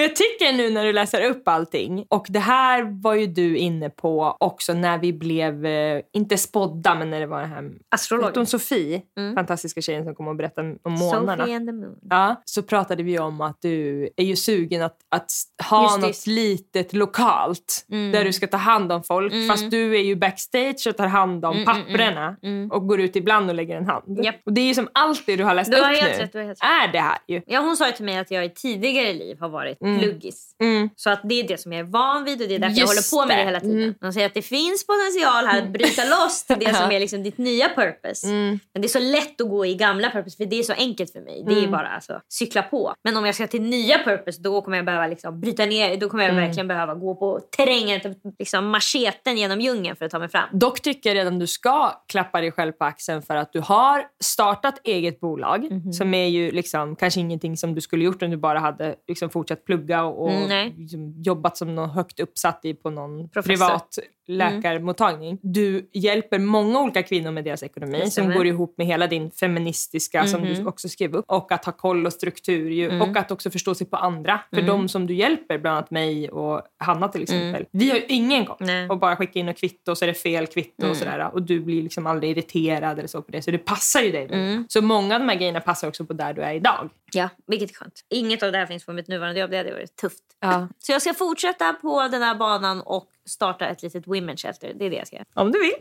Men 0.00 0.08
jag 0.08 0.16
tycker 0.16 0.52
nu 0.52 0.70
när 0.70 0.84
du 0.84 0.92
läser 0.92 1.30
upp 1.30 1.48
allting, 1.48 2.04
och 2.08 2.26
det 2.28 2.38
här 2.38 3.02
var 3.02 3.14
ju 3.14 3.26
du 3.26 3.56
inne 3.56 3.90
på 3.90 4.36
också 4.40 4.74
när 4.74 4.98
vi 4.98 5.12
blev, 5.12 5.66
eh, 5.66 6.02
inte 6.12 6.38
spådda, 6.38 6.94
men 6.94 7.10
när 7.10 7.20
det 7.20 7.26
var 7.26 7.40
det 7.40 7.46
här... 7.46 7.70
Astrolog. 7.88 8.24
Vet 8.26 8.34
du 8.34 8.40
om 8.40 8.46
Sofie? 8.46 9.02
Mm. 9.18 9.34
Fantastiska 9.34 9.80
tjejen 9.80 10.04
som 10.04 10.14
kom 10.14 10.28
och 10.28 10.36
berättade 10.36 10.76
om 10.82 10.92
månarna. 10.92 11.36
Sophie 11.36 11.56
and 11.56 11.68
the 11.68 11.72
moon. 11.72 11.96
Ja, 12.10 12.42
så 12.44 12.62
pratade 12.62 13.02
vi 13.02 13.18
om 13.18 13.40
att 13.40 13.56
du 13.62 14.08
är 14.16 14.24
ju 14.24 14.36
sugen 14.36 14.82
att, 14.82 14.96
att 15.08 15.32
ha 15.70 15.82
Just 15.82 15.98
något 15.98 16.26
litet 16.26 16.92
lokalt 16.92 17.86
Mm. 17.92 18.12
där 18.12 18.24
du 18.24 18.32
ska 18.32 18.46
ta 18.46 18.56
hand 18.56 18.92
om 18.92 19.02
folk. 19.02 19.32
Fast 19.50 19.70
du 19.70 19.96
är 19.96 20.02
ju 20.02 20.16
backstage 20.16 20.86
och 20.88 20.96
tar 20.96 21.06
hand 21.06 21.44
om 21.44 21.56
Mm, 21.56 21.68
mm, 21.68 21.84
papprena 21.86 22.36
mm. 22.42 22.70
och 22.70 22.86
går 22.88 23.00
ut 23.00 23.16
ibland 23.16 23.48
och 23.50 23.54
lägger 23.56 23.76
en 23.76 23.86
hand. 23.86 24.24
Japp. 24.24 24.36
Och 24.46 24.52
det 24.52 24.60
är 24.60 24.66
ju 24.66 24.74
som 24.74 24.88
allt 24.94 25.26
det 25.26 25.36
du 25.36 25.44
har 25.44 25.54
läst 25.54 25.70
Du 25.72 25.76
upp 25.78 25.84
har 25.84 25.94
helt 25.94 26.18
nu. 26.18 26.24
rätt, 26.24 26.32
du 26.32 26.38
har 26.38 26.46
helt 26.46 26.58
rätt. 26.62 26.88
Är 26.88 26.92
det 26.92 27.00
här 27.00 27.18
ju. 27.28 27.42
Ja, 27.46 27.60
hon 27.60 27.76
sa 27.76 27.86
ju 27.86 27.92
till 27.92 28.04
mig 28.04 28.18
att 28.18 28.30
jag 28.30 28.44
i 28.44 28.50
tidigare 28.50 29.12
liv 29.12 29.40
har 29.40 29.48
varit 29.48 29.78
pluggis. 29.98 30.54
Mm. 30.62 30.88
Så 30.96 31.10
att 31.10 31.20
det 31.24 31.40
är 31.40 31.48
det 31.48 31.60
som 31.60 31.72
jag 31.72 31.80
är 31.80 31.84
van 31.84 32.24
vid 32.24 32.42
och 32.42 32.48
det 32.48 32.54
är 32.54 32.58
därför 32.58 32.78
jag 32.80 32.88
Just 32.88 33.12
håller 33.12 33.24
på 33.24 33.28
med 33.28 33.36
det 33.36 33.40
det. 33.42 33.46
hela 33.46 33.60
tiden. 33.60 33.82
Mm. 33.82 33.94
De 34.00 34.12
säger 34.12 34.26
att 34.26 34.34
det 34.34 34.42
finns 34.42 34.86
potential 34.86 35.46
här 35.46 35.62
att 35.62 35.68
bryta 35.68 36.04
loss 36.04 36.44
till 36.44 36.56
det 36.60 36.74
som 36.76 36.92
är 36.92 37.00
liksom 37.00 37.22
ditt 37.22 37.38
nya 37.38 37.68
purpose. 37.68 38.26
Mm. 38.26 38.58
Men 38.72 38.82
det 38.82 38.86
är 38.86 38.88
så 38.88 38.98
lätt 38.98 39.40
att 39.40 39.48
gå 39.48 39.66
i 39.66 39.74
gamla 39.74 40.10
purpose 40.10 40.36
för 40.36 40.44
det 40.44 40.58
är 40.58 40.62
så 40.62 40.72
enkelt 40.72 41.12
för 41.12 41.20
mig. 41.20 41.42
Det 41.46 41.52
är 41.52 41.58
Mm. 41.58 41.70
bara 41.70 41.88
alltså, 41.88 42.20
cykla 42.28 42.62
på. 42.62 42.94
Men 43.04 43.16
om 43.16 43.26
jag 43.26 43.34
ska 43.34 43.46
till 43.46 43.62
nya 43.62 43.98
purpose 44.04 44.40
då 44.42 44.62
kommer 44.62 44.76
jag 44.76 44.86
behöva 44.86 45.06
liksom 45.06 45.40
bryta 45.40 45.66
ner. 45.66 45.96
Då 45.96 46.08
kommer 46.08 46.24
jag 46.24 46.30
Mm. 46.32 46.44
verkligen 46.46 46.68
behöva 46.68 46.94
gå 46.94 47.14
på 47.14 47.40
terrängen, 47.56 48.00
liksom 48.38 48.68
macheten 48.70 49.36
genom 49.36 49.60
djungeln 49.60 49.96
för 49.96 50.04
att 50.04 50.10
ta 50.10 50.18
mig 50.18 50.28
fram. 50.28 50.48
Dock 50.52 50.80
tycker 50.80 51.10
jag 51.10 51.14
redan 51.16 51.38
du 51.38 51.46
ska 51.46 51.92
klappa 52.08 52.40
dig 52.40 52.52
själv 52.52 52.72
på 52.72 52.84
axeln 52.84 53.22
för 53.22 53.36
att 53.36 53.52
du 53.52 53.60
har 53.60 54.04
startat 54.24 54.80
eget 54.84 55.20
bolag 55.20 55.70
Mhm. 55.70 55.92
som 55.92 56.14
är 56.14 56.26
ju 56.26 56.50
liksom 56.50 56.96
kanske 56.96 57.20
ingenting 57.20 57.56
som 57.56 57.74
du 57.74 57.80
skulle 57.80 58.04
gjort 58.04 58.22
om 58.22 58.30
du 58.30 58.36
bara 58.36 58.58
hade 58.58 58.94
liksom 59.08 59.30
fortsatt 59.30 59.64
plugga 59.70 60.04
och, 60.04 60.24
och 60.24 60.30
Mm, 60.30 60.72
liksom 60.76 61.14
jobbat 61.22 61.56
som 61.56 61.74
någon 61.74 61.90
högt 61.90 62.20
uppsatt 62.20 62.60
i 62.64 62.74
på 62.74 62.90
någon 62.90 63.28
Professor. 63.28 63.66
privat 63.66 63.98
läkarmottagning. 64.26 65.38
Du 65.42 65.90
hjälper 65.92 66.38
många 66.38 66.80
olika 66.80 67.02
kvinnor 67.02 67.30
med 67.30 67.44
deras 67.44 67.62
ekonomi 67.62 68.10
som 68.10 68.32
går 68.32 68.46
ihop 68.46 68.74
med 68.78 68.86
hela 68.86 69.06
din 69.06 69.30
feministiska 69.30 70.26
som 70.26 70.44
du 70.44 70.64
också 70.66 70.88
skrev 70.88 71.14
upp 71.14 71.24
och 71.28 71.52
att 71.52 71.64
ha 71.64 71.72
koll 71.72 72.06
och 72.06 72.12
struktur 72.12 72.70
ju, 72.70 73.00
och 73.00 73.16
att 73.16 73.30
också 73.30 73.50
förstå 73.50 73.74
sig 73.74 73.86
på 73.86 73.96
andra. 73.96 74.40
För 74.54 74.62
de 74.62 74.88
som 74.88 75.06
du 75.06 75.14
hjälper, 75.14 75.58
bland 75.58 75.76
annat 75.76 75.90
mig 75.90 76.30
och 76.30 76.62
Hanna 76.78 77.08
till 77.08 77.22
exempel, 77.22 77.66
vi 77.70 77.90
har 77.90 77.96
ju 77.96 78.04
ingen 78.08 78.46
koll 78.46 78.56
och 78.90 78.98
bara 78.98 79.16
skicka 79.16 79.38
in 79.38 79.48
och 79.48 79.56
kvitto 79.56 79.94
så 79.94 80.04
är 80.04 80.06
det 80.06 80.14
fel 80.14 80.46
kvitto 80.46 80.88
och 80.88 80.96
sådär. 80.96 81.30
Och 81.34 81.42
du 81.42 81.60
blir 81.60 81.82
liksom 81.82 82.06
aldrig 82.06 82.30
irriterad 82.30 82.98
eller 82.98 83.08
så 83.08 83.22
på 83.22 83.32
det. 83.32 83.42
Så 83.42 83.50
det 83.50 83.58
passar 83.58 84.00
ju 84.00 84.10
dig. 84.10 84.28
Så 84.68 84.82
många 84.82 85.14
av 85.14 85.20
de 85.20 85.28
här 85.28 85.36
grejerna 85.36 85.60
passar 85.60 85.88
också 85.88 86.04
på 86.04 86.12
där 86.12 86.32
du 86.32 86.42
är 86.42 86.54
idag. 86.54 86.90
Ja, 87.12 87.28
vilket 87.46 87.70
är 87.70 87.74
skönt. 87.74 88.04
Inget 88.10 88.42
av 88.42 88.52
det 88.52 88.58
här 88.58 88.66
finns 88.66 88.84
på 88.84 88.92
mitt 88.92 89.08
nuvarande 89.08 89.40
jobb. 89.40 89.52
Det 89.62 89.68
hade 89.70 89.80
varit 89.80 89.96
tufft. 89.96 90.22
Ja. 90.40 90.68
Så 90.78 90.92
jag 90.92 91.02
ska 91.02 91.14
fortsätta 91.14 91.72
på 91.72 92.08
den 92.08 92.22
här 92.22 92.34
banan 92.34 92.80
och 92.80 93.08
starta 93.26 93.66
ett 93.66 93.82
litet 93.82 94.06
women 94.06 94.36
shelter. 94.36 94.72
Det 94.74 94.86
är 94.86 94.90
det 94.90 94.96
jag 94.96 95.06
ska 95.06 95.16
göra. 95.16 95.26
Om 95.34 95.52
du 95.52 95.60
vill. 95.60 95.74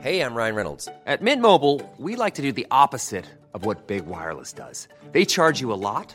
Hey, 0.00 0.20
I'm 0.20 0.36
Ryan 0.36 0.54
Reynolds. 0.54 0.88
At 1.06 1.20
Mint 1.20 1.42
Mobile, 1.42 1.82
we 1.98 2.14
like 2.14 2.34
to 2.36 2.42
do 2.42 2.52
the 2.52 2.68
opposite 2.70 3.24
of 3.52 3.64
what 3.64 3.88
Big 3.88 4.06
Wireless 4.06 4.52
does. 4.52 4.86
They 5.12 5.24
charge 5.24 5.60
you 5.60 5.72
a 5.72 5.80
lot, 5.90 6.14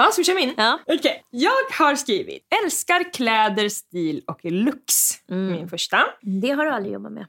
Ja, 0.00 0.10
ska 0.12 0.20
vi 0.20 0.24
köra 0.24 0.36
min? 0.36 0.54
Ja. 0.56 0.78
Okej. 0.86 1.22
Jag 1.30 1.50
har 1.78 1.96
skrivit 1.96 2.46
älskar 2.64 3.12
kläder, 3.12 3.68
stil 3.68 4.22
och 4.26 4.40
looks. 4.42 5.10
Min 5.28 5.68
första. 5.68 5.98
Det 6.42 6.50
har 6.50 6.64
du 6.64 6.70
aldrig 6.70 6.94
jobbat 6.94 7.12
med. 7.12 7.26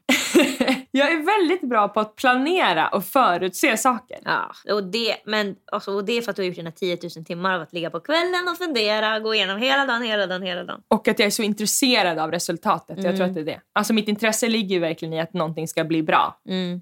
Jag 0.91 1.11
är 1.11 1.25
väldigt 1.25 1.69
bra 1.69 1.87
på 1.87 1.99
att 1.99 2.15
planera 2.15 2.87
och 2.87 3.05
förutse 3.05 3.77
saker. 3.77 4.19
Ja, 4.25 4.51
och 4.73 4.83
det, 4.83 5.15
men, 5.25 5.55
alltså, 5.71 5.91
och 5.91 6.05
det 6.05 6.17
är 6.17 6.21
för 6.21 6.29
att 6.29 6.35
du 6.35 6.41
har 6.41 6.47
gjort 6.47 6.55
dina 6.55 6.71
10 6.71 6.97
000 7.15 7.25
timmar 7.25 7.55
av 7.55 7.61
att 7.61 7.73
ligga 7.73 7.89
på 7.89 7.99
kvällen 7.99 8.47
och 8.51 8.57
fundera, 8.57 9.19
gå 9.19 9.35
igenom 9.35 9.57
hela 9.57 9.85
dagen, 9.85 10.01
hela 10.01 10.27
dagen, 10.27 10.41
hela 10.41 10.63
dagen. 10.63 10.81
Och 10.87 11.07
att 11.07 11.19
jag 11.19 11.25
är 11.25 11.31
så 11.31 11.43
intresserad 11.43 12.19
av 12.19 12.31
resultatet. 12.31 13.03
Jag 13.03 13.15
tror 13.15 13.27
att 13.27 13.33
det 13.33 13.39
är 13.39 13.45
det. 13.45 13.61
Alltså 13.73 13.93
mitt 13.93 14.07
intresse 14.07 14.47
ligger 14.47 14.79
verkligen 14.79 15.13
i 15.13 15.21
att 15.21 15.33
någonting 15.33 15.67
ska 15.67 15.83
bli 15.83 16.03
bra. 16.03 16.39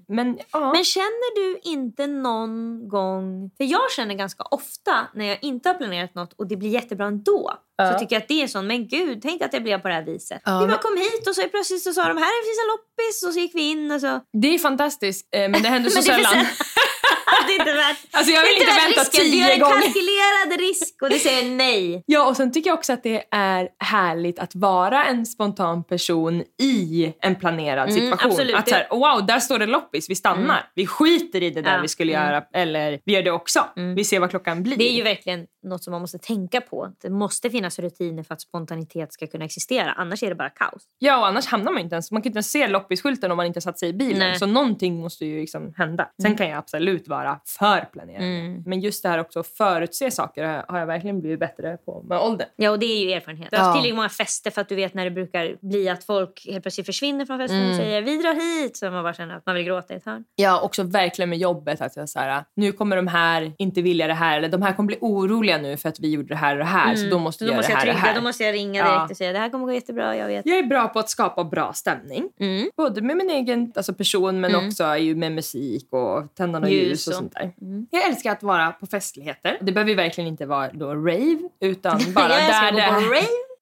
Men 0.08 0.38
ja. 0.52 0.72
Men 0.72 0.84
känner 0.84 1.34
du 1.34 1.60
inte 1.70 2.06
någon 2.06 2.88
gång... 2.88 3.50
För 3.56 3.64
jag 3.64 3.90
känner 3.96 4.14
ganska 4.14 4.44
ofta 4.50 4.92
när 5.14 5.24
jag 5.24 5.38
inte 5.42 5.68
har 5.68 5.74
planerat 5.74 6.14
något 6.14 6.32
och 6.32 6.46
det 6.46 6.56
blir 6.56 6.68
jättebra 6.68 7.06
ändå. 7.06 7.52
Så 7.92 7.98
tycker 7.98 8.16
jag 8.16 8.22
att 8.22 8.28
det 8.28 8.42
är 8.42 8.46
sån, 8.46 8.66
men 8.66 8.88
gud, 8.88 9.22
tänk 9.22 9.42
att 9.42 9.52
det 9.52 9.60
blev 9.60 9.78
på 9.78 9.88
det 9.88 9.94
här 9.94 10.04
viset. 10.04 10.42
vi 10.44 10.66
bara 10.66 10.78
kom 10.78 10.96
hit 10.96 11.28
och 11.28 11.34
så 11.34 11.42
plötsligt 11.48 11.82
så 11.82 11.92
sa 11.92 12.08
de 12.08 12.16
här 12.16 12.44
finns 12.46 12.60
en 12.64 12.68
loppis 12.74 13.22
och 13.26 13.34
så 13.34 13.40
gick 13.40 13.54
vi 13.54 13.70
in 13.70 13.90
och 13.90 14.00
så. 14.00 14.20
Det 14.42 14.54
är 14.54 14.58
fantastiskt, 14.58 15.28
eh, 15.34 15.48
men 15.48 15.62
det 15.62 15.68
händer 15.68 15.90
så 15.96 16.02
sällan. 16.02 16.34
det 17.46 17.52
är 17.54 17.58
inte 17.58 17.72
värt, 17.72 17.96
Alltså 18.12 18.32
jag 18.32 18.42
vill 18.42 18.52
inte 18.52 18.66
värt 18.66 18.84
vänta 18.84 19.00
risken. 19.00 19.24
Du 19.24 19.30
tio 19.30 19.44
gör 19.46 19.54
en 19.54 19.60
gånger. 19.60 19.80
kalkylerad 19.82 20.60
risk 20.60 21.02
och 21.02 21.10
du 21.10 21.18
säger 21.18 21.50
nej. 21.50 22.02
Ja, 22.06 22.28
och 22.28 22.36
sen 22.36 22.52
tycker 22.52 22.70
jag 22.70 22.78
också 22.78 22.92
att 22.92 23.02
det 23.02 23.24
är 23.30 23.68
härligt 23.78 24.38
att 24.38 24.54
vara 24.54 25.04
en 25.04 25.26
spontan 25.26 25.84
person 25.84 26.44
i 26.62 27.12
en 27.20 27.34
planerad 27.36 27.92
situation. 27.92 28.30
absolut. 28.30 28.56
Att 28.56 28.68
så 28.68 28.74
här, 28.74 28.86
wow, 28.90 29.26
där 29.26 29.40
står 29.40 29.58
det 29.58 29.66
loppis, 29.66 30.10
vi 30.10 30.14
stannar. 30.14 30.70
Vi 30.74 30.86
skiter 30.86 31.42
i 31.42 31.50
det 31.50 31.62
där 31.62 31.74
Ja, 31.74 31.82
vi 31.82 31.88
skulle 31.88 32.12
göra, 32.12 32.42
eller 32.54 33.00
vi 33.04 33.12
gör 33.12 33.22
det 33.22 33.30
också. 33.30 33.64
Vi 33.96 34.04
ser 34.04 34.20
vad 34.20 34.30
klockan 34.30 34.62
blir. 34.62 34.76
Det 34.76 34.88
är 34.88 34.92
ju 34.92 35.02
verkligen 35.02 35.46
något 35.62 35.84
som 35.84 35.90
man 35.92 36.00
måste 36.00 36.18
tänka 36.18 36.60
på. 36.60 36.92
Det 37.02 37.10
måste 37.10 37.50
finnas 37.50 37.78
rutiner 37.78 38.22
för 38.22 38.34
att 38.34 38.40
spontanitet 38.40 39.12
ska 39.12 39.26
kunna 39.26 39.44
existera. 39.44 39.92
Annars 39.92 40.22
är 40.22 40.28
det 40.28 40.34
bara 40.34 40.50
kaos. 40.50 40.82
Ja, 40.98 41.18
och 41.20 41.26
annars 41.26 41.46
hamnar 41.46 41.72
man 41.72 41.82
inte 41.82 41.94
ens... 41.94 42.10
Man 42.10 42.22
kan 42.22 42.30
inte 42.30 42.36
ens 42.36 42.50
se 42.50 42.68
loppisskylten 42.68 43.30
om 43.30 43.36
man 43.36 43.46
inte 43.46 43.60
satt 43.60 43.78
sig 43.78 43.88
i 43.88 43.92
bilen. 43.92 44.18
Nej. 44.18 44.38
Så 44.38 44.46
någonting 44.46 45.00
måste 45.00 45.26
ju 45.26 45.40
liksom 45.40 45.74
hända. 45.76 46.08
Sen 46.22 46.36
kan 46.36 46.48
jag 46.48 46.58
absolut 46.58 47.08
vara 47.08 47.40
för 47.58 47.80
planerad. 47.92 48.22
Mm. 48.22 48.62
Men 48.66 48.80
just 48.80 49.02
det 49.02 49.08
här 49.08 49.18
också 49.18 49.40
att 49.40 49.46
förutse 49.46 50.10
saker 50.10 50.44
har- 50.68 50.78
jag 50.78 50.86
verkligen 50.86 51.20
blivit 51.20 51.40
bättre 51.40 51.76
på 51.76 52.02
med 52.02 52.18
åldern. 52.18 52.48
Ja, 52.56 52.70
och 52.70 52.78
det 52.78 52.86
är 52.86 53.04
ju 53.04 53.12
erfarenhet. 53.12 53.48
Du 53.50 53.56
har 53.56 53.64
haft 53.64 53.74
tillräckligt 53.76 53.96
många 53.96 54.08
fester 54.08 54.50
för 54.50 54.60
att 54.60 54.68
du 54.68 54.74
vet 54.74 54.94
när 54.94 55.04
det 55.04 55.10
brukar 55.10 55.56
bli 55.68 55.88
att 55.88 56.04
folk 56.04 56.46
helt 56.46 56.62
plötsligt 56.64 56.86
försvinner 56.86 57.26
från 57.26 57.38
festen 57.38 57.58
Mm. 57.58 57.70
och 57.70 57.76
säger 57.76 58.02
vi 58.02 58.16
drar 58.22 58.34
hit. 58.62 58.76
Så 58.76 58.90
man 58.90 59.02
bara 59.02 59.14
känner 59.14 59.36
att 59.36 59.46
man 59.46 59.54
vill 59.54 59.64
gråta 59.64 59.94
i 59.94 59.96
ett 59.96 60.04
hörn. 60.04 60.24
Ja, 60.34 60.60
också 60.60 60.82
verkligen 60.82 61.28
med 61.28 61.38
jobbet. 61.38 61.80
Att 61.80 61.96
jag 61.96 62.08
så 62.08 62.18
här, 62.18 62.44
nu 62.56 62.72
kommer 62.72 62.96
de 62.96 63.06
här 63.06 63.52
inte 63.58 63.82
vilja 63.82 64.06
det 64.06 64.14
här. 64.14 64.38
Eller 64.38 64.48
de 64.48 64.62
här 64.62 64.72
kommer 64.72 64.86
bli 64.86 64.98
oroliga 65.00 65.49
nu 65.58 65.76
för 65.76 65.88
att 65.88 66.00
vi 66.00 66.10
gjorde 66.10 66.28
det 66.28 66.34
här 66.36 66.52
och 66.52 66.58
det 66.58 66.64
här. 66.64 66.96
Så 66.96 67.06
då 67.06 67.18
måste 67.18 67.38
Så 67.38 67.44
vi 67.44 67.50
Mm. 67.50 67.62
då 67.62 67.68
göra 67.68 67.74
måste 67.76 67.86
det 67.86 67.88
jag 67.88 67.94
och 67.94 68.00
trygga, 68.00 68.12
här. 68.12 68.14
då 68.14 68.20
måste 68.20 68.44
jag 68.44 68.54
ringa 68.54 68.80
Ja. 68.80 68.94
direkt 68.94 69.10
och 69.10 69.16
säga 69.16 69.32
det 69.32 69.38
här 69.38 69.48
kommer 69.50 69.66
gå 69.66 69.72
jättebra, 69.72 70.16
jag 70.16 70.26
vet. 70.26 70.46
Jag 70.46 70.58
är 70.58 70.62
bra 70.62 70.88
på 70.88 70.98
att 70.98 71.10
skapa 71.10 71.44
bra 71.44 71.72
stämning. 71.72 72.28
Mm. 72.40 72.70
Både 72.76 73.00
med 73.02 73.16
min 73.16 73.30
egen 73.30 73.72
alltså 73.76 73.94
person 73.94 74.40
men 74.40 74.54
också 74.54 74.96
ju 74.96 75.14
med 75.14 75.32
musik 75.32 75.86
och 75.92 76.34
tända 76.34 76.58
något 76.58 76.70
Ljus 76.70 76.88
ljus 76.88 77.06
och 77.06 77.12
och- 77.12 77.18
sånt 77.18 77.34
där. 77.34 77.52
Jag 77.90 78.06
älskar 78.08 78.32
att 78.32 78.42
vara 78.42 78.70
på 78.72 78.86
festligheter. 78.86 79.58
Det 79.60 79.72
behöver 79.72 79.90
ju 79.90 79.96
verkligen 79.96 80.28
inte 80.28 80.46
vara 80.46 80.70
då 80.72 80.94
rave 80.94 81.38
utan 81.60 82.00
bara 82.14 82.28
där, 82.28 82.72
det 82.72 82.82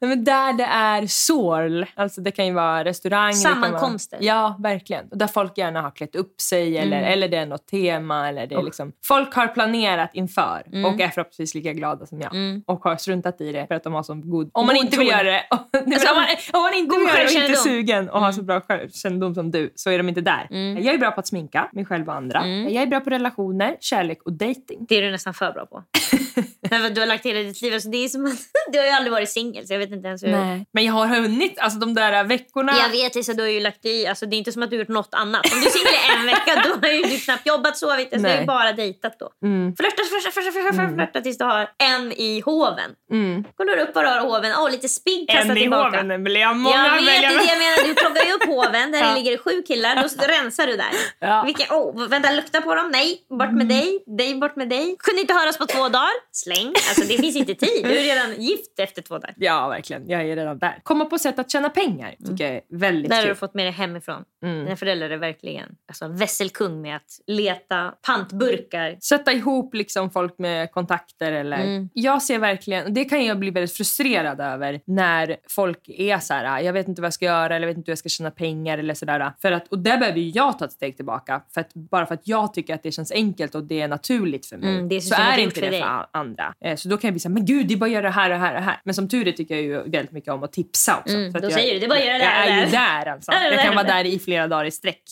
Nej, 0.01 0.09
men 0.09 0.25
där 0.25 0.53
det 0.53 0.65
är 0.65 1.07
sorl. 1.07 1.85
Alltså 1.95 2.21
det 2.21 2.31
kan 2.31 2.47
ju 2.47 2.53
vara 2.53 2.85
restaurang. 2.85 3.33
kan 3.33 3.43
vara- 3.43 3.55
Sammankomster. 3.55 4.19
Ja, 4.23 4.57
verkligen. 4.59 5.09
Och 5.09 5.19
där 5.19 5.27
folk 5.27 5.59
gärna 5.59 5.83
har 5.83 5.91
klätt 5.91 6.17
upp 6.17 6.41
sig 6.41 6.79
eller, 6.79 6.99
Mm. 6.99 7.13
eller 7.13 7.29
det 7.29 7.37
är 7.37 7.47
något 7.47 7.67
tema. 7.67 8.29
Eller 8.29 8.47
det 8.47 8.55
är 8.55 8.63
liksom, 8.63 8.93
folk 9.05 9.35
har 9.35 9.47
planerat 9.47 10.11
inför 10.15 10.63
Mm. 10.73 10.85
och 10.85 11.01
är 11.01 11.09
förhoppningsvis 11.09 11.55
lika 11.55 11.73
glada 11.73 12.07
som 12.07 12.21
jag. 12.21 12.33
Och 12.67 12.85
har 12.85 12.97
struntat 12.97 13.41
i 13.41 13.53
det 13.53 13.67
för 13.67 13.75
att 13.75 13.85
de 13.85 13.93
har 13.93 14.03
så 14.03 14.15
god... 14.15 14.51
Om 14.53 14.67
man 14.67 14.75
God 14.77 14.85
inte 14.85 14.99
vill 14.99 15.09
göra 15.09 15.23
det. 15.23 15.45
om, 15.51 15.59
man, 15.73 16.27
om 16.53 16.63
man 16.63 16.75
inte 16.75 16.97
vill 16.97 17.07
göra 17.09 17.17
det 17.19 17.25
och 17.25 17.31
inte 17.33 17.53
är 17.53 17.57
sugen 17.57 18.09
och 18.11 18.21
har 18.21 18.33
så 18.33 18.43
bra 18.43 18.61
självkännedom 18.61 19.35
som 19.35 19.51
du 19.51 19.73
så 19.75 19.91
är 19.91 19.99
de 19.99 20.09
inte 20.09 20.21
där. 20.21 20.47
Jag 20.81 20.95
är 20.95 20.99
bra 20.99 21.11
på 21.11 21.21
att 21.21 21.27
sminka 21.27 21.69
mig 21.73 21.85
själv 21.85 22.09
och 22.09 22.15
andra. 22.15 22.47
Jag 22.47 22.83
är 22.83 22.87
bra 22.87 23.01
på 23.01 23.11
relationer, 23.11 23.77
kärlek 23.81 24.19
och 24.25 24.33
dating. 24.33 24.87
Det 24.89 24.95
är 24.99 25.03
du 25.03 25.11
nästan 25.11 25.35
för 25.35 25.53
bra 25.53 25.67
på. 25.67 25.83
Men 26.71 26.83
vad 26.83 26.95
du 26.95 27.01
har 27.01 27.07
lagt 27.07 27.27
hela 27.27 27.41
ditt 27.41 27.63
liv. 27.63 27.75
Alltså 27.75 27.89
det 27.89 28.05
är 28.05 28.09
som 28.09 28.27
att, 28.27 28.39
du 28.73 28.79
har 28.79 28.87
ju 28.87 28.91
aldrig 28.93 29.13
varit 29.13 29.31
singel 29.31 29.67
så 29.67 29.73
jag 29.75 29.79
vet 29.79 29.91
inte 29.91 30.09
ens 30.09 30.23
hur... 30.23 30.29
Nej. 30.29 30.67
Men 30.73 30.85
jag 30.85 30.93
har 30.93 31.07
hunnit, 31.07 31.59
alltså 31.59 31.79
de 31.79 31.95
där 31.95 32.25
veckorna. 32.25 32.73
Jag 32.83 32.89
vet 32.89 33.15
Lisa, 33.15 33.35
du 33.35 33.43
har 33.43 33.51
ju 33.51 33.61
lagt 33.61 33.87
i. 33.87 34.07
Alltså, 34.07 34.27
det 34.27 34.37
är 34.37 34.39
inte 34.39 34.53
som 34.53 34.63
att 34.63 34.71
du 34.71 34.77
har 34.77 34.81
gjort 34.81 34.89
något 34.89 35.15
annat. 35.15 35.53
Om 35.53 35.61
du 35.61 35.67
är 35.67 35.71
singel 35.71 35.93
i 35.93 36.21
en 36.21 36.27
vecka 36.27 36.63
då 36.65 36.87
har 36.87 36.95
ju 36.95 37.03
du 37.03 37.19
knappt 37.19 37.47
jobbat, 37.47 37.77
sovit. 37.79 38.13
Alltså, 38.13 38.19
det 38.27 38.29
är 38.29 38.33
Nej. 38.33 38.41
ju 38.41 38.47
bara 38.47 38.73
dejtat 38.73 39.19
då. 39.19 39.31
Mm. 39.47 39.77
Flörta, 39.77 40.03
flörta, 40.11 40.31
flörta, 40.31 40.53
flörta, 40.53 40.73
flörta, 40.73 40.95
flörta 40.95 41.21
tills 41.21 41.39
du 41.39 41.45
har 41.45 41.71
en 41.79 42.13
i 42.13 42.43
hoven. 42.45 42.91
Mm. 43.13 43.45
Kollar 43.57 43.79
upp 43.79 43.95
du 43.95 44.01
har 44.01 44.17
i 44.17 44.21
hoven. 44.21 44.53
Åh, 44.59 44.71
lite 44.71 44.89
spigg 44.89 45.29
kastar 45.29 45.51
En 45.51 45.57
i 45.57 45.61
tillbaka. 45.61 45.85
hoven, 45.85 46.11
Emelie. 46.11 46.45
Har 46.45 46.55
många 46.55 46.77
jag 46.77 46.95
vet, 46.95 47.23
det 47.23 47.29
det 47.29 47.45
jag 47.55 47.59
menar. 47.59 47.89
Du 47.89 47.95
plockar 47.95 48.27
ju 48.27 48.33
upp 48.33 48.47
hoven 48.47 48.93
där 48.93 48.99
Ja. 49.03 49.09
det 49.09 49.15
ligger 49.15 49.39
sju 49.39 49.63
killar. 49.63 49.97
Då 49.97 50.25
rensar 50.35 50.67
du 50.67 50.77
där. 50.77 50.93
Ja. 51.21 51.43
Vilka, 51.47 51.75
oh, 51.75 52.09
vänta, 52.09 52.31
lukta 52.31 52.61
på 52.61 52.75
dem. 52.75 52.89
Nej, 52.93 53.21
bort 53.39 53.53
med 53.53 53.69
dig. 53.69 54.05
Dig, 54.19 54.35
bort 54.35 54.57
med 54.57 54.69
dig. 54.69 54.97
Kunde 54.99 55.21
inte 55.21 55.35
höras 55.35 55.59
på 55.59 55.67
två 55.67 55.89
dagar. 55.89 56.11
Släng. 56.39 56.67
Alltså 56.69 57.03
det 57.09 57.19
finns 57.23 57.37
inte 57.37 57.55
tid. 57.55 57.85
Du 57.85 57.99
är 57.99 58.03
redan 58.15 58.43
gift 58.43 58.79
efter 58.79 59.03
två 59.03 59.15
dagar. 59.19 59.35
Ja, 59.39 59.69
verkligen. 59.69 60.09
Jag 60.09 60.23
är 60.23 60.37
redan 60.37 60.59
där. 60.59 60.81
Komma 60.83 61.05
på 61.05 61.19
sätt 61.19 61.39
att 61.39 61.51
tjäna 61.51 61.69
pengar 61.69 62.15
tycker 62.27 62.45
jag 62.45 62.55
är 62.55 62.61
väldigt 62.71 63.11
Där 63.11 63.17
har 63.17 63.23
kul. 63.23 63.29
du 63.29 63.35
fått 63.35 63.55
med 63.55 63.65
dig 63.67 63.73
hemifrån. 63.73 64.25
Mm. 64.43 64.65
Dina 64.65 64.77
föräldrar 64.77 65.11
är 65.11 65.17
verkligen 65.17 65.69
alltså, 65.89 66.09
vässelkung 66.09 66.83
med 66.83 66.97
att 66.97 67.21
leta 67.27 67.95
pantburkar. 68.07 68.97
Sätta 69.01 69.33
ihop 69.33 69.75
liksom 69.75 70.11
folk 70.11 70.39
med 70.39 70.73
kontakter. 70.73 71.33
Eller... 71.33 71.59
Mm. 71.59 71.89
Jag 71.93 72.23
ser 72.23 72.39
verkligen, 72.39 72.95
det 72.95 73.05
kan 73.05 73.25
jag 73.25 73.39
bli 73.39 73.51
väldigt 73.51 73.73
frustrerad 73.73 74.41
över 74.41 74.81
när 74.85 75.37
folk 75.49 75.89
är 75.89 76.19
så 76.19 76.35
här, 76.35 76.61
jag 76.61 76.73
vet 76.73 76.89
inte 76.89 77.03
vad 77.03 77.07
jag 77.07 77.15
ska 77.15 77.25
göra 77.25 77.57
eller 77.57 77.67
jag 77.67 77.69
vet 77.69 77.77
inte 77.77 77.89
hur 77.89 77.93
jag 77.93 77.99
ska 77.99 78.09
tjäna 78.09 78.31
pengar 78.31 78.79
eller 78.79 78.95
sådär. 78.95 79.33
För 79.43 79.53
att, 79.53 79.69
och 79.69 79.79
där 79.79 79.99
behöver 79.99 80.37
jag 80.37 80.59
ta 80.59 80.65
ett 80.65 80.73
steg 80.73 80.97
tillbaka. 80.97 81.43
För 81.55 81.61
att, 81.61 81.75
bara 81.75 82.07
för 82.07 82.15
att 82.15 82.29
jag 82.29 82.55
tycker 82.55 82.75
att 82.75 82.83
det 82.83 82.93
känns 82.93 83.13
enkelt 83.13 83.55
och 83.55 83.65
det 83.65 83.81
är 83.81 83.89
naturligt 83.89 84.47
för 84.47 84.57
mig. 84.57 84.75
Mm, 84.75 84.89
det 84.89 84.97
är 84.97 85.01
så 85.01 85.15
är 85.15 85.37
det 85.37 85.43
inte 85.43 85.45
gjort 85.45 85.55
för 85.55 85.61
det 85.61 85.71
dig. 85.71 85.81
för 85.81 85.89
a- 85.89 86.28
andra. 86.29 86.55
Eh, 86.65 86.77
Så 86.77 86.89
då 86.89 86.97
kan 86.97 87.09
jag 87.09 87.15
bli 87.15 87.21
såhär, 87.21 87.35
men 87.35 87.45
gud 87.47 87.67
det 87.69 87.75
är 87.75 87.79
bara 87.79 87.87
att 87.87 87.93
göra 87.93 88.03
det 88.03 88.11
här 88.11 88.31
och 88.31 88.37
här 88.39 88.55
och 88.57 88.63
här. 88.63 88.81
Men 88.85 88.95
som 88.95 89.09
tur 89.09 89.29
är 89.29 89.33
tycker 89.33 89.55
jag 89.55 89.65
ju 89.65 89.83
väldigt 89.91 90.13
mycket 90.13 90.33
om 90.33 90.43
att 90.43 90.53
tipsa 90.53 90.97
också. 90.99 91.15
Mm, 91.17 91.33
För 91.33 91.39
att 91.39 91.43
då 91.43 91.47
jag, 91.51 91.53
säger 91.61 91.75
du, 91.75 91.81
det 91.81 91.87
är 91.87 91.89
bara 91.89 91.99
att 91.99 92.05
göra 92.07 92.19
det 92.19 92.25
Jag 92.25 92.31
här 92.31 92.47
och 92.47 92.53
är 92.53 92.67
ju 92.71 92.77
här. 92.77 93.05
där 93.05 93.13
alltså. 93.13 93.33
Jag 93.53 93.63
kan 93.65 93.75
vara 93.75 93.87
där 93.87 94.05
i 94.05 94.19
flera 94.19 94.47
dagar 94.49 94.65
i 94.65 94.71
sträck. 94.71 95.03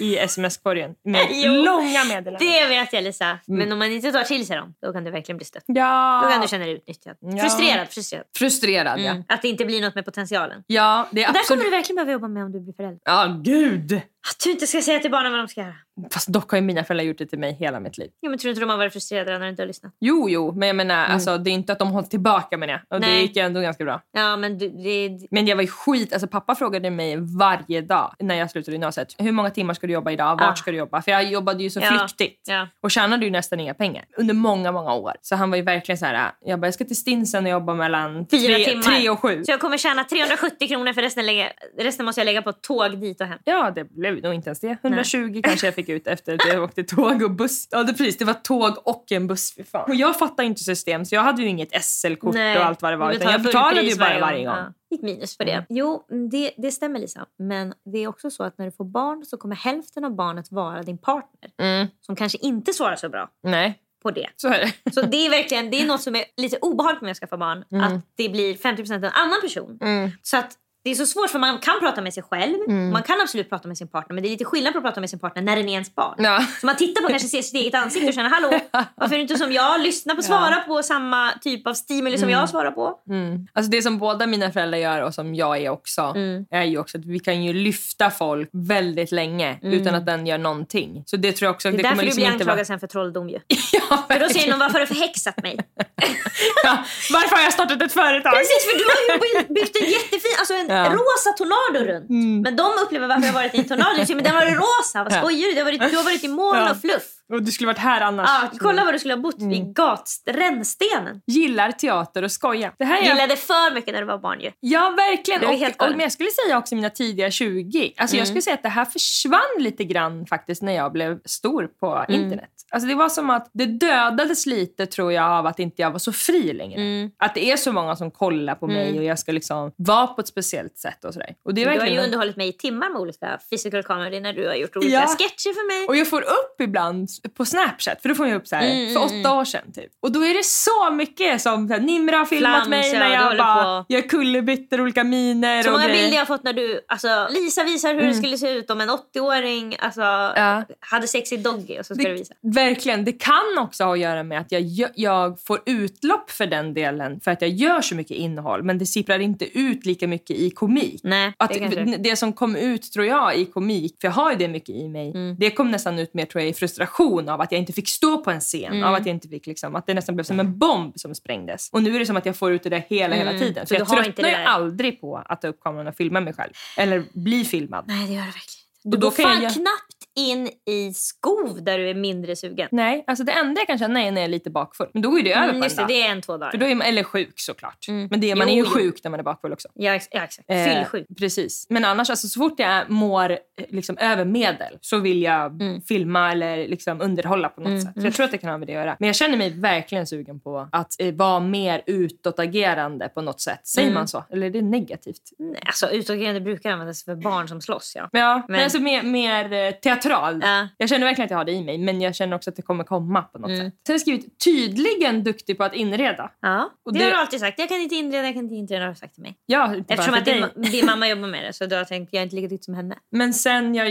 I 0.00 0.16
sms-korgen. 0.30 0.94
Med 1.04 1.26
Jo, 1.30 1.52
långa 1.52 2.04
meddelanden. 2.04 2.36
Det 2.38 2.66
vet 2.68 2.92
jag 2.92 3.04
Lisa. 3.04 3.38
Men 3.46 3.72
om 3.72 3.78
man 3.78 3.92
inte 3.92 4.12
tar 4.12 4.22
till 4.22 4.46
sig 4.46 4.56
dem, 4.56 4.74
då 4.82 4.92
kan 4.92 5.04
du 5.04 5.10
verkligen 5.10 5.36
bli 5.36 5.44
stött. 5.44 5.64
Ja. 5.66 6.20
Då 6.24 6.30
kan 6.30 6.40
du 6.40 6.48
känna 6.48 6.64
dig 6.64 6.74
utnyttjad. 6.74 7.16
Ja. 7.20 7.38
Frustrerad, 7.38 7.88
frustrerad. 7.88 8.24
Frustrerad 8.38 9.00
Mm. 9.00 9.16
ja. 9.28 9.34
Att 9.34 9.42
det 9.42 9.48
inte 9.48 9.64
blir 9.64 9.80
något 9.82 9.94
med 9.94 10.04
potentialen. 10.04 10.62
Ja, 10.66 11.08
det 11.10 11.22
är 11.24 11.28
Och 11.28 11.34
där 11.34 11.40
kommer 11.40 11.40
absolut... 11.40 11.64
du 11.64 11.70
verkligen 11.70 11.96
behöva 11.96 12.12
jobba 12.12 12.28
med 12.28 12.44
om 12.44 12.52
du 12.52 12.60
blir 12.60 12.74
förälder. 12.74 13.00
Ja, 13.04 13.40
gud! 13.44 14.00
Att 14.30 14.44
du 14.44 14.50
inte 14.50 14.66
ska 14.66 14.82
säga 14.82 14.98
till 14.98 15.10
barnen 15.10 15.32
vad 15.32 15.40
de 15.40 15.48
ska 15.48 15.60
göra. 15.60 15.74
Fast 16.12 16.28
dock 16.28 16.50
har 16.50 16.58
ju 16.58 16.62
mina 16.64 16.84
föräldrar 16.84 17.04
gjort 17.04 17.18
det 17.18 17.26
till 17.26 17.38
mig 17.38 17.52
hela 17.52 17.80
mitt 17.80 17.98
liv. 17.98 18.10
Ja, 18.20 18.30
men 18.30 18.38
tror 18.38 18.48
du 18.48 18.50
inte 18.50 18.60
de 18.60 18.70
har 18.70 18.76
varit 18.76 18.92
frustrerade 18.92 19.32
när 19.32 19.40
du 19.40 19.50
inte 19.50 19.62
har 19.62 19.66
lyssnat? 19.66 19.92
Jo, 20.00 20.28
jo, 20.30 20.52
men 20.52 20.66
jag 20.68 20.76
menar, 20.76 21.06
alltså, 21.06 21.38
det 21.38 21.50
är 21.50 21.52
inte 21.52 21.72
att 21.72 21.78
de 21.78 21.88
hållit 21.90 22.10
tillbaka 22.10 22.56
med 22.56 22.68
det. 22.68 22.82
Och 22.90 23.00
det 23.00 23.06
Nej. 23.06 23.22
gick 23.22 23.36
ju 23.36 23.42
ändå 23.42 23.60
ganska 23.60 23.84
bra. 23.84 24.02
Ja, 24.12 24.36
men 24.36 24.58
du, 24.58 24.68
det... 24.68 25.18
Men 25.30 25.46
jag 25.46 25.56
var 25.56 25.62
ju 25.62 25.68
skit, 25.68 26.12
alltså 26.12 26.28
pappa 26.28 26.54
frågade 26.54 26.90
mig 26.90 27.16
varje 27.38 27.80
dag 27.80 28.14
när 28.18 28.34
jag 28.34 28.50
slutade 28.50 28.72
gymnasiet. 28.72 29.14
Hur 29.18 29.32
många 29.32 29.50
timmar 29.50 29.74
ska 29.74 29.86
du 29.86 29.92
jobba 29.92 30.10
idag? 30.10 30.36
Vart 30.40 30.52
Ah. 30.52 30.54
ska 30.54 30.70
du 30.70 30.76
jobba? 30.76 31.02
För 31.02 31.10
jag 31.10 31.24
jobbade 31.24 31.62
ju 31.62 31.70
så 31.70 31.80
Ja. 31.80 31.86
flyktigt. 31.98 32.48
Ja. 32.48 32.68
Och 32.82 32.90
tjänade 32.90 33.24
ju 33.24 33.30
nästan 33.30 33.60
inga 33.60 33.74
pengar 33.74 34.04
under 34.16 34.34
många, 34.34 34.72
många 34.72 34.92
år. 34.94 35.12
Så 35.22 35.36
han 35.36 35.50
var 35.50 35.56
ju 35.56 35.62
verkligen 35.62 35.98
så 35.98 36.06
här, 36.06 36.30
jag 36.40 36.60
bara, 36.60 36.66
jag 36.66 36.74
ska 36.74 36.84
till 36.84 36.96
Stinsen 36.96 37.44
och 37.44 37.50
jobba 37.50 37.74
mellan 37.74 38.26
Fyra 38.30 38.54
tre, 38.56 38.64
timmar. 38.64 38.82
tre 38.82 39.10
och 39.10 39.20
sju. 39.20 39.44
Så 39.44 39.50
jag 39.52 39.60
kommer 39.60 39.78
tjäna 39.78 40.04
370 40.04 40.68
kronor 40.68 40.92
för 40.92 41.02
resten, 41.02 41.26
lägga, 41.26 41.48
resten 41.78 42.06
måste 42.06 42.20
jag 42.20 42.26
lägga 42.26 42.42
på 42.42 42.52
tåg 42.52 43.00
dit 43.00 43.20
och 43.20 43.26
hem. 43.26 43.38
Ja, 43.44 43.70
det 43.74 43.84
blev 43.84 44.15
nog 44.22 44.34
inte 44.34 44.48
ens 44.48 44.60
det. 44.60 44.78
120 44.82 45.40
kanske 45.44 45.66
jag 45.66 45.74
fick 45.74 45.88
ut 45.88 46.06
efter 46.06 46.34
att 46.34 46.46
jag 46.46 46.62
åkte 46.62 46.84
tåg 46.84 47.22
och 47.22 47.30
buss. 47.30 47.68
Ja, 47.70 47.82
det, 47.82 47.92
precis. 47.92 48.16
Det 48.18 48.24
var 48.24 48.34
tåg 48.34 48.78
och 48.84 49.12
en 49.12 49.26
buss. 49.26 49.54
Fy 49.54 49.64
fan. 49.64 49.84
Och 49.88 49.94
jag 49.94 50.18
fattar 50.18 50.44
inte 50.44 50.64
system, 50.64 51.04
så 51.04 51.14
jag 51.14 51.22
hade 51.22 51.42
ju 51.42 51.48
inget 51.48 51.84
SL-kort 51.84 52.34
och 52.34 52.40
allt 52.40 52.82
vad 52.82 52.92
det 52.92 52.96
var. 52.96 53.12
Utan 53.12 53.32
jag 53.32 53.42
betalade 53.42 53.86
ju 53.86 53.96
bara 53.96 54.20
varje 54.20 54.44
gång. 54.44 54.54
Ja, 54.54 54.72
gick 54.90 55.02
minus 55.02 55.36
för 55.36 55.44
det. 55.44 55.66
Jo, 55.68 56.04
det, 56.30 56.50
det 56.56 56.70
stämmer 56.70 56.98
Lisa. 56.98 57.26
Men 57.38 57.74
det 57.92 57.98
är 57.98 58.08
också 58.08 58.30
så 58.30 58.44
att 58.44 58.58
när 58.58 58.64
du 58.64 58.72
får 58.72 58.84
barn 58.84 59.24
så 59.24 59.36
kommer 59.36 59.56
hälften 59.56 60.04
av 60.04 60.14
barnet 60.14 60.52
vara 60.52 60.82
din 60.82 60.98
partner. 60.98 61.50
Mm. 61.58 61.86
Som 62.00 62.16
kanske 62.16 62.38
inte 62.38 62.72
svarar 62.72 62.96
så 62.96 63.08
bra 63.08 63.30
Nej, 63.42 63.78
på 64.02 64.10
det. 64.10 64.28
så 64.36 64.48
är 64.48 64.58
det. 64.58 64.90
Så 64.92 65.02
det 65.02 65.26
är 65.26 65.30
verkligen 65.30 65.70
det 65.70 65.80
är 65.80 65.86
något 65.86 66.02
som 66.02 66.16
är 66.16 66.24
lite 66.36 66.56
obehagligt 66.56 67.02
med 67.02 67.10
att 67.10 67.16
skaffa 67.16 67.36
barn. 67.36 67.82
Att 67.82 68.02
det 68.14 68.28
blir 68.28 68.54
50% 68.54 68.94
en 68.94 69.04
annan 69.04 69.40
person. 69.42 69.78
Mm. 69.82 70.10
Så 70.22 70.36
att 70.36 70.58
det 70.86 70.90
är 70.90 70.94
så 70.94 71.06
svårt 71.06 71.30
för 71.30 71.38
man 71.38 71.58
kan 71.58 71.80
prata 71.80 72.00
med 72.02 72.14
sig 72.14 72.22
själv. 72.22 72.54
Mm. 72.68 72.90
Man 72.90 73.02
kan 73.02 73.20
absolut 73.20 73.48
prata 73.50 73.68
med 73.68 73.78
sin 73.78 73.88
partner. 73.88 74.14
Men 74.14 74.22
det 74.22 74.28
är 74.28 74.30
lite 74.30 74.44
skillnad 74.44 74.72
på 74.72 74.78
att 74.78 74.84
prata 74.84 75.00
med 75.00 75.10
sin 75.10 75.18
partner 75.18 75.42
när 75.42 75.56
den 75.56 75.68
är 75.68 75.72
ens 75.72 75.94
barn. 75.94 76.14
Ja. 76.18 76.44
Så 76.60 76.66
man 76.66 76.76
tittar 76.76 77.02
på 77.02 77.08
kanske 77.08 77.28
ser 77.28 77.42
sitt 77.42 77.54
eget 77.54 77.74
ansikte 77.74 78.08
och 78.08 78.14
känner 78.14 78.30
hallå, 78.30 78.50
varför 78.96 79.14
är 79.14 79.18
du 79.18 79.22
inte 79.22 79.38
som 79.38 79.52
jag? 79.52 79.80
Lyssna 79.80 80.14
på 80.14 80.22
svara 80.22 80.56
på 80.56 80.82
samma 80.82 81.32
typ 81.42 81.66
av 81.66 81.74
stimuli 81.74 82.18
som 82.18 82.30
jag 82.30 82.48
svarar 82.48 82.70
på. 82.70 82.98
Mm. 83.08 83.46
Alltså 83.52 83.70
det 83.70 83.82
som 83.82 83.98
båda 83.98 84.26
mina 84.26 84.50
föräldrar 84.52 84.78
gör 84.78 85.02
och 85.02 85.14
som 85.14 85.34
jag 85.34 85.58
är 85.62 85.68
också 85.70 86.02
Mm. 86.16 86.46
är 86.50 86.62
ju 86.64 86.78
också 86.78 86.98
att 86.98 87.04
vi 87.04 87.18
kan 87.18 87.42
ju 87.44 87.52
lyfta 87.52 88.10
folk 88.10 88.48
väldigt 88.52 89.12
länge 89.12 89.58
utan 89.62 89.94
att 89.94 90.06
den 90.06 90.26
gör 90.26 90.38
någonting. 90.38 91.02
Så 91.06 91.16
det 91.16 91.32
tror 91.32 91.46
jag 91.46 91.54
också 91.54 91.68
Mm. 91.68 91.76
Det 91.76 91.80
är 91.80 91.82
det 91.82 91.88
därför 91.88 91.94
kommer 91.94 92.02
du 92.02 92.06
liksom 92.06 92.20
blir 92.22 92.32
anklagad 92.32 92.66
sen 92.66 92.80
för 92.80 92.86
trolldom 92.86 93.28
ju. 93.28 93.38
Ja, 93.72 94.04
För 94.10 94.20
då 94.20 94.28
säger 94.28 94.50
någon, 94.50 94.58
varför 94.58 94.78
har 94.78 94.80
du 94.80 94.94
förhäxat 94.94 95.42
mig? 95.42 95.58
ja. 96.64 96.84
Varför 97.12 97.36
har 97.36 97.42
jag 97.42 97.52
startat 97.52 97.82
ett 97.82 97.92
företag? 97.92 98.32
Precis, 98.32 98.64
för 98.70 98.78
du 98.78 98.84
har 98.84 98.98
ju 99.10 99.18
by- 99.48 99.54
byggt 99.54 99.76
en 99.82 99.90
jättefin, 99.90 100.34
alltså 100.38 100.54
en 100.54 100.70
Ja. 100.84 100.92
rosa 100.92 101.30
tornado 101.36 101.92
runt. 101.92 102.10
Men 102.44 102.56
de 102.56 102.66
upplever 102.84 103.08
varför 103.08 103.26
jag 103.26 103.32
varit 103.32 103.54
i 103.54 103.58
en 103.58 103.64
tornado. 103.68 104.04
Men 104.14 104.24
den 104.24 104.34
var 104.34 104.42
rosa, 104.46 105.04
vad 105.04 105.12
Ja. 105.12 105.16
skojar 105.18 105.46
du? 105.48 105.52
Du 105.54 105.58
har 105.60 105.64
varit, 105.64 105.90
du 105.90 105.96
har 105.96 106.04
varit 106.04 106.24
i 106.24 106.28
moln 106.28 106.68
och 106.70 106.80
fluff. 106.80 107.02
Du 107.28 107.52
skulle 107.52 107.66
varit 107.66 107.78
här 107.78 108.00
annars. 108.00 108.28
Ja, 108.52 108.58
kolla 108.58 108.84
var 108.84 108.92
du 108.92 108.98
skulle 108.98 109.14
ha 109.14 109.20
bott 109.20 109.38
Mm. 109.40 109.50
vid 109.50 109.74
gatrännstenen. 109.74 111.20
Gillar 111.26 111.72
teater 111.72 112.22
och 112.22 112.32
skoja. 112.32 112.72
Det 112.78 112.84
här 112.84 112.98
är 113.02 113.02
Gillade 113.02 113.36
för 113.36 113.74
mycket 113.74 113.94
när 113.94 114.00
du 114.00 114.06
var 114.06 114.18
barn 114.18 114.40
ju. 114.40 114.50
Ja, 114.60 114.94
verkligen. 114.96 115.44
Och, 115.44 115.54
helt 115.54 115.82
och, 115.82 115.90
men 115.90 116.00
jag 116.00 116.12
skulle 116.12 116.28
säga 116.44 116.58
också 116.58 116.74
mina 116.74 116.90
tidiga 116.90 117.30
20. 117.30 117.92
Alltså 117.96 118.14
Mm. 118.16 118.20
Jag 118.20 118.26
skulle 118.28 118.42
säga 118.42 118.54
att 118.54 118.62
det 118.62 118.68
här 118.68 118.84
försvann 118.84 119.40
lite 119.58 119.84
grann 119.84 120.26
faktiskt 120.26 120.62
när 120.62 120.72
jag 120.72 120.92
blev 120.92 121.18
stor 121.24 121.68
på 121.80 122.04
Mm. 122.08 122.22
internet. 122.22 122.50
Alltså 122.70 122.88
det 122.88 122.94
var 122.94 123.08
som 123.08 123.30
att 123.30 123.50
det 123.52 123.66
dödades 123.66 124.46
lite 124.46 124.86
tror 124.86 125.12
jag 125.12 125.24
av 125.32 125.46
att 125.46 125.58
inte 125.58 125.82
jag 125.82 125.90
var 125.90 125.98
så 125.98 126.12
fri 126.12 126.52
längre. 126.52 126.80
Mm. 126.80 127.10
Att 127.18 127.34
det 127.34 127.50
är 127.52 127.56
så 127.56 127.72
många 127.72 127.96
som 127.96 128.10
kollar 128.10 128.54
på 128.54 128.66
mig 128.66 128.98
och 128.98 129.04
jag 129.04 129.18
ska 129.18 129.32
liksom 129.32 129.72
vara 129.76 130.06
på 130.06 130.20
ett 130.20 130.28
speciellt 130.28 130.78
sätt 130.78 131.04
och 131.04 131.12
sådär. 131.12 131.34
Och 131.44 131.54
det 131.54 131.62
är 131.64 131.72
Du 131.74 131.80
har 131.80 131.86
ju 131.86 131.98
underhållit 131.98 132.36
mig 132.36 132.48
i 132.48 132.52
timmar 132.52 132.90
med 132.90 133.00
olika 133.00 133.38
physical 133.50 133.82
comedy 133.82 134.20
när 134.20 134.32
du 134.32 134.46
har 134.48 134.54
gjort 134.54 134.76
olika 134.76 134.92
Ja. 134.92 135.06
sketcher 135.06 135.52
för 135.54 135.66
mig. 135.78 135.88
och 135.88 135.96
jag 135.96 136.08
får 136.08 136.22
upp 136.22 136.60
ibland 136.60 137.10
på 137.36 137.44
Snapchat, 137.44 138.02
för 138.02 138.08
då 138.08 138.14
får 138.14 138.26
jag 138.28 138.36
upp 138.36 138.46
så 138.48 138.56
här, 138.56 138.66
Mm, 138.70 138.94
för 138.94 139.04
mm, 139.06 139.20
åtta 139.20 139.34
år 139.38 139.44
sedan 139.44 139.72
typ. 139.74 139.90
Och 140.02 140.12
då 140.12 140.20
är 140.20 140.34
det 140.34 140.44
så 140.44 140.90
mycket 140.94 141.42
som 141.42 141.68
så 141.68 141.74
här, 141.74 141.80
Nimra 141.80 142.16
har 142.16 142.24
filmat 142.24 142.52
Flams, 142.54 142.68
mig 142.68 142.92
när 142.92 143.12
jag 143.14 143.36
bara 143.38 143.82
på. 143.82 143.92
gör 143.94 144.00
kullerbyttor, 144.00 144.80
olika 144.80 145.04
miner 145.04 145.62
Så 145.62 145.68
och 145.68 145.72
många 145.72 145.84
grejer. 145.88 146.00
bilder 146.02 146.14
jag 146.16 146.20
har 146.20 146.26
fått 146.26 146.44
när 146.44 146.52
du, 146.52 146.80
alltså 146.88 147.28
Lisa 147.30 147.64
visar 147.64 147.94
hur 147.94 148.02
det 148.02 148.14
skulle 148.14 148.38
se 148.38 148.50
ut 148.50 148.70
om 148.70 148.80
en 148.80 148.88
80-åring 148.90 149.76
alltså, 149.78 150.00
Ja. 150.00 150.64
hade 150.80 151.08
sex 151.08 151.32
i 151.32 151.36
doggy 151.36 151.78
och 151.78 151.86
så 151.86 151.94
ska 151.94 152.02
Det- 152.04 152.08
du 152.10 152.14
visa. 152.14 152.34
Verkligen. 152.42 153.04
Det 153.04 153.12
kan 153.12 153.58
också 153.58 153.84
ha 153.84 153.92
att 153.92 153.98
göra 153.98 154.22
med 154.22 154.40
att 154.40 154.52
jag, 154.52 154.62
jag 154.94 155.40
får 155.40 155.60
utlopp 155.66 156.30
för 156.30 156.46
den 156.46 156.74
delen 156.74 157.20
för 157.20 157.30
att 157.30 157.40
jag 157.42 157.50
gör 157.50 157.80
så 157.80 157.94
mycket 157.94 158.16
innehåll 158.16 158.62
men 158.62 158.78
det 158.78 158.86
sipprar 158.86 159.18
inte 159.18 159.58
ut 159.58 159.86
lika 159.86 160.08
mycket 160.08 160.36
i 160.36 160.50
komik. 160.50 161.00
Nej, 161.04 161.32
Att 161.36 161.50
det 161.52 161.58
kanske 161.58 161.84
det. 161.84 162.16
som 162.16 162.32
kom 162.32 162.56
ut 162.56 162.92
tror 162.92 163.06
jag 163.06 163.36
i 163.36 163.44
komik, 163.44 163.96
för 164.00 164.08
jag 164.08 164.12
har 164.12 164.30
ju 164.32 164.36
det 164.38 164.48
mycket 164.48 164.74
i 164.74 164.88
mig, 164.88 165.10
Mm. 165.10 165.36
det 165.38 165.50
kom 165.50 165.70
nästan 165.70 165.98
ut 165.98 166.14
mer 166.14 166.24
tror 166.26 166.42
jag 166.42 166.50
i 166.50 166.54
frustration 166.54 167.05
av 167.28 167.40
att 167.40 167.52
jag 167.52 167.58
inte 167.58 167.72
fick 167.72 167.88
stå 167.88 168.24
på 168.24 168.30
en 168.30 168.40
scen. 168.40 168.72
Mm. 168.72 168.84
Av 168.84 168.94
att 168.94 169.06
jag 169.06 169.14
inte 169.14 169.28
fick 169.28 169.46
liksom, 169.46 169.76
att 169.76 169.86
det 169.86 169.94
nästan 169.94 170.14
blev 170.16 170.24
som 170.24 170.40
en 170.40 170.58
bomb 170.58 170.92
som 170.96 171.14
sprängdes. 171.14 171.70
Och 171.72 171.82
nu 171.82 171.94
är 171.94 171.98
det 171.98 172.06
som 172.06 172.16
att 172.16 172.26
jag 172.26 172.36
får 172.36 172.52
ut 172.52 172.62
det 172.62 172.68
där 172.70 172.84
hela, 172.88 173.14
hela 173.16 173.30
Mm. 173.30 173.42
tiden. 173.42 173.66
Så 173.66 173.68
Så 173.68 173.74
jag 173.74 173.86
du 173.86 174.02
tröttnar 174.04 174.28
ju 174.28 174.34
aldrig 174.34 175.00
på 175.00 175.22
att 175.26 175.40
ta 175.42 175.48
upp 175.48 175.60
kameran 175.60 175.86
och 175.86 175.96
filma 175.96 176.20
mig 176.20 176.32
själv. 176.34 176.52
Eller 176.76 177.04
bli 177.12 177.44
filmad. 177.44 177.84
Nej, 177.88 178.06
det 178.06 178.12
gör 178.12 178.20
det 178.20 178.26
verkligen 178.26 178.62
Du 178.84 178.96
går 178.98 179.12
jag 179.18 179.28
fan 179.30 179.42
göra- 179.42 179.50
knappt 179.52 179.95
in 180.16 180.50
i 180.66 180.92
skov 180.94 181.64
där 181.64 181.78
du 181.78 181.90
är 181.90 181.94
mindre 181.94 182.36
sugen. 182.36 182.68
Nej, 182.72 183.04
alltså 183.06 183.24
det 183.24 183.32
enda 183.32 183.60
jag 183.60 183.66
kan 183.66 183.78
känna 183.78 184.02
är 184.02 184.10
när 184.10 184.20
jag 184.20 184.24
är 184.24 184.28
lite 184.30 184.50
bakfull. 184.50 184.88
Men 184.92 185.02
då 185.02 185.10
går 185.10 185.22
det 185.22 185.32
över 185.32 185.48
Mm, 185.48 185.60
på 185.60 185.64
en 185.64 185.68
det, 185.70 185.76
dag. 185.76 185.88
det 185.88 186.02
är 186.02 186.10
en, 186.10 186.22
två 186.22 186.36
dagar. 186.36 186.50
För 186.50 186.58
då 186.58 186.66
är 186.66 186.74
man, 186.74 186.86
eller 186.86 187.02
sjuk 187.02 187.32
såklart. 187.40 187.88
Mm. 187.88 188.08
Men 188.10 188.20
det, 188.20 188.34
man 188.34 188.46
Jo, 188.48 188.52
är 188.52 188.56
ju 188.56 188.62
jo. 188.62 188.66
sjuk 188.70 189.04
när 189.04 189.10
man 189.10 189.20
är 189.20 189.24
bakfull 189.24 189.52
också. 189.52 189.68
Ja, 189.74 189.94
ex- 189.94 190.08
ja 190.10 190.22
exakt. 190.24 190.50
Eh, 190.50 190.64
Fyllsjuk. 190.64 191.06
precis. 191.18 191.66
Men 191.70 191.84
annars, 191.84 192.10
alltså, 192.10 192.28
så 192.28 192.38
fort 192.40 192.58
jag 192.58 192.90
mår 192.90 193.30
eh, 193.30 193.38
liksom, 193.68 193.98
över 193.98 194.24
medel 194.24 194.78
så 194.80 194.98
vill 194.98 195.22
jag 195.22 195.62
Mm. 195.62 195.80
filma 195.80 196.32
eller 196.32 196.56
liksom, 196.68 197.00
underhålla 197.00 197.48
på 197.48 197.60
något 197.60 197.68
Mm, 197.68 197.80
sätt. 197.82 197.92
Så 197.96 198.06
jag 198.06 198.14
tror 198.14 198.24
att 198.24 198.30
det 198.32 198.38
kan 198.38 198.50
ha 198.50 198.58
med 198.58 198.68
det 198.68 198.72
att 198.76 198.84
göra. 198.84 198.96
Men 198.98 199.06
jag 199.06 199.16
känner 199.16 199.36
mig 199.36 199.50
verkligen 199.60 200.06
sugen 200.06 200.40
på 200.40 200.68
att 200.72 201.00
eh, 201.00 201.14
vara 201.14 201.40
mer 201.40 201.82
utåtagerande 201.86 203.08
på 203.08 203.20
något 203.20 203.40
sätt. 203.40 203.66
Säger 203.66 203.88
Mm. 203.88 203.94
man 203.94 204.08
så? 204.08 204.24
Eller 204.30 204.46
är 204.46 204.50
det 204.50 204.62
negativt? 204.62 205.22
Nej, 205.38 205.60
Alltså 205.66 205.90
utåtagerande 205.90 206.40
brukar 206.40 206.70
användas 206.70 207.04
för 207.04 207.14
barn 207.14 207.48
som 207.48 207.60
slåss 207.60 207.92
ja. 207.96 208.08
Ja, 208.12 208.34
men, 208.36 208.44
Men- 208.48 208.64
alltså 208.64 208.80
mer, 208.80 209.02
mer 209.02 209.52
eh, 209.52 209.70
teatral. 210.08 210.40
Ja. 210.42 210.68
Jag 210.76 210.88
känner 210.88 211.06
verkligen 211.06 211.24
att 211.24 211.30
jag 211.30 211.38
har 211.38 211.44
det 211.44 211.52
i 211.52 211.64
mig, 211.64 211.78
men 211.78 212.00
jag 212.00 212.14
känner 212.14 212.36
också 212.36 212.50
att 212.50 212.56
det 212.56 212.62
kommer 212.62 212.84
komma 212.84 213.22
på 213.22 213.38
något 213.38 213.50
Mm. 213.50 213.60
sätt. 213.66 213.74
Sen 213.86 213.92
har 213.92 213.94
jag 213.94 214.00
skrivit 214.00 214.38
tydligen 214.44 215.24
duktig 215.24 215.58
på 215.58 215.64
att 215.64 215.74
inreda. 215.74 216.30
Ja, 216.40 216.70
Och 216.84 216.92
det, 216.92 216.98
det- 216.98 217.04
har 217.04 217.10
du 217.12 217.16
alltid 217.18 217.40
sagt. 217.40 217.58
Jag 217.58 217.68
kan 217.68 217.80
inte 217.80 217.94
inreda, 217.94 218.24
jag 218.24 218.34
kan 218.34 218.42
inte 218.42 218.54
inreda 218.54 218.84
har 218.84 218.88
du 218.90 218.94
sagt 218.96 219.14
till 219.14 219.22
mig. 219.22 219.36
Ja, 219.46 219.74
inte 219.74 219.80
bara 219.82 219.94
Eftersom 219.94 220.14
att 220.14 220.24
din, 220.54 220.70
din 220.72 220.86
mamma 220.86 221.08
jobbar 221.08 221.28
med 221.28 221.44
det 221.44 221.52
så 221.52 221.66
du 221.66 221.76
har 221.76 221.84
tänkt 221.84 222.12
jag 222.12 222.20
är 222.20 222.24
inte 222.24 222.36
lika 222.36 222.48
duktig 222.48 222.64
som 222.64 222.74
henne. 222.74 222.94
Men 223.10 223.34
sen 223.34 223.74
jag 223.74 223.88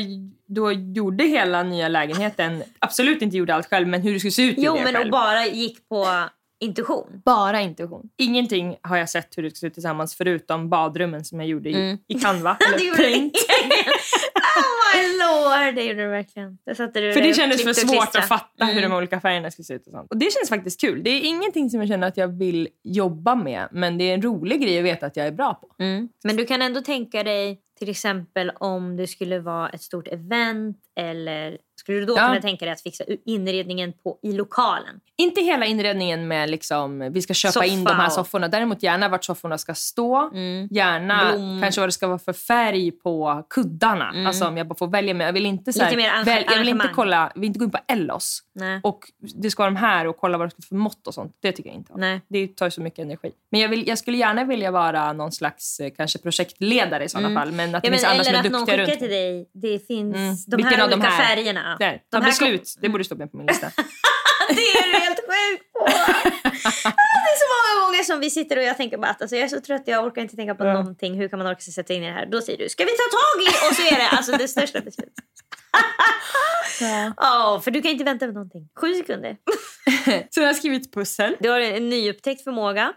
då 0.47 0.71
gjorde 0.71 1.23
hela 1.23 1.63
nya 1.63 1.87
lägenheten, 1.87 2.63
absolut 2.79 3.21
inte 3.21 3.37
gjorde 3.37 3.55
allt 3.55 3.67
själv, 3.69 3.87
men 3.87 4.01
hur 4.01 4.13
det 4.13 4.19
skulle 4.19 4.31
se 4.31 4.41
ut 4.43 4.55
Jo 4.57 4.63
jag 4.63 4.83
men 4.83 4.95
och 4.95 5.01
själv. 5.01 5.11
bara 5.11 5.45
gick 5.45 5.89
på 5.89 6.07
intuition. 6.59 7.21
Bara 7.25 7.61
intuition. 7.61 8.09
Ingenting 8.17 8.75
har 8.81 8.97
jag 8.97 9.09
sett 9.09 9.37
hur 9.37 9.43
det 9.43 9.49
ska 9.49 9.59
se 9.59 9.67
ut 9.67 9.73
tillsammans 9.73 10.15
förutom 10.15 10.69
badrummen 10.69 11.25
som 11.25 11.39
jag 11.39 11.49
gjorde 11.49 11.69
i, 11.69 11.73
Mm. 11.75 11.97
i 12.07 12.13
Canva. 12.19 12.57
Det 12.77 12.87
eller. 12.87 12.95
Paint. 12.97 13.33
Lord, 15.07 15.75
det 15.75 15.83
gjorde 15.83 16.03
du 16.03 16.07
verkligen. 16.09 16.57
Där 16.65 16.73
satte 16.73 17.01
du 17.01 17.13
För 17.13 17.21
det 17.21 17.33
kändes 17.33 17.63
för 17.63 17.73
svårt 17.73 18.15
att 18.15 18.27
fatta 18.27 18.65
hur 18.65 18.77
Mm. 18.77 18.89
de 18.89 18.97
olika 18.97 19.19
färgerna 19.19 19.51
skulle 19.51 19.65
se 19.65 19.73
ut. 19.73 19.87
Och, 19.87 19.91
sånt. 19.93 20.11
och 20.11 20.17
det 20.17 20.33
känns 20.33 20.49
faktiskt 20.49 20.81
kul. 20.81 21.03
Det 21.03 21.09
är 21.09 21.21
ingenting 21.21 21.69
som 21.69 21.79
jag 21.79 21.89
känner 21.89 22.07
att 22.07 22.17
jag 22.17 22.27
vill 22.27 22.67
jobba 22.83 23.35
med, 23.35 23.67
men 23.71 23.97
det 23.97 24.03
är 24.09 24.13
en 24.13 24.21
rolig 24.21 24.61
grej 24.61 24.79
att 24.79 24.85
veta 24.85 25.05
att 25.05 25.17
jag 25.17 25.27
är 25.27 25.31
bra 25.31 25.53
på. 25.53 25.83
Mm. 25.83 26.09
Men 26.23 26.35
du 26.35 26.45
kan 26.45 26.61
ändå 26.61 26.81
tänka 26.81 27.23
dig 27.23 27.61
till 27.79 27.89
exempel 27.89 28.51
om 28.55 28.97
det 28.97 29.07
skulle 29.07 29.39
vara 29.39 29.69
ett 29.69 29.81
stort 29.81 30.07
event 30.07 30.77
eller 30.95 31.57
Skulle 31.85 31.99
du 31.99 32.05
då 32.05 32.13
Ja. 32.17 32.27
kunna 32.27 32.41
tänka 32.41 32.65
dig 32.65 32.71
att 32.71 32.81
fixa 32.81 33.03
inredningen 33.25 33.93
på, 34.03 34.19
i 34.23 34.31
lokalen? 34.33 34.99
Inte 35.17 35.41
hela 35.41 35.65
inredningen 35.65 36.27
med 36.27 36.49
liksom, 36.49 37.09
vi 37.13 37.21
ska 37.21 37.33
köpa 37.33 37.51
Soffa 37.51 37.65
in 37.65 37.83
de 37.83 37.93
här 37.95 38.09
sofforna. 38.09 38.47
Däremot 38.47 38.83
gärna 38.83 39.09
vart 39.09 39.23
sofforna 39.23 39.57
ska 39.57 39.73
stå. 39.73 40.29
Mm. 40.33 40.67
Gärna 40.71 41.31
Blom. 41.31 41.61
kanske 41.61 41.81
vad 41.81 41.87
det 41.87 41.93
ska 41.93 42.07
vara 42.07 42.19
för 42.19 42.33
färg 42.33 42.91
på 42.91 43.45
kuddarna. 43.49 44.27
Alltså 44.27 44.45
om 44.47 44.57
jag 44.57 44.67
bara 44.67 44.75
får 44.75 44.87
välja. 44.87 45.13
Men 45.13 45.25
jag 45.25 45.33
vill 45.33 45.45
inte, 45.45 45.73
så 45.73 45.83
här, 45.83 45.93
Mm. 45.93 46.23
Väl, 46.23 46.43
jag 46.47 46.59
vill 46.59 46.69
inte 46.69 46.89
kolla, 46.95 47.31
vill 47.35 47.43
inte 47.45 47.59
gå 47.59 47.65
in 47.65 47.71
på 47.71 47.77
Ellos. 47.87 48.39
Nej. 48.55 48.79
Och 48.83 48.99
det 49.35 49.51
ska 49.51 49.63
vara 49.63 49.71
de 49.71 49.75
här 49.79 50.07
och 50.07 50.17
kolla 50.17 50.37
vad 50.37 50.47
det 50.47 50.51
ska 50.51 50.57
vara 50.61 50.67
för 50.67 50.75
mått 50.75 51.07
och 51.07 51.13
sånt. 51.13 51.37
Det 51.41 51.51
tycker 51.51 51.69
jag 51.69 51.77
inte 51.77 51.93
om. 51.93 51.99
Nej. 51.99 52.21
Det 52.27 52.47
tar 52.55 52.69
så 52.69 52.81
mycket 52.81 52.99
energi. 52.99 53.31
Men 53.51 53.59
jag, 53.61 53.69
vill, 53.69 53.87
jag 53.87 53.97
skulle 53.97 54.17
gärna 54.17 54.43
vilja 54.43 54.71
vara 54.71 55.13
någon 55.13 55.31
slags 55.31 55.79
eh, 55.79 55.89
kanske 55.97 56.19
projektledare 56.19 57.03
i 57.03 57.09
sådana 57.09 57.39
fall. 57.39 57.51
Men 57.51 57.75
att 57.75 57.83
det 57.83 57.87
Mm. 57.87 57.99
Ja, 58.03 58.09
men, 58.09 58.11
finns 58.11 58.11
andra 58.11 58.23
som 58.23 58.29
eller 58.33 58.43
är 58.43 58.45
att 58.45 58.51
någon 58.51 58.61
duktiga 58.61 58.77
skickar 58.85 58.91
runt 58.91 58.99
till 58.99 59.09
dig. 59.09 59.49
Det 59.53 59.87
finns 59.87 60.15
Mm. 60.15 60.35
de 60.47 60.55
Vilken 60.55 60.73
här 60.73 60.83
av 60.83 60.89
de 60.89 60.95
olika 60.95 61.09
här? 61.09 61.35
färgerna. 61.35 61.74
Där, 61.79 61.97
ta 61.97 62.17
de 62.17 62.23
här 62.23 62.31
beslut. 62.31 62.75
Det 62.81 62.89
borde 62.89 63.03
stå 63.03 63.15
med 63.15 63.31
på 63.31 63.37
min 63.37 63.47
lista. 63.47 63.71
Det 64.49 64.61
är 64.61 64.91
du 64.93 64.99
helt 64.99 65.19
sjuk 65.19 65.71
på. 65.73 65.85
Det 67.23 67.31
är 67.31 67.37
så 67.43 67.47
många 67.55 67.85
gånger 67.85 68.03
som 68.03 68.19
vi 68.19 68.29
sitter 68.29 68.57
och 68.57 68.63
jag 68.63 68.77
tänker 68.77 68.97
bara 68.97 69.11
att 69.11 69.21
alltså, 69.21 69.35
jag 69.35 69.43
är 69.45 69.47
så 69.47 69.61
trött, 69.61 69.81
jag 69.85 70.05
orkar 70.05 70.21
inte 70.21 70.35
tänka 70.35 70.55
på 70.55 70.63
någonting. 70.63 71.15
Hur 71.19 71.27
kan 71.27 71.39
man 71.39 71.47
orka 71.47 71.59
sig 71.61 71.73
sätta 71.73 71.93
in 71.93 72.03
i 72.03 72.07
det 72.07 72.13
här? 72.13 72.25
Då 72.25 72.41
säger 72.41 72.59
du, 72.59 72.69
ska 72.69 72.83
vi 72.83 72.91
ta 72.91 72.95
tag 73.17 73.41
i? 73.43 73.47
Och 73.69 73.75
så 73.75 73.95
är 73.95 73.99
det 73.99 74.09
alltså 74.09 74.31
det 74.31 74.47
största 74.47 74.79
beslutet. 74.81 75.13
Ja, 77.17 77.61
för 77.63 77.71
du 77.71 77.81
kan 77.81 77.91
inte 77.91 78.03
vänta 78.03 78.25
med 78.25 78.33
någonting. 78.35 78.69
Sju 78.81 78.93
sekunder. 78.93 79.37
så 80.29 80.41
jag 80.41 80.47
har 80.47 80.53
skrivit 80.53 80.93
pussel. 80.93 81.35
Du 81.39 81.49
har 81.49 81.59
en 81.59 81.89
nyupptäckt 81.89 82.43
förmåga. 82.43 82.93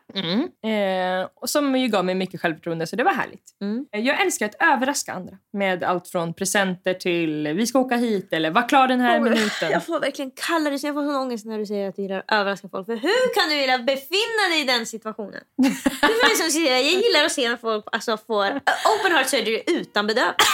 Eh, 0.72 1.28
och 1.34 1.50
som 1.50 1.76
ju 1.76 1.88
gav 1.88 2.04
mig 2.04 2.14
mycket 2.14 2.40
självförtroende, 2.40 2.86
så 2.86 2.96
det 2.96 3.04
var 3.04 3.12
härligt. 3.12 3.42
Mm. 3.62 3.84
Eh, 3.94 4.00
Jag 4.00 4.20
älskar 4.22 4.46
att 4.46 4.54
överraska 4.62 5.12
andra 5.12 5.34
med 5.52 5.84
allt 5.84 6.08
från 6.08 6.34
presenter 6.34 6.94
till 6.94 7.48
vi 7.56 7.66
ska 7.66 7.78
åka 7.78 7.96
hit 7.96 8.28
eller 8.32 8.50
var 8.50 8.68
klar 8.68 8.88
den 8.88 9.00
här 9.00 9.20
minuten. 9.20 9.70
Jag 9.70 9.86
får 9.86 10.00
verkligen 10.00 10.30
kalla 10.30 10.70
det 10.70 10.78
så 10.78 10.86
jag 10.86 10.94
får 10.94 11.02
sån 11.02 11.16
ångest 11.16 11.46
när 11.46 11.58
du 11.58 11.66
säger 11.66 11.88
att 11.88 11.96
du 11.96 12.02
gillar 12.02 12.18
att 12.18 12.32
överraska 12.32 12.68
folk. 12.68 12.86
För 12.86 12.96
hur 12.96 13.34
kan 13.34 13.48
du 13.50 13.56
vilja 13.56 13.78
befinna 13.78 14.42
dig 14.50 14.60
i 14.60 14.64
den 14.64 14.86
situationen? 14.86 15.40
Det 15.56 15.68
är 16.06 16.36
som 16.42 16.50
säger, 16.50 16.72
jag 16.72 16.82
gillar 16.82 17.24
att 17.24 17.32
se 17.32 17.48
när 17.48 17.56
folk 17.56 17.84
alltså, 17.92 18.16
får 18.26 18.46
open 18.46 19.12
heart 19.12 19.28
surgery 19.28 19.62
utan 19.66 20.06
bedövning. 20.06 20.34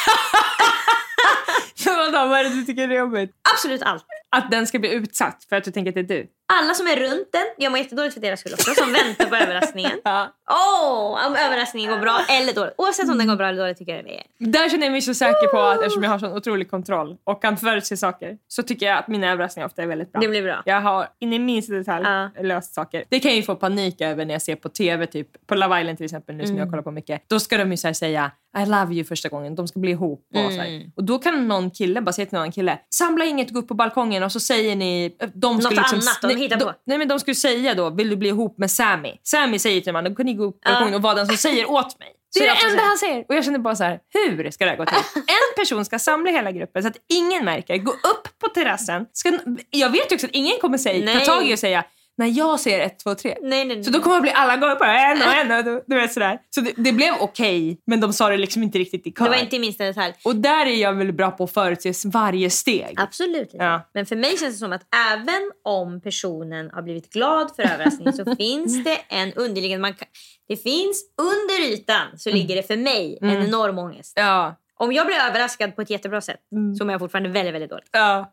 Vadå, 1.87 2.29
vad 2.29 2.39
är 2.39 2.45
det 2.45 2.51
du 2.51 2.63
tycker 2.65 2.89
är 2.89 2.99
jobbigt? 2.99 3.31
Absolut 3.55 3.83
allt. 3.83 4.05
Att 4.37 4.51
den 4.51 4.67
ska 4.67 4.79
bli 4.79 4.93
utsatt 4.93 5.45
för 5.49 5.57
att 5.57 5.65
du 5.65 5.71
tänker 5.71 5.89
att 5.91 5.95
det 5.95 6.15
är 6.15 6.19
du? 6.19 6.27
Alla 6.53 6.75
som 6.75 6.87
är 6.87 6.97
runt 6.97 7.29
den, 7.33 7.43
jag 7.59 7.71
mår 7.73 7.79
jättedåligt 7.79 8.15
för 8.15 8.21
deras 8.21 8.41
skull 8.41 8.53
också, 8.53 8.75
som 8.75 8.93
väntar 8.93 9.27
på 9.27 9.37
överraskningen. 9.45 10.01
Ja. 10.05 10.33
Åh, 10.51 11.27
om 11.27 11.37
överraskningen 11.37 11.91
går 11.91 11.99
bra 11.99 12.21
eller 12.29 12.53
dåligt. 12.53 12.75
Oavsett 12.79 13.09
om 13.11 13.19
den 13.19 13.27
går 13.27 13.37
bra 13.37 13.49
eller 13.49 13.59
dåligt 13.63 13.79
tycker 13.79 13.97
jag 13.97 14.05
det 14.05 14.17
är. 14.19 14.23
Där 14.39 14.69
känner 14.69 14.85
jag 14.87 14.93
mig 14.93 15.03
så 15.03 15.15
säker 15.15 15.47
på 15.47 15.61
att 15.61 15.79
eftersom 15.79 16.03
jag 16.03 16.11
har 16.11 16.19
sån 16.19 16.33
otrolig 16.33 16.71
kontroll 16.71 17.17
och 17.25 17.43
kan 17.43 17.57
förutse 17.57 17.97
saker 17.97 18.37
så 18.49 18.63
tycker 18.63 18.87
jag 18.87 18.99
att 18.99 19.09
mina 19.09 19.33
överraskningar 19.33 19.67
ofta 19.67 19.83
är 19.83 19.87
väldigt 19.87 20.13
bra. 20.13 20.21
Det 20.21 20.29
blir 20.29 20.43
bra. 20.43 20.63
Jag 20.65 20.81
har 20.81 21.09
in 21.19 21.33
i 21.33 21.39
minsta 21.39 21.73
detalj 21.75 22.05
Ja. 22.07 22.31
löst 22.43 22.75
saker. 22.75 23.05
Det 23.09 23.21
kan 23.21 23.31
jag 23.31 23.37
ju 23.37 23.43
få 23.43 23.55
panik 23.55 24.01
över 24.01 24.25
när 24.25 24.35
jag 24.35 24.43
ser 24.43 24.57
på 24.57 24.69
TV, 24.69 25.07
typ 25.07 25.47
på 25.47 25.55
Love 25.55 25.81
Island 25.81 25.97
till 25.99 26.05
exempel 26.05 26.35
nu 26.37 26.43
Mm. 26.45 26.55
som 26.55 26.59
jag 26.59 26.71
kollar 26.71 26.83
på 26.83 26.91
mycket. 26.91 27.23
Då 27.29 27.41
ska 27.41 27.57
de 27.59 27.71
ju 27.71 27.77
så 27.77 27.95
säga 27.95 28.31
I 28.59 28.67
love 28.67 28.95
you 28.95 29.05
första 29.05 29.29
gången, 29.29 29.55
de 29.55 29.69
ska 29.69 29.81
bli 29.81 29.91
ihop 29.91 30.27
och 30.35 30.41
Mm. 30.53 30.93
Och 30.97 31.05
då 31.05 31.19
kan 31.19 31.49
någon 31.49 31.71
kille 31.71 32.01
bara 32.01 32.13
säga 32.13 32.27
till 32.27 32.39
någon 32.39 32.53
kille 32.53 32.79
samla 32.91 33.25
inget 33.25 33.49
och 33.49 33.55
gå 33.55 33.61
upp 33.61 33.69
på 33.69 33.75
balkongen 33.75 34.23
och 34.23 34.33
så 34.33 34.41
säger 34.41 34.77
ni 34.77 35.17
de 35.35 35.61
skulle 35.61 35.81
Något 35.81 35.93
liksom, 35.93 35.99
annat 35.99 36.34
de 36.35 36.59
på. 36.59 36.73
nej 36.87 36.99
men 36.99 37.09
de 37.09 37.21
skulle 37.21 37.35
säga 37.35 37.75
då 37.75 37.91
vill 37.91 38.11
du 38.11 38.17
bli 38.17 38.29
ihop 38.29 38.59
med 38.59 38.71
Sammy? 38.71 39.13
Sammy 39.23 39.59
säger 39.59 39.81
till 39.81 39.93
mannen 39.93 40.15
kan 40.15 40.27
ni 40.27 40.35
gå 40.35 40.45
upp 40.45 40.61
på 40.61 40.71
balkongen 40.71 40.95
och 40.95 41.03
vara 41.03 41.15
den 41.15 41.27
som 41.27 41.37
säger 41.37 41.71
åt 41.71 41.99
mig. 41.99 42.09
Det 42.35 42.39
Så 42.39 42.45
är 42.45 42.49
jag 42.49 42.57
det 42.57 42.71
enda 42.71 42.83
han 42.83 42.99
säger. 42.99 43.25
Och 43.29 43.35
jag 43.35 43.45
känner 43.45 43.59
bara 43.59 43.77
så 43.77 43.85
här, 43.85 43.99
hur 44.15 44.51
ska 44.51 44.65
det 44.65 44.71
här 44.71 44.79
gå 44.79 44.87
till? 44.87 44.97
En 45.17 45.57
person 45.57 45.85
ska 45.85 45.99
samla 45.99 46.31
hela 46.31 46.53
gruppen 46.53 46.83
så 46.83 46.89
att 46.89 46.97
ingen 47.09 47.45
märker. 47.45 47.77
Gå 47.77 47.91
upp 47.93 48.39
på 48.39 48.49
terrassen. 48.49 49.07
Ska, 49.13 49.39
jag 49.71 49.91
vet 49.91 50.13
ju 50.13 50.15
också 50.15 50.27
att 50.27 50.33
ingen 50.33 50.59
kommer 50.61 50.79
säga, 50.79 51.19
ta 51.19 51.25
tag 51.25 51.47
i 51.47 51.55
och 51.55 51.59
säga 51.59 51.85
när 52.17 52.27
jag 52.27 52.61
säger 52.61 52.81
ett, 52.81 52.99
två, 52.99 53.15
tre. 53.15 53.37
Nej, 53.43 53.65
nej, 53.65 53.77
nej. 53.77 53.85
Så 53.85 53.91
då 53.91 54.01
kommer 54.01 54.17
det 54.17 54.23
bli 54.23 54.31
alla 54.31 54.57
gånger 54.57 54.75
på 54.75 54.85
en 54.85 55.23
och 55.23 55.35
en 55.35 55.75
och 55.75 55.83
du, 55.87 55.95
vet 55.95 56.13
sådär. 56.13 56.39
Så 56.55 56.61
det, 56.61 56.73
det 56.77 56.93
blev 56.93 57.15
okej, 57.21 57.81
men 57.87 58.01
de 58.01 58.13
sa 58.13 58.29
det 58.29 58.37
liksom 58.37 58.63
inte 58.63 58.79
riktigt 58.79 59.07
i 59.07 59.13
kör. 59.13 59.25
Det 59.25 59.31
var 59.31 59.37
inte 59.37 59.57
i 59.57 59.59
minsta 59.59 59.85
detalj. 59.85 60.15
Och 60.25 60.37
där 60.37 60.67
är 60.67 60.77
jag 60.77 60.95
väl 60.95 61.13
bra 61.13 61.31
på 61.31 61.45
att 61.45 61.53
förutse 61.53 61.93
varje 62.05 62.51
steg. 62.51 62.95
Absolut. 62.97 63.51
Ja. 63.53 63.91
Men 63.95 64.07
för 64.07 64.17
mig 64.17 64.31
känns 64.39 64.55
det 64.55 64.59
som 64.59 64.73
att 64.73 64.87
även 65.13 65.51
om 65.65 66.01
personen 66.01 66.71
har 66.71 66.83
blivit 66.83 67.13
glad 67.13 67.51
för 67.57 67.63
överraskningen 67.63 68.13
så 68.13 68.37
finns 68.39 68.85
det 68.85 68.99
en 69.09 69.33
underliggande... 69.33 69.83
Man 69.83 69.95
kan, 69.95 70.09
det 70.49 70.57
finns 70.57 71.05
under 71.21 71.73
ytan 71.73 72.19
så 72.19 72.31
ligger 72.31 72.57
det 72.57 72.63
för 72.63 72.77
mig 72.77 73.19
en 73.21 73.31
enorm 73.31 73.79
ångest. 73.79 74.13
Ja. 74.17 74.57
Om 74.77 74.93
jag 74.93 75.07
blir 75.07 75.17
överraskad 75.17 75.77
på 75.77 75.83
ett 75.83 75.91
jättebra 75.91 76.21
sätt 76.21 76.41
så 76.79 76.85
mår 76.85 76.93
jag 76.93 77.01
fortfarande 77.01 77.29
väldigt, 77.29 77.55
väldigt 77.55 77.71
dåligt. 77.71 77.89
ja. 77.93 78.33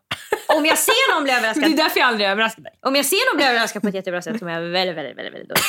Om 0.56 0.66
jag 0.66 0.78
ser 0.78 1.14
någon 1.14 1.24
bli 1.24 1.32
Men 1.32 1.42
det 1.42 1.42
är 1.46 1.60
överraskad 1.62 1.76
därför 1.76 2.00
jag 2.00 2.08
aldrig 2.08 2.28
överraskar 2.28 2.62
dig. 2.62 2.72
om 2.86 2.96
jag 2.96 3.06
ser 3.06 3.32
någon 3.32 3.36
bli 3.36 3.46
överraskad 3.46 3.82
på 3.82 3.88
ett 3.88 3.94
jättebra 3.94 4.22
sätt 4.22 4.38
så 4.38 4.44
mår 4.44 4.54
jag 4.54 4.60
väldigt, 4.60 4.96
väldigt, 4.96 5.16
väldigt, 5.18 5.34
väldigt 5.34 5.48
dåligt. 5.48 5.64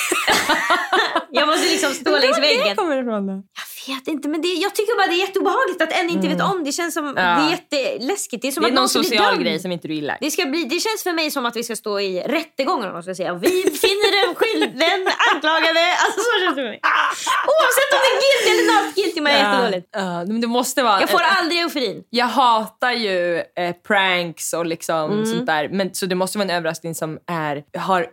jag 1.32 1.48
måste 1.48 1.68
liksom 1.70 1.94
stå 1.94 2.12
längs 2.12 2.38
Var 2.38 2.42
väggen. 2.42 2.68
det 2.70 2.76
kommer 2.76 3.02
ifrån 3.02 3.28
då? 3.28 3.44
Vet 3.88 4.08
inte, 4.08 4.28
men 4.30 4.42
det, 4.42 4.48
jag 4.48 4.76
tycker 4.76 4.98
bara 4.98 5.08
det 5.08 5.14
är 5.14 5.26
jätteobehagligt 5.28 5.82
att 5.82 5.92
en 6.00 6.10
inte 6.10 6.28
vet 6.28 6.42
om. 6.42 6.64
Det 6.64 6.72
känns 6.72 6.94
som... 6.94 7.06
Mm. 7.08 7.24
Ja. 7.24 7.36
Det 7.70 7.78
är 7.78 7.92
jätteläskigt. 7.92 8.42
Det 8.42 8.48
är 8.48 8.52
som 8.52 8.64
Det 8.64 8.68
är 8.68 8.72
att 8.72 8.76
någon 8.76 8.90
social 8.90 9.38
grej 9.44 9.60
som 9.60 9.72
inte 9.72 9.88
du 9.88 9.94
gillar. 9.94 10.18
Det, 10.22 10.32
ska 10.32 10.46
bli, 10.46 10.64
det 10.64 10.80
känns 10.80 11.04
för 11.04 11.14
mig 11.14 11.32
som 11.32 11.46
att 11.46 11.56
vi 11.56 11.64
ska 11.64 11.76
stå 11.76 12.00
i 12.00 12.22
rättegången 12.22 12.96
och 12.96 13.04
ska 13.04 13.16
säga 13.16 13.34
vi 13.34 13.50
finner 13.86 14.10
den 14.26 14.36
skylden 14.36 15.00
anklagade. 15.34 15.84
Alltså 16.04 16.20
så 16.20 16.30
känns 16.40 16.56
det 16.56 16.62
för 16.62 16.70
mig. 16.70 16.80
Oavsett 17.54 17.90
om 17.96 18.00
det 18.06 18.12
är 18.14 18.20
guilty 18.24 18.50
eller 18.54 18.66
not 18.86 18.96
guilty 18.96 19.22
mår 19.22 19.30
jag 19.30 19.40
jättedåligt. 19.40 19.88
Ja, 19.92 20.26
men 20.26 20.42
det 20.42 20.48
måste 20.48 20.84
vara... 20.84 21.00
Jag 21.00 21.10
får 21.10 21.22
aldrig 21.22 21.60
euforin. 21.62 22.04
Jag 22.10 22.26
hatar 22.26 22.92
ju 22.92 23.38
eh, 23.38 23.76
pranks 23.88 24.54
och 24.54 24.66
liksom 24.66 25.12
Mm. 25.14 25.26
sånt 25.26 25.46
där. 25.46 25.70
Men, 25.70 25.94
så 25.94 26.06
det 26.06 26.16
måste 26.16 26.38
vara 26.38 26.50
en 26.50 26.56
överraskning 26.58 26.96
som 26.96 27.20
är, 27.28 27.64
har 27.78 28.08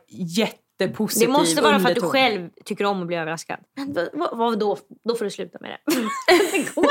jättepositiv 0.84 1.28
Det 1.28 1.32
måste 1.32 1.62
vara 1.62 1.72
för 1.80 1.88
att 1.88 1.94
du 1.94 2.00
underton. 2.00 2.10
själv 2.10 2.48
tycker 2.64 2.84
om 2.84 3.00
att 3.00 3.06
bli 3.06 3.16
överraskad. 3.16 3.58
Men 3.76 4.08
vad, 4.12 4.38
vad, 4.38 4.58
då? 4.58 4.78
Då 5.08 5.14
får 5.14 5.24
du 5.24 5.30
sluta 5.30 5.58
med 5.60 5.70
det. 5.70 5.78
det 6.52 6.74
går. 6.74 6.86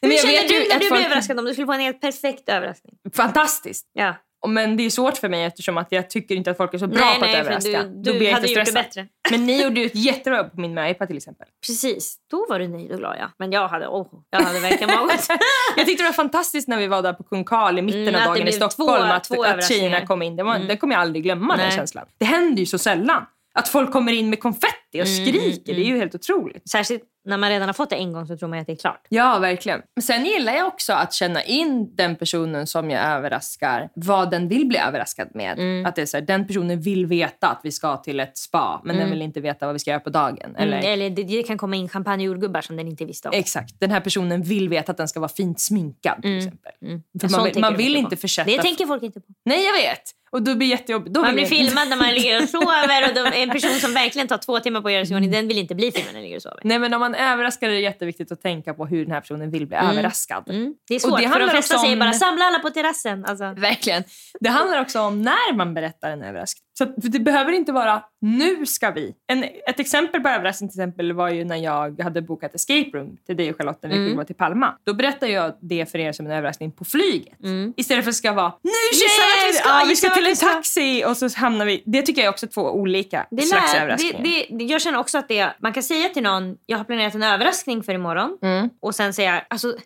men 0.00 0.10
Hur 0.10 0.18
känner 0.18 0.48
du 0.48 0.68
när 0.68 0.80
du 0.80 0.86
folk- 0.86 0.98
blir 1.00 1.06
överraskad 1.06 1.38
om 1.38 1.44
du 1.44 1.52
skulle 1.52 1.66
få 1.66 1.72
en 1.72 1.80
helt 1.80 2.00
perfekt 2.00 2.48
överraskning? 2.48 2.94
Fantastiskt. 3.14 3.90
Ja. 3.92 4.14
Men 4.48 4.76
det 4.76 4.82
är 4.86 4.90
svårt 4.90 5.16
för 5.16 5.28
mig 5.28 5.44
eftersom 5.44 5.78
att 5.78 5.86
jag 5.90 6.10
tycker 6.10 6.34
inte 6.34 6.50
att 6.50 6.56
folk 6.56 6.74
är 6.74 6.78
så 6.78 6.86
bra 6.86 7.04
Nej, 7.04 7.18
på 7.18 7.24
att 7.24 7.30
nej, 7.30 7.40
överraska. 7.40 7.82
du- 7.82 7.88
Då 7.88 8.12
du 8.12 8.18
blir 8.18 8.28
jag 8.28 8.34
hade 8.34 8.46
gjort 8.52 8.64
det 8.66 8.72
bättre. 8.72 9.06
Men 9.30 9.46
ni 9.46 9.62
gjorde 9.62 9.80
ju 9.80 9.86
ett 9.86 9.94
jättebra 9.94 10.36
jobb 10.38 10.52
på 10.52 10.60
min 10.60 10.74
möhippa 10.74 11.06
till 11.06 11.16
exempel. 11.16 11.46
Precis. 11.66 12.16
Då 12.30 12.46
var 12.48 12.58
du 12.58 12.68
nöjd 12.68 12.92
och 12.92 12.98
glad 12.98 13.16
ja. 13.20 13.30
Men 13.38 13.52
jag 13.52 13.68
hade, 13.68 13.86
oh, 13.88 14.06
jag 14.30 14.40
hade 14.40 14.60
verkligen 14.60 14.98
varit... 14.98 15.28
Jag 15.76 15.86
tyckte 15.86 16.02
det 16.02 16.08
var 16.08 16.12
fantastiskt 16.14 16.68
när 16.68 16.76
vi 16.78 16.86
var 16.86 17.02
där 17.02 17.12
på 17.12 17.22
Kung 17.22 17.44
Karl 17.44 17.78
i 17.78 17.82
mitten 17.82 18.08
Mm, 18.08 18.14
av 18.28 18.34
dagen 18.34 18.48
i 18.48 18.52
Stockholm. 18.52 18.88
två- 19.08 19.12
att, 19.12 19.24
två 19.24 19.44
att. 19.44 19.68
Kina 19.68 20.06
kom 20.06 20.22
in. 20.22 20.36
Det, 20.36 20.42
var, 20.42 20.58
det 20.58 20.76
kommer 20.76 20.94
jag 20.94 21.00
aldrig 21.00 21.22
glömma 21.24 21.56
den 21.56 21.66
Nej. 21.66 21.76
känslan. 21.76 22.06
Det 22.18 22.24
händer 22.24 22.60
ju 22.60 22.66
så 22.66 22.78
sällan. 22.78 23.26
Att 23.54 23.68
folk 23.68 23.92
kommer 23.92 24.12
in 24.12 24.30
med 24.30 24.40
konfetti 24.40 25.02
och 25.02 25.08
skriker. 25.08 25.74
Det 25.74 25.80
är 25.80 25.84
ju 25.84 25.96
helt 25.98 26.14
otroligt. 26.14 26.68
Särskilt 26.70 27.02
när 27.24 27.36
man 27.38 27.50
redan 27.50 27.68
har 27.68 27.72
fått 27.72 27.90
det 27.90 27.96
en 27.96 28.12
gång 28.12 28.26
så 28.26 28.36
tror 28.36 28.48
man 28.48 28.58
att 28.58 28.66
det 28.66 28.72
är 28.72 28.76
klart. 28.76 29.06
Ja, 29.08 29.38
verkligen. 29.38 29.82
Men 29.96 30.02
sen 30.02 30.24
gillar 30.24 30.52
jag 30.54 30.66
också 30.66 30.92
att 30.92 31.12
känna 31.12 31.42
in 31.42 31.96
den 31.96 32.16
personen 32.16 32.66
som 32.66 32.90
jag 32.90 33.04
överraskar, 33.04 33.88
vad 33.94 34.30
den 34.30 34.48
vill 34.48 34.66
bli 34.66 34.78
överraskad 34.78 35.28
med. 35.34 35.86
Att 35.86 35.96
det 35.96 36.02
är 36.02 36.06
så 36.06 36.16
här, 36.16 36.24
den 36.24 36.46
personen 36.46 36.80
vill 36.80 37.06
veta 37.06 37.48
att 37.48 37.60
vi 37.62 37.72
ska 37.72 37.96
till 37.96 38.20
ett 38.20 38.38
spa, 38.38 38.80
men 38.84 38.96
den 38.96 39.10
vill 39.10 39.22
inte 39.22 39.40
veta 39.40 39.66
vad 39.66 39.72
vi 39.72 39.78
ska 39.78 39.90
göra 39.90 40.00
på 40.00 40.10
dagen. 40.10 40.56
Eller, 40.56 40.78
Eller, 40.78 40.92
eller 40.92 41.10
det, 41.10 41.22
det 41.22 41.42
kan 41.42 41.58
komma 41.58 41.76
in 41.76 41.88
champagnejordgubbar 41.88 42.60
som 42.60 42.76
den 42.76 42.88
inte 42.88 43.04
visste 43.04 43.28
om. 43.28 43.34
Exakt. 43.36 43.80
Den 43.80 43.90
här 43.90 44.00
personen 44.00 44.42
vill 44.42 44.68
veta 44.68 44.92
att 44.92 44.98
den 44.98 45.08
ska 45.08 45.20
vara 45.20 45.28
fint 45.28 45.60
sminkad 45.60 46.22
till 46.22 46.36
exempel. 46.38 46.72
För 47.20 47.28
Sånt 47.28 47.32
man, 47.32 47.44
vill- 47.44 47.60
man 47.60 47.76
vill 47.76 47.94
på. 47.94 47.98
inte 47.98 48.16
försätta... 48.16 48.50
Det 48.50 48.58
tänker 48.62 48.86
folk 48.86 49.02
inte 49.02 49.20
på. 49.20 49.26
Nej, 49.44 49.64
jag 49.64 49.72
vet. 49.72 50.02
Och 50.34 50.42
då 50.42 50.54
blir 50.54 50.66
det 50.68 50.70
jättejobbigt. 50.70 51.14
Då 51.14 51.20
Man 51.22 51.34
blir 51.34 51.46
filmad 51.46 51.88
när 51.88 51.96
man 51.96 52.14
ligger 52.14 52.42
och 52.42 52.48
sover 52.54 53.08
och 53.08 53.14
de, 53.14 53.42
en 53.42 53.50
person 53.50 53.70
som 53.70 53.94
verkligen 53.94 54.28
tar 54.28 54.38
två 54.38 54.60
timmar 54.60 54.80
på 54.80 54.88
att 54.88 54.94
göra 54.94 55.06
sig 55.06 55.14
ordning, 55.16 55.30
den 55.30 55.48
vill 55.48 55.58
inte 55.58 55.74
bli 55.74 55.92
filmad 55.92 56.06
när 56.06 56.12
den 56.14 56.22
ligger 56.22 56.36
och 56.36 56.42
sover. 56.42 56.60
Nej, 56.64 56.78
men 56.78 56.94
om 56.94 57.00
man 57.00 57.14
överraskar 57.14 57.68
är 57.68 57.72
det 57.72 57.80
jätteviktigt 57.80 58.32
att 58.32 58.42
tänka 58.42 58.74
på 58.74 58.86
hur 58.86 59.04
den 59.04 59.12
här 59.14 59.20
personen 59.20 59.50
vill 59.50 59.66
bli 59.66 59.76
överraskad. 59.76 60.48
Mm. 60.50 60.74
Det 60.88 60.94
är 60.94 60.96
Och 60.96 61.00
svårt, 61.02 61.20
det 61.20 61.28
för 61.28 61.40
de 61.40 61.48
flesta 61.48 61.74
också 61.74 61.82
säger 61.84 61.92
om- 61.92 61.98
bara 61.98 62.12
samla 62.12 62.44
alla 62.44 62.58
på 62.58 62.70
terrassen. 62.70 63.24
Alltså. 63.24 63.44
Verkligen. 63.56 64.04
Det 64.40 64.48
handlar 64.48 64.80
också 64.80 65.00
om 65.00 65.22
när 65.22 65.54
man 65.54 65.74
berättar 65.74 66.10
en 66.10 66.22
överraskning. 66.22 66.63
Så 66.78 66.84
det 66.96 67.18
behöver 67.18 67.52
inte 67.52 67.72
vara 67.72 68.02
nu 68.20 68.66
ska 68.66 68.90
vi. 68.90 69.14
En, 69.26 69.44
ett 69.44 69.80
exempel 69.80 70.20
på 70.20 70.28
överraskning 70.28 70.70
till 70.70 70.80
exempel 70.80 71.12
var 71.12 71.28
ju 71.28 71.44
när 71.44 71.56
jag 71.56 72.00
hade 72.00 72.22
bokat 72.22 72.54
escape 72.54 72.90
room 72.94 73.16
till 73.26 73.36
dig 73.36 73.50
och 73.50 73.56
Charlotte 73.56 73.82
när 73.82 73.90
vi 73.90 73.96
Mm. 74.12 74.26
till 74.26 74.34
Palma. 74.34 74.74
Då 74.86 74.94
berättade 74.94 75.32
jag 75.32 75.52
det 75.60 75.90
för 75.90 75.98
er 75.98 76.12
som 76.12 76.26
en 76.26 76.32
överraskning 76.32 76.72
på 76.72 76.84
flyget. 76.84 77.42
Mm. 77.42 77.74
Istället 77.76 78.04
för 78.04 78.10
att 78.10 78.14
det 78.14 78.18
ska 78.18 78.32
vara 78.32 78.48
nu 78.62 78.70
vart 78.70 78.92
vi 78.92 78.98
tjejer! 78.98 79.52
ska, 79.52 79.68
Ja, 79.68 79.84
vi 79.88 79.96
ska 79.96 80.10
till 80.10 80.26
en 80.26 80.36
ska." 80.36 80.46
taxi 80.46 81.04
och 81.06 81.16
så 81.16 81.28
hamnar 81.36 81.66
vi... 81.66 81.82
Det 81.86 82.02
tycker 82.02 82.20
jag 82.22 82.26
är 82.26 82.30
också 82.32 82.46
två 82.46 82.62
olika 82.72 83.26
Det 83.30 83.42
slags 83.42 83.74
lär, 83.74 83.80
överraskningar. 83.80 84.22
det, 84.22 84.46
det, 84.58 84.64
jag 84.64 84.80
känner 84.82 84.98
också 84.98 85.18
att 85.18 85.28
det, 85.28 85.50
man 85.58 85.72
kan 85.72 85.82
säga 85.82 86.08
till 86.08 86.22
någon, 86.22 86.56
jag 86.66 86.78
har 86.78 86.84
planerat 86.84 87.14
en 87.14 87.22
överraskning 87.22 87.82
för 87.82 87.92
imorgon. 87.94 88.38
Mm. 88.42 88.70
Och 88.80 88.94
sen 88.94 89.14
säga, 89.14 89.42
alltså, 89.50 89.76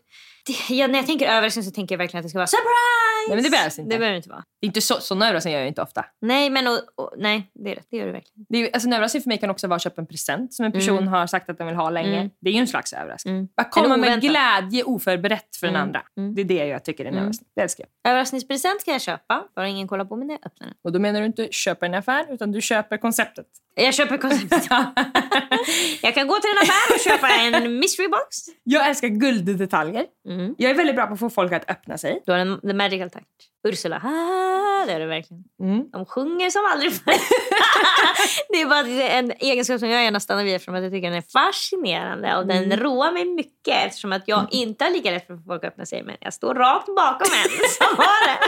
jag, 0.68 0.90
när 0.90 0.99
jag 0.99 1.07
tänker 1.07 1.26
överraskning 1.28 1.64
så 1.64 1.70
tänker 1.70 1.94
jag 1.94 1.99
verkligen 1.99 2.20
att 2.20 2.24
det 2.24 2.28
ska 2.30 2.38
vara 2.38 2.46
surprise! 2.46 3.28
Nej 3.28 3.36
men 3.36 3.44
det 3.44 3.51
behövs 3.51 3.78
inte. 3.78 3.94
Det 3.94 3.99
behöver 3.99 4.12
det 4.12 4.16
inte 4.16 4.28
vara. 4.28 4.44
Det 4.61 4.64
är 4.64 4.68
inte 4.68 4.80
så, 4.80 4.94
så 5.01 5.14
överraskning 5.14 5.53
gör 5.55 5.61
jag 5.61 5.68
inte 5.68 5.82
ofta. 5.82 6.05
Nej, 6.20 6.51
men 6.51 6.66
och, 6.66 6.78
och, 6.94 7.14
nej, 7.16 7.51
det, 7.55 7.70
är 7.70 7.74
det. 7.74 7.82
det 7.90 7.96
gör 7.96 8.07
du 8.07 8.12
verkligen. 8.12 8.46
Det 8.49 8.59
är, 8.59 8.70
alltså, 8.72 8.88
en 8.88 8.92
överraskning 8.92 9.22
för 9.22 9.28
mig 9.28 9.38
kan 9.38 9.51
också 9.51 9.66
vara 9.66 9.76
att 9.76 9.82
köpa 9.82 10.01
en 10.01 10.07
present 10.07 10.55
som 10.55 10.66
en 10.66 10.72
person 10.72 11.09
har 11.09 11.26
sagt 11.26 11.51
att 11.51 11.59
den 11.59 11.66
vill 11.66 11.76
ha 11.76 11.90
länge. 11.90 12.16
Mm. 12.18 12.30
Det 12.40 12.51
är 12.51 12.55
ju 12.55 12.61
en 12.61 12.66
slags 12.68 12.92
överraskning. 12.92 13.34
Mm. 13.34 13.49
Att 13.55 13.70
komma 13.70 13.94
Eller 13.94 13.96
med 13.96 14.20
glädje 14.20 14.84
oförberett 14.84 15.57
för 15.61 15.66
den 15.66 15.76
Mm. 15.76 15.86
andra. 15.86 16.03
Mm. 16.18 16.34
Det 16.34 16.40
är 16.42 16.44
det 16.44 16.66
jag 16.66 16.84
tycker 16.84 17.05
är 17.05 17.09
en 17.09 17.14
Mm. 17.14 17.22
överraskning. 17.22 17.49
Det 17.57 17.62
älskar 17.62 17.84
jag. 18.03 18.11
Överraskningspresent 18.12 18.84
kan 18.84 18.92
jag 18.92 19.01
köpa, 19.03 19.44
bara 19.57 19.68
ingen 19.68 19.88
kollar 19.88 20.05
på 20.05 20.16
mig 20.16 20.26
när 20.26 20.34
jag 20.34 20.46
öppnar 20.46 20.66
den. 20.66 20.76
Och 20.84 20.92
då 20.92 20.99
menar 20.99 21.20
du 21.20 21.26
inte 21.26 21.49
köpa 21.51 21.86
en 21.86 21.94
affär 21.94 22.26
utan 22.30 22.53
du 22.53 22.61
köper 22.61 22.96
konceptet. 22.96 23.46
Jag 23.85 23.95
köper 23.95 24.16
konceptet. 24.16 24.66
jag 26.03 26.14
kan 26.14 26.26
gå 26.26 26.35
till 26.35 26.51
en 26.51 26.59
affär 26.62 26.95
och 26.95 27.01
köpa 27.01 27.29
en 27.29 27.79
mystery 27.79 28.09
box. 28.09 28.37
Jag 28.64 28.89
älskar 28.89 29.09
gulddetaljer. 29.09 30.05
Mm. 30.29 30.55
Jag 30.59 30.70
är 30.70 30.74
väldigt 30.74 30.97
bra 30.97 31.07
på 31.07 31.14
att 31.14 31.20
få 31.20 31.31
folk 31.31 31.53
att 31.53 31.70
öppna 31.70 31.99
sig. 31.99 32.22
Du 32.26 32.33
har 32.33 32.39
den 32.39 32.61
the 32.61 32.72
magical 32.74 33.11
touch. 33.11 33.22
Ursula, 33.68 33.97
ah, 33.97 34.87
det 34.87 34.93
är 34.93 35.01
det 35.01 35.07
verkligen. 35.07 35.45
Mm. 35.62 35.91
De 35.91 36.07
sjunger 36.07 36.51
som 36.51 36.62
aldrig 36.72 36.93
förr. 36.93 37.14
det 38.49 38.61
är 38.62 38.66
bara 38.66 39.09
en 39.09 39.33
egenskap 39.39 39.81
som 39.81 39.91
jag 39.91 40.05
gärna 40.05 40.20
stannar 40.20 40.45
vid 40.45 40.55
eftersom 40.55 40.74
att 40.74 40.83
jag 40.83 40.93
tycker 40.93 41.09
den 41.11 41.18
är 41.18 41.24
fascinerande 41.33 42.37
och 42.37 42.47
den 42.47 42.64
Mm. 42.64 42.81
roar 42.81 43.12
mig 43.12 43.24
mycket 43.24 43.87
eftersom 43.87 44.12
att 44.12 44.22
jag 44.26 44.47
inte 44.51 44.85
har 44.85 44.91
lika 44.91 45.11
lätt 45.11 45.26
för 45.26 45.35
att 45.35 45.41
få 45.41 45.47
folk 45.47 45.64
att 45.64 45.68
öppna 45.72 45.87
sig 45.87 46.03
men 46.03 46.16
jag 46.20 46.33
står 46.35 46.55
rakt 46.55 46.87
bakom 46.87 47.29
en 47.45 47.68
som 47.79 47.97
har 47.97 48.26
det. 48.29 48.39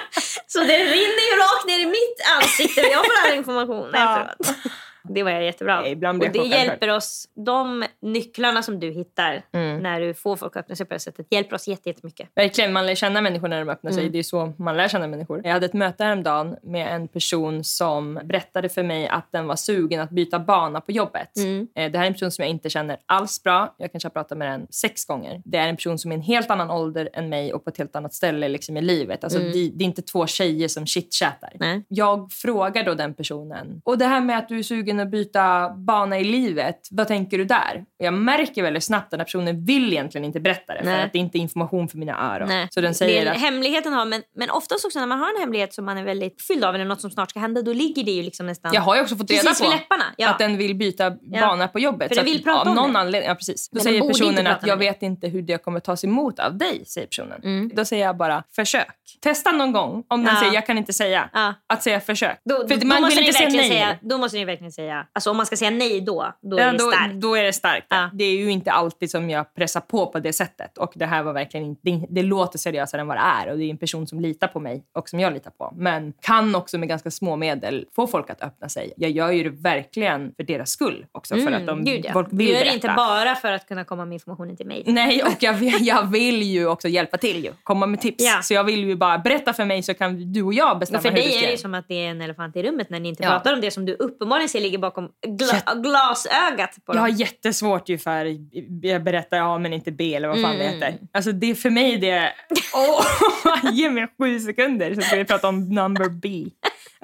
Så 0.46 0.58
det 0.60 0.78
rinner 0.78 1.24
ju 1.30 1.36
rakt 1.40 1.66
ner 1.66 1.78
i 1.78 1.86
mitt 1.86 2.18
ansikte 2.36 2.80
och 2.80 2.86
jag 2.92 3.04
får 3.04 3.28
all 3.30 3.36
information 3.36 3.90
Ja. 3.92 4.20
efteråt. 4.20 4.56
Det 5.04 5.22
var 5.22 5.30
jag 5.30 5.44
jättebra. 5.44 5.80
Nej, 5.80 5.92
ibland 5.92 6.18
blir 6.18 6.28
och 6.28 6.32
det 6.32 6.38
chockad 6.40 6.58
hjälper 6.60 6.88
oss, 6.96 7.28
de 7.34 7.84
nycklarna 8.02 8.62
som 8.62 8.80
du 8.80 8.90
hittar 8.90 9.42
Mm. 9.52 9.78
när 9.82 10.00
du 10.00 10.14
får 10.14 10.36
folk 10.36 10.56
att 10.56 10.60
öppna 10.60 10.76
sig 10.76 10.86
på 10.86 10.94
det 10.94 11.00
sättet 11.00 11.26
hjälper 11.30 11.56
oss 11.56 11.68
jätte- 11.68 11.88
jättemycket. 11.88 12.28
Verkligen, 12.34 12.72
man 12.72 12.86
lär 12.86 12.94
känna 12.94 13.20
människor 13.20 13.48
när 13.48 13.58
de 13.64 13.68
öppnar 13.68 13.90
sig. 13.92 14.00
Mm. 14.00 14.12
Det 14.12 14.18
är 14.18 14.22
så 14.22 14.52
man 14.58 14.76
lär 14.76 14.88
känna 14.88 15.06
människor. 15.06 15.40
Jag 15.44 15.52
hade 15.52 15.66
ett 15.66 15.72
möte 15.72 16.04
häromdagen 16.04 16.56
med 16.62 16.94
en 16.94 17.08
person 17.08 17.64
som 17.64 18.20
berättade 18.24 18.68
för 18.68 18.82
mig 18.82 19.08
att 19.08 19.32
den 19.32 19.46
var 19.46 19.56
sugen 19.56 20.00
att 20.00 20.10
byta 20.10 20.38
bana 20.38 20.80
på 20.80 20.92
jobbet. 20.92 21.36
Mm. 21.36 21.68
Eh, 21.74 21.90
Det 21.90 21.98
här 21.98 22.04
är 22.04 22.08
en 22.08 22.12
person 22.14 22.30
som 22.30 22.42
jag 22.42 22.50
inte 22.50 22.70
känner 22.70 22.96
alls 23.06 23.42
bra. 23.42 23.74
Jag 23.78 23.92
kanske 23.92 24.06
har 24.06 24.10
pratat 24.10 24.38
med 24.38 24.48
den 24.50 24.66
sex 24.70 25.04
gånger. 25.04 25.42
Det 25.44 25.58
är 25.58 25.68
en 25.68 25.76
person 25.76 25.98
som 25.98 26.10
är 26.12 26.16
en 26.16 26.22
helt 26.22 26.50
annan 26.50 26.70
ålder 26.70 27.08
än 27.12 27.28
mig 27.28 27.52
och 27.54 27.64
på 27.64 27.70
ett 27.70 27.78
helt 27.78 27.96
annat 27.96 28.14
ställe 28.14 28.48
liksom 28.48 28.76
i 28.76 28.80
livet. 28.82 29.24
Alltså, 29.24 29.38
Mm. 29.40 29.52
det, 29.52 29.70
det 29.74 29.84
är 29.84 29.86
inte 29.86 30.02
två 30.02 30.26
tjejer 30.26 30.68
som 30.68 30.86
chitchattar. 30.86 31.52
Jag 31.88 32.32
frågar 32.32 32.84
då 32.84 32.94
den 32.94 33.14
personen. 33.14 33.80
Och 33.84 33.98
det 33.98 34.04
här 34.04 34.20
med 34.20 34.38
att 34.38 34.48
du 34.48 34.58
är 34.58 34.62
sugen 34.62 34.89
att 35.00 35.10
byta 35.10 35.70
bana 35.70 36.18
i 36.18 36.24
livet, 36.24 36.76
vad 36.90 37.08
tänker 37.08 37.38
du 37.38 37.44
där? 37.44 37.84
Och 37.98 38.04
jag 38.04 38.14
märker 38.14 38.62
väldigt 38.62 38.84
snabbt 38.84 39.04
att 39.04 39.10
den 39.10 39.20
här 39.20 39.24
personen 39.24 39.64
vill 39.64 39.92
egentligen 39.92 40.24
inte 40.24 40.40
berätta 40.40 40.74
det. 40.74 40.78
För 40.78 40.90
Nej. 40.90 41.02
att 41.04 41.12
det 41.12 41.18
inte 41.18 41.38
är 41.38 41.40
information 41.40 41.88
för 41.88 41.98
mina 41.98 42.34
öron. 42.34 42.48
Nej. 42.48 42.68
Så 42.70 42.80
den 42.80 42.94
säger 42.94 43.24
det 43.24 43.30
att 43.30 43.40
hemligheten 43.40 43.92
har, 43.92 44.04
men, 44.04 44.22
men 44.36 44.50
oftast 44.50 44.84
också 44.84 44.98
när 45.00 45.06
man 45.06 45.18
har 45.18 45.34
en 45.34 45.40
hemlighet 45.40 45.74
som 45.74 45.84
man 45.84 45.98
är 45.98 46.04
väldigt 46.04 46.42
fylld 46.42 46.64
av 46.64 46.74
eller 46.74 46.84
något 46.84 47.00
som 47.00 47.10
snart 47.10 47.30
ska 47.30 47.40
hända, 47.40 47.62
då 47.62 47.72
ligger 47.72 48.04
det 48.04 48.10
ju 48.10 48.22
liksom 48.22 48.46
nästan 48.46 48.70
jag 48.74 48.80
har 48.80 48.96
ju 48.96 49.02
också 49.02 49.16
fått 49.16 49.30
reda 49.30 49.54
på. 49.54 49.72
Ja. 50.16 50.30
att 50.30 50.38
den 50.38 50.56
vill 50.56 50.74
byta 50.74 51.10
bana 51.40 51.68
på 51.68 51.78
jobbet. 51.78 52.08
För 52.08 52.14
den 52.16 52.24
vill 52.24 52.36
att, 52.36 52.44
prata 52.44 52.70
om 52.70 52.76
någon 52.76 52.92
det. 52.92 52.98
anledning, 52.98 53.28
ja, 53.28 53.34
precis. 53.34 53.68
Då 53.70 53.74
Men 53.76 53.82
säger 53.84 54.08
personen 54.08 54.46
att 54.46 54.66
jag 54.66 54.78
dig." 54.78 54.88
vet 54.88 55.02
inte 55.02 55.28
hur 55.28 55.42
det 55.42 55.64
kommer 55.64 55.80
tas 55.80 56.04
emot 56.04 56.38
av 56.38 56.58
dig, 56.58 56.84
säger 56.86 57.06
personen. 57.06 57.40
Mm. 57.42 57.70
Då 57.74 57.84
säger 57.84 58.04
jag 58.06 58.16
bara 58.16 58.44
försök. 58.56 58.86
Testa 59.20 59.52
någon 59.52 59.72
gång 59.72 60.04
om 60.08 60.24
den 60.24 60.34
Ja. 60.34 60.40
säger 60.40 60.54
jag 60.54 60.66
kan 60.66 60.78
inte 60.78 60.92
säga. 60.92 61.30
Ja. 61.32 61.54
Att 61.66 61.82
säga 61.82 62.00
försök. 62.00 62.40
Då, 62.44 62.68
För 62.68 62.76
då, 62.76 62.86
man 62.86 63.02
måste 63.02 63.16
vill 63.16 63.26
inte 63.26 63.38
säga 63.38 63.48
nej. 63.50 63.68
säga, 63.68 63.98
då 64.02 64.18
måste 64.18 64.38
ni 64.38 64.44
verkligen 64.44 64.72
säga, 64.72 64.79
alltså 65.12 65.30
om 65.30 65.36
man 65.36 65.46
ska 65.46 65.56
säga 65.56 65.70
nej 65.70 66.00
då, 66.00 66.32
då 66.42 66.58
Ja, 66.58 66.62
är 66.64 66.72
det 66.72 66.78
då, 66.78 66.90
starkt. 66.90 67.14
då 67.14 67.34
är 67.34 67.42
det 67.42 67.52
starkt. 67.52 67.86
ja. 67.90 67.96
Ja. 67.96 68.10
Det 68.12 68.24
är 68.24 68.36
ju 68.36 68.50
inte 68.50 68.72
alltid 68.72 69.10
som 69.10 69.30
jag 69.30 69.54
pressar 69.54 69.80
på 69.80 70.06
på 70.06 70.18
det 70.18 70.32
sättet. 70.32 70.78
Och 70.78 70.92
det 70.94 71.06
här 71.06 71.22
var 71.22 71.32
verkligen 71.32 71.66
inte, 71.66 71.80
det, 71.84 72.06
det 72.08 72.22
låter 72.22 72.58
seriösare 72.58 73.00
än 73.00 73.06
vad 73.06 73.16
det 73.16 73.20
är. 73.20 73.50
Och 73.52 73.58
det 73.58 73.64
är 73.64 73.70
en 73.70 73.78
person 73.78 74.06
som 74.06 74.20
litar 74.20 74.48
på 74.48 74.60
mig 74.60 74.84
och 74.94 75.08
som 75.08 75.20
jag 75.20 75.32
litar 75.32 75.50
på. 75.50 75.72
Men 75.76 76.12
kan 76.22 76.54
också 76.54 76.78
med 76.78 76.88
ganska 76.88 77.10
små 77.10 77.36
medel 77.36 77.86
få 77.96 78.06
folk 78.06 78.30
att 78.30 78.42
öppna 78.42 78.68
sig. 78.68 78.92
Jag 78.96 79.10
gör 79.10 79.30
ju 79.32 79.42
det 79.42 79.50
verkligen 79.50 80.32
för 80.36 80.42
deras 80.42 80.70
skull 80.70 81.06
också. 81.12 81.34
För 81.36 81.52
att 81.52 81.66
de, 81.66 81.70
Mm, 81.70 81.84
Gud, 81.84 82.04
ja. 82.04 82.12
folk 82.12 82.28
Du 82.30 82.36
vill 82.36 82.48
gör 82.48 82.60
det 82.64 82.74
inte 82.74 82.92
bara 82.96 83.34
för 83.34 83.52
att 83.52 83.68
kunna 83.68 83.84
komma 83.84 84.04
med 84.04 84.14
informationen 84.14 84.56
till 84.56 84.66
mig. 84.66 84.82
Nej, 84.86 85.22
och 85.22 85.36
jag 85.40 85.52
vill, 85.60 85.74
jag 85.80 86.02
vill 86.10 86.42
ju 86.42 86.66
också 86.66 86.88
hjälpa 86.88 87.16
till. 87.18 87.44
Ju. 87.44 87.50
Komma 87.62 87.86
med 87.86 88.00
tips. 88.00 88.24
Ja. 88.24 88.42
Så 88.42 88.54
jag 88.54 88.64
vill 88.64 88.84
ju 88.84 88.96
bara 88.96 89.18
berätta 89.18 89.52
för 89.52 89.64
mig 89.64 89.82
så 89.82 89.94
kan 89.94 90.32
du 90.32 90.42
och 90.42 90.54
jag 90.54 90.78
bestämma 90.78 91.00
Men 91.02 91.12
för 91.12 91.18
hur 91.18 91.28
vi 91.28 91.34
dig 91.34 91.38
är 91.42 91.46
det 91.46 91.52
ju 91.52 91.58
som 91.58 91.74
att 91.74 91.88
det 91.88 91.94
är 92.06 92.10
en 92.10 92.20
elefant 92.20 92.56
i 92.56 92.62
rummet 92.62 92.90
när 92.90 93.00
ni 93.00 93.08
inte 93.08 93.22
pratar 93.22 93.54
om 93.54 93.60
det 93.60 93.70
som 93.70 93.84
du 93.84 93.94
uppenbarligen 93.94 94.48
ser 94.48 94.60
ligger 94.70 94.78
bakom 94.78 95.08
gla- 95.26 95.54
Jätte- 95.54 95.74
glasögat 95.82 96.70
på 96.74 96.82
Jag 96.86 96.94
dem. 96.94 97.00
har 97.02 97.08
jättesvårt 97.08 97.88
ju 97.88 97.98
för 97.98 98.36
jag 98.86 99.02
berättar 99.04 99.54
A 99.54 99.58
men 99.58 99.72
inte 99.72 99.92
B 99.92 100.14
eller 100.14 100.28
vad 100.28 100.40
fan 100.42 100.58
det 100.58 100.64
Mm. 100.64 100.74
heter. 100.74 100.98
Alltså 101.12 101.32
det 101.32 101.54
för 101.54 101.70
mig 101.70 101.96
det... 101.96 102.32
Åh, 102.74 103.04
ge 103.72 103.90
mig 103.90 104.06
sju 104.18 104.40
sekunder 104.40 104.94
så 104.94 105.00
ska 105.00 105.16
vi 105.16 105.24
prata 105.24 105.48
om 105.48 105.68
number 105.68 106.08
B. 106.08 106.44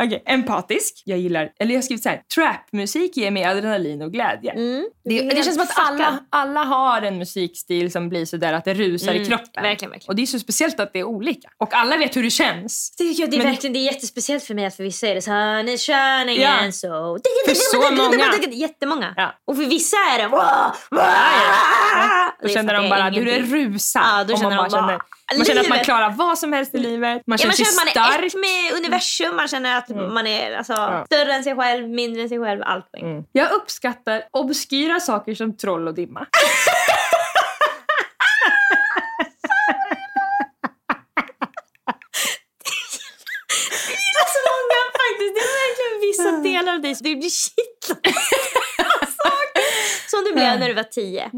Okej, 0.03 0.23
empatisk. 0.27 1.03
Jag 1.05 1.19
gillar, 1.19 1.51
eller 1.61 1.73
jag 1.75 1.79
har 1.79 1.83
skrivit 1.83 2.03
så 2.03 2.09
här, 2.09 2.23
trapmusik 2.35 3.17
ger 3.17 3.31
mig 3.31 3.45
adrenalin 3.45 4.03
och 4.03 4.13
glädje. 4.13 4.53
Mm. 4.53 4.87
Det, 5.05 5.19
är 5.19 5.31
det 5.31 5.43
känns 5.43 5.55
som 5.55 5.63
att 5.63 5.79
alla, 5.89 6.19
alla 6.31 6.61
har 6.65 7.03
en 7.03 7.19
musikstil 7.19 7.93
som 7.93 8.09
blir 8.09 8.25
så 8.25 8.37
där 8.37 8.53
att 8.53 8.65
det 8.65 8.75
rusar 8.75 9.13
i 9.13 9.17
Mm, 9.17 9.29
kroppen. 9.29 9.63
verkligen, 9.63 9.91
verkligen. 9.91 10.09
Och 10.09 10.17
det 10.17 10.23
är 10.23 10.27
så 10.27 10.39
speciellt 10.39 10.81
att 10.81 10.93
det 10.93 10.99
är 10.99 11.05
olika. 11.05 11.49
Och 11.59 11.75
alla 11.75 11.97
vet 11.97 12.17
hur 12.17 12.23
det 12.23 12.31
känns. 12.31 12.95
Det, 12.99 13.05
ja, 13.05 13.27
det, 13.27 13.37
är 13.37 13.39
Men- 13.39 13.47
verkligen, 13.47 13.73
det 13.75 13.79
är 13.79 13.85
jättespeciellt 13.85 14.45
för 14.45 14.55
mig 14.55 14.67
att 14.67 14.77
för 14.77 14.83
vissa 14.85 15.07
är 15.07 15.15
det 15.15 15.23
sun 15.23 15.69
is 15.69 15.87
shining 15.87 16.41
Ja. 16.43 16.49
and 16.49 16.75
so... 16.75 16.89
För 17.47 17.55
så 17.55 17.91
många. 17.95 18.55
Jättemånga. 18.57 19.15
Ja. 19.17 19.35
Och 19.47 19.57
för 19.57 19.65
vissa 19.65 19.97
är 19.97 20.19
det... 20.19 20.29
Wow, 20.29 20.41
wow. 20.91 21.01
Då 22.41 22.47
Det 22.47 22.53
känner 22.55 22.75
de 22.75 22.83
det 22.83 22.89
bara 22.89 23.11
hur 23.11 23.25
det 23.25 23.39
rusar. 23.39 24.01
Ja, 24.05 24.25
då 24.25 24.37
känner 24.37 24.51
de 24.51 24.57
bara, 24.57 24.71
känner, 24.71 24.99
man 25.37 25.45
känner 25.45 25.61
att 25.61 25.69
man 25.69 25.77
livet- 25.77 25.85
klarar 25.85 26.11
vad 26.11 26.39
som 26.39 26.53
helst 26.53 26.75
i 26.75 26.79
livet. 26.79 27.23
Man 27.27 27.35
Ja, 27.35 27.37
känner 27.37 27.49
man 27.49 27.57
sig 27.57 27.65
känner 27.65 27.79
att 27.91 27.97
man 27.97 28.05
är 28.05 28.19
stark. 28.19 28.27
ett 28.27 28.41
med 28.41 28.73
universum, 28.79 29.37
man 29.37 29.49
känner 29.49 29.79
att 29.79 29.89
man 30.13 30.27
är 30.27 30.57
alltså, 30.57 31.03
större 31.07 31.33
än 31.35 31.45
sig 31.45 31.57
själv, 31.57 31.89
mindre 31.89 32.23
än 32.23 32.29
sig 32.29 32.39
själv, 32.39 32.63
allt 32.65 32.85
på 32.91 32.97
en 32.97 33.03
gång. 33.03 33.13
Mm. 33.13 33.25
Jag 33.33 33.51
uppskattar 33.53 34.23
obskyra 34.31 35.01
saker 35.01 35.35
som 35.35 35.57
troll 35.57 35.89
och 35.89 35.95
dimma. 35.95 36.27
Det 43.89 44.21
är 44.23 44.29
så 44.37 44.41
många 44.53 44.81
faktiskt, 45.01 45.35
det 45.37 45.43
är 45.49 45.55
verkligen 45.63 45.97
vissa 46.09 46.31
delar 46.49 46.73
av 46.75 46.81
dig 46.81 46.95
som 46.95 47.05
du 47.05 47.17
blir 47.17 47.31
kittlad 47.31 49.09
saker 49.23 49.65
som 50.11 50.25
du 50.25 50.26
blev 50.37 50.61
när 50.61 50.69
du 50.69 50.75
var 50.75 50.83
tio. 50.83 51.31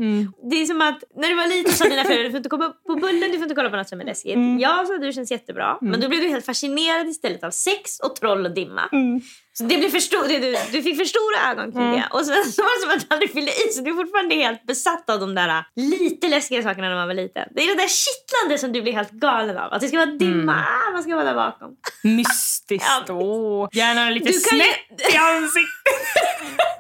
Det 0.51 0.57
är 0.63 0.67
som 0.67 0.81
att 0.81 1.05
när 1.17 1.29
du 1.29 1.35
var 1.35 1.49
liten 1.49 1.73
sa 1.73 1.85
dina 1.89 2.05
föräldrar 2.05 2.25
du 2.25 2.31
får 2.31 2.37
inte 2.37 2.49
komma 2.49 2.73
på 2.87 2.95
bullen, 2.95 3.31
du 3.31 3.37
får 3.39 3.43
inte 3.43 3.55
kolla 3.55 3.71
på 3.71 3.77
något 3.77 3.89
som 3.89 4.01
är 4.01 4.05
läskigt. 4.05 4.37
Jag 4.61 4.87
sa 4.87 4.99
du 4.99 5.13
känns 5.13 5.31
jättebra. 5.31 5.79
Men 5.81 6.01
då 6.01 6.09
blev 6.09 6.21
du 6.21 6.29
helt 6.29 6.47
fascinerad 6.47 7.09
istället 7.09 7.45
av 7.45 7.51
sex 7.51 8.01
och 8.01 8.17
troll 8.17 8.47
och 8.47 8.55
dimma. 8.55 8.83
Så 9.59 9.65
det 9.65 9.77
blev 9.79 9.91
för 9.91 10.29
du, 10.29 10.57
du 10.73 10.83
fick 10.83 10.97
för 10.97 11.05
stora 11.05 11.51
ögon 11.51 11.73
kring 11.73 11.93
det. 11.93 12.05
Och 12.11 12.27
sen 12.27 12.45
så 12.53 12.63
var 12.63 12.71
det 12.77 12.83
som 12.83 12.91
att 12.91 13.01
du 13.09 13.15
aldrig 13.15 13.33
fyllde 13.33 13.51
i. 13.53 13.73
Så 13.73 13.81
du 13.83 13.91
är 13.91 13.95
fortfarande 13.95 14.35
helt 14.35 14.67
besatt 14.67 15.11
av 15.11 15.21
de 15.21 15.35
där 15.35 15.65
lite 15.77 16.29
läskiga 16.29 16.63
sakerna 16.63 16.89
när 16.89 16.95
man 16.97 17.07
var 17.07 17.15
liten. 17.15 17.49
Det 17.55 17.63
är 17.63 17.67
det 17.67 17.83
där 17.83 17.89
kittlande 17.89 18.59
som 18.59 18.73
du 18.73 18.83
blir 18.83 18.93
helt 18.93 19.11
galen 19.11 19.59
av. 19.59 19.73
Att 19.73 19.81
det 19.81 19.89
ska 19.89 19.97
vara 19.97 20.07
dimma, 20.11 20.65
ah, 20.89 20.93
man 20.93 21.03
ska 21.03 21.15
vara 21.15 21.25
där 21.25 21.35
bakom. 21.35 21.71
Mystiskt. 22.05 22.87
Ja, 23.09 23.15
Åh, 23.15 23.69
gärna 23.73 24.11
lite 24.11 24.25
kan 24.27 24.33
ju- 24.33 24.41
snett 24.41 25.13
i 25.15 25.17
ansiktet. 25.17 25.99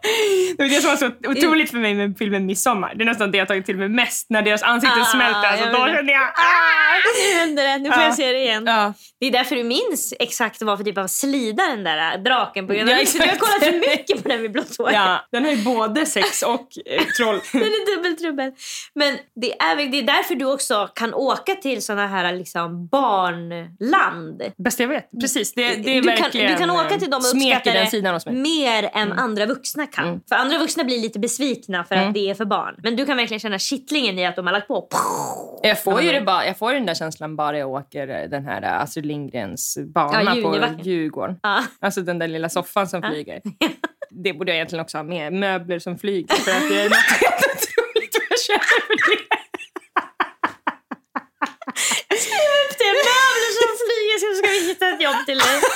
det 0.57 0.62
var 0.64 0.68
det 0.70 0.81
som 0.81 0.91
var 0.91 0.97
så 0.97 1.11
otroligt 1.31 1.70
för 1.70 1.79
mig 1.79 1.95
med 1.95 2.14
filmen 2.18 2.47
Midsommar. 2.47 2.95
Det 2.95 3.03
är 3.05 3.07
nästan 3.07 3.31
det 3.31 3.39
jag 3.39 3.49
tagit 3.49 3.66
till 3.66 3.76
mig 3.76 3.89
mest. 3.89 4.31
När 4.31 4.43
deras 4.43 4.62
ansikten 4.62 5.03
Ah, 5.03 5.05
smälter. 5.05 5.49
Alltså, 5.49 5.64
jag 5.66 5.74
då 5.74 5.87
kände 5.97 6.12
jag... 6.12 6.22
Ah, 6.22 6.33
Ah! 6.35 7.01
nu 7.33 7.39
händer 7.39 7.64
det. 7.64 7.79
Nu 7.79 7.91
får 7.93 8.01
Ja. 8.03 8.07
jag 8.07 8.14
se 8.14 8.33
det 8.33 8.39
igen. 8.39 8.64
Ja. 8.66 8.95
Det 9.20 9.26
är 9.26 9.31
därför 9.31 9.57
du 9.57 9.64
minns 9.64 10.14
exakt 10.20 10.62
vad 10.62 10.79
för 10.79 10.85
typ 10.85 10.99
av 10.99 11.07
slida 11.07 11.66
den 11.66 11.85
där 11.85 12.18
draken 12.18 12.66
av 12.71 12.77
Ja, 12.77 12.85
du 12.85 12.93
har 12.93 13.01
exakt. 13.01 13.39
kollat 13.39 13.64
för 13.64 13.81
mycket 13.99 14.23
på 14.23 14.29
den 14.29 14.43
vid 14.43 14.53
blått 14.53 14.77
hår. 14.79 14.93
ja, 14.93 15.21
den 15.33 15.45
har 15.45 15.51
ju 15.53 15.64
både 15.64 16.07
sex 16.07 16.43
och 16.43 16.69
eh, 16.87 17.03
troll. 17.05 17.41
Den 17.53 17.62
är 17.62 17.97
dubbeltrubbel. 17.97 18.53
Men 18.95 19.19
det 19.35 19.53
är, 19.61 19.77
det 19.91 19.99
är 19.99 20.03
därför 20.03 20.35
du 20.35 20.45
också 20.45 20.89
kan 20.95 21.14
åka 21.14 21.55
till 21.55 21.83
såna 21.83 22.07
här 22.07 22.33
liksom 22.33 22.87
barnland. 22.87 24.43
Bäst 24.57 24.81
jag 24.81 24.89
vet. 24.89 25.11
Precis. 25.21 25.55
Det, 25.55 25.62
det 25.75 25.97
är 25.97 26.03
du, 26.03 26.09
kan, 26.09 26.23
verkligen 26.23 26.53
du 26.53 26.59
kan 26.59 26.71
åka 26.71 26.99
till 26.99 27.11
dem 27.11 27.21
och 27.35 27.41
i 27.41 27.55
uppskatta 27.55 28.25
det 28.25 28.33
mer 28.33 28.91
än 28.95 29.12
andra 29.12 29.47
vuxna 29.47 29.87
kan. 29.87 30.21
För 30.29 30.37
andra 30.37 30.59
vuxna 30.59 30.85
blir 30.85 30.99
lite 30.99 31.19
besvikna 31.19 31.85
för 31.85 31.99
Mm. 31.99 32.09
att 32.09 32.14
det 32.14 32.31
är 32.31 32.35
för 32.35 32.45
barn. 32.45 32.75
Men 32.83 32.97
du 32.97 33.07
kan 33.07 33.16
verkligen 33.16 33.41
känna 33.41 33.59
kittlingen 33.59 34.19
i 34.19 34.27
att 34.27 34.37
de 34.37 34.47
har 34.47 34.53
lagt 34.53 34.69
på. 34.69 34.89
Jag 35.62 35.83
får 35.83 36.03
ju 36.03 36.12
det 36.12 36.21
bara, 36.21 36.47
jag 36.47 36.59
får 36.59 36.73
den 36.73 36.87
där 36.87 36.95
känslan 36.95 37.37
bara 37.37 37.59
jag 37.59 37.71
åker 37.71 38.09
eh, 38.09 38.29
den 38.31 38.45
här 38.47 38.62
eh, 38.62 38.81
Astrid 38.83 39.07
Lindgrens 39.07 39.79
bana 39.95 40.23
Ja, 40.37 40.43
på. 40.43 40.83
Djurgården. 40.83 41.37
Ja. 41.43 41.64
Alltså 41.81 42.01
den 42.01 42.19
där 42.19 42.29
lilla 42.29 42.49
soffan 42.63 42.89
som 42.89 43.03
flyger. 43.03 43.41
Det 44.11 44.33
borde 44.33 44.51
jag 44.51 44.57
egentligen 44.57 44.83
också 44.85 44.99
ha 44.99 45.03
med. 45.03 45.33
Möbler 45.33 45.79
som 45.79 45.99
flyger. 45.99 46.35
För 46.35 46.51
att 46.51 46.69
det 46.69 46.81
är 46.81 46.89
något 46.89 46.99
helt 46.99 47.37
otroligt 47.47 48.15
vad 48.15 48.27
jag 48.31 48.41
känner 48.41 48.61
för 49.05 49.17
det. 49.17 49.25
Det 52.79 52.85
är 52.85 52.95
möbler 53.09 53.53
som 53.61 53.71
flyger 53.85 54.19
så 54.19 54.29
ska 54.39 54.49
vi 54.53 54.69
hitta 54.69 54.89
ett 54.89 55.03
jobb 55.03 55.27
till 55.27 55.39
dig. 55.39 55.61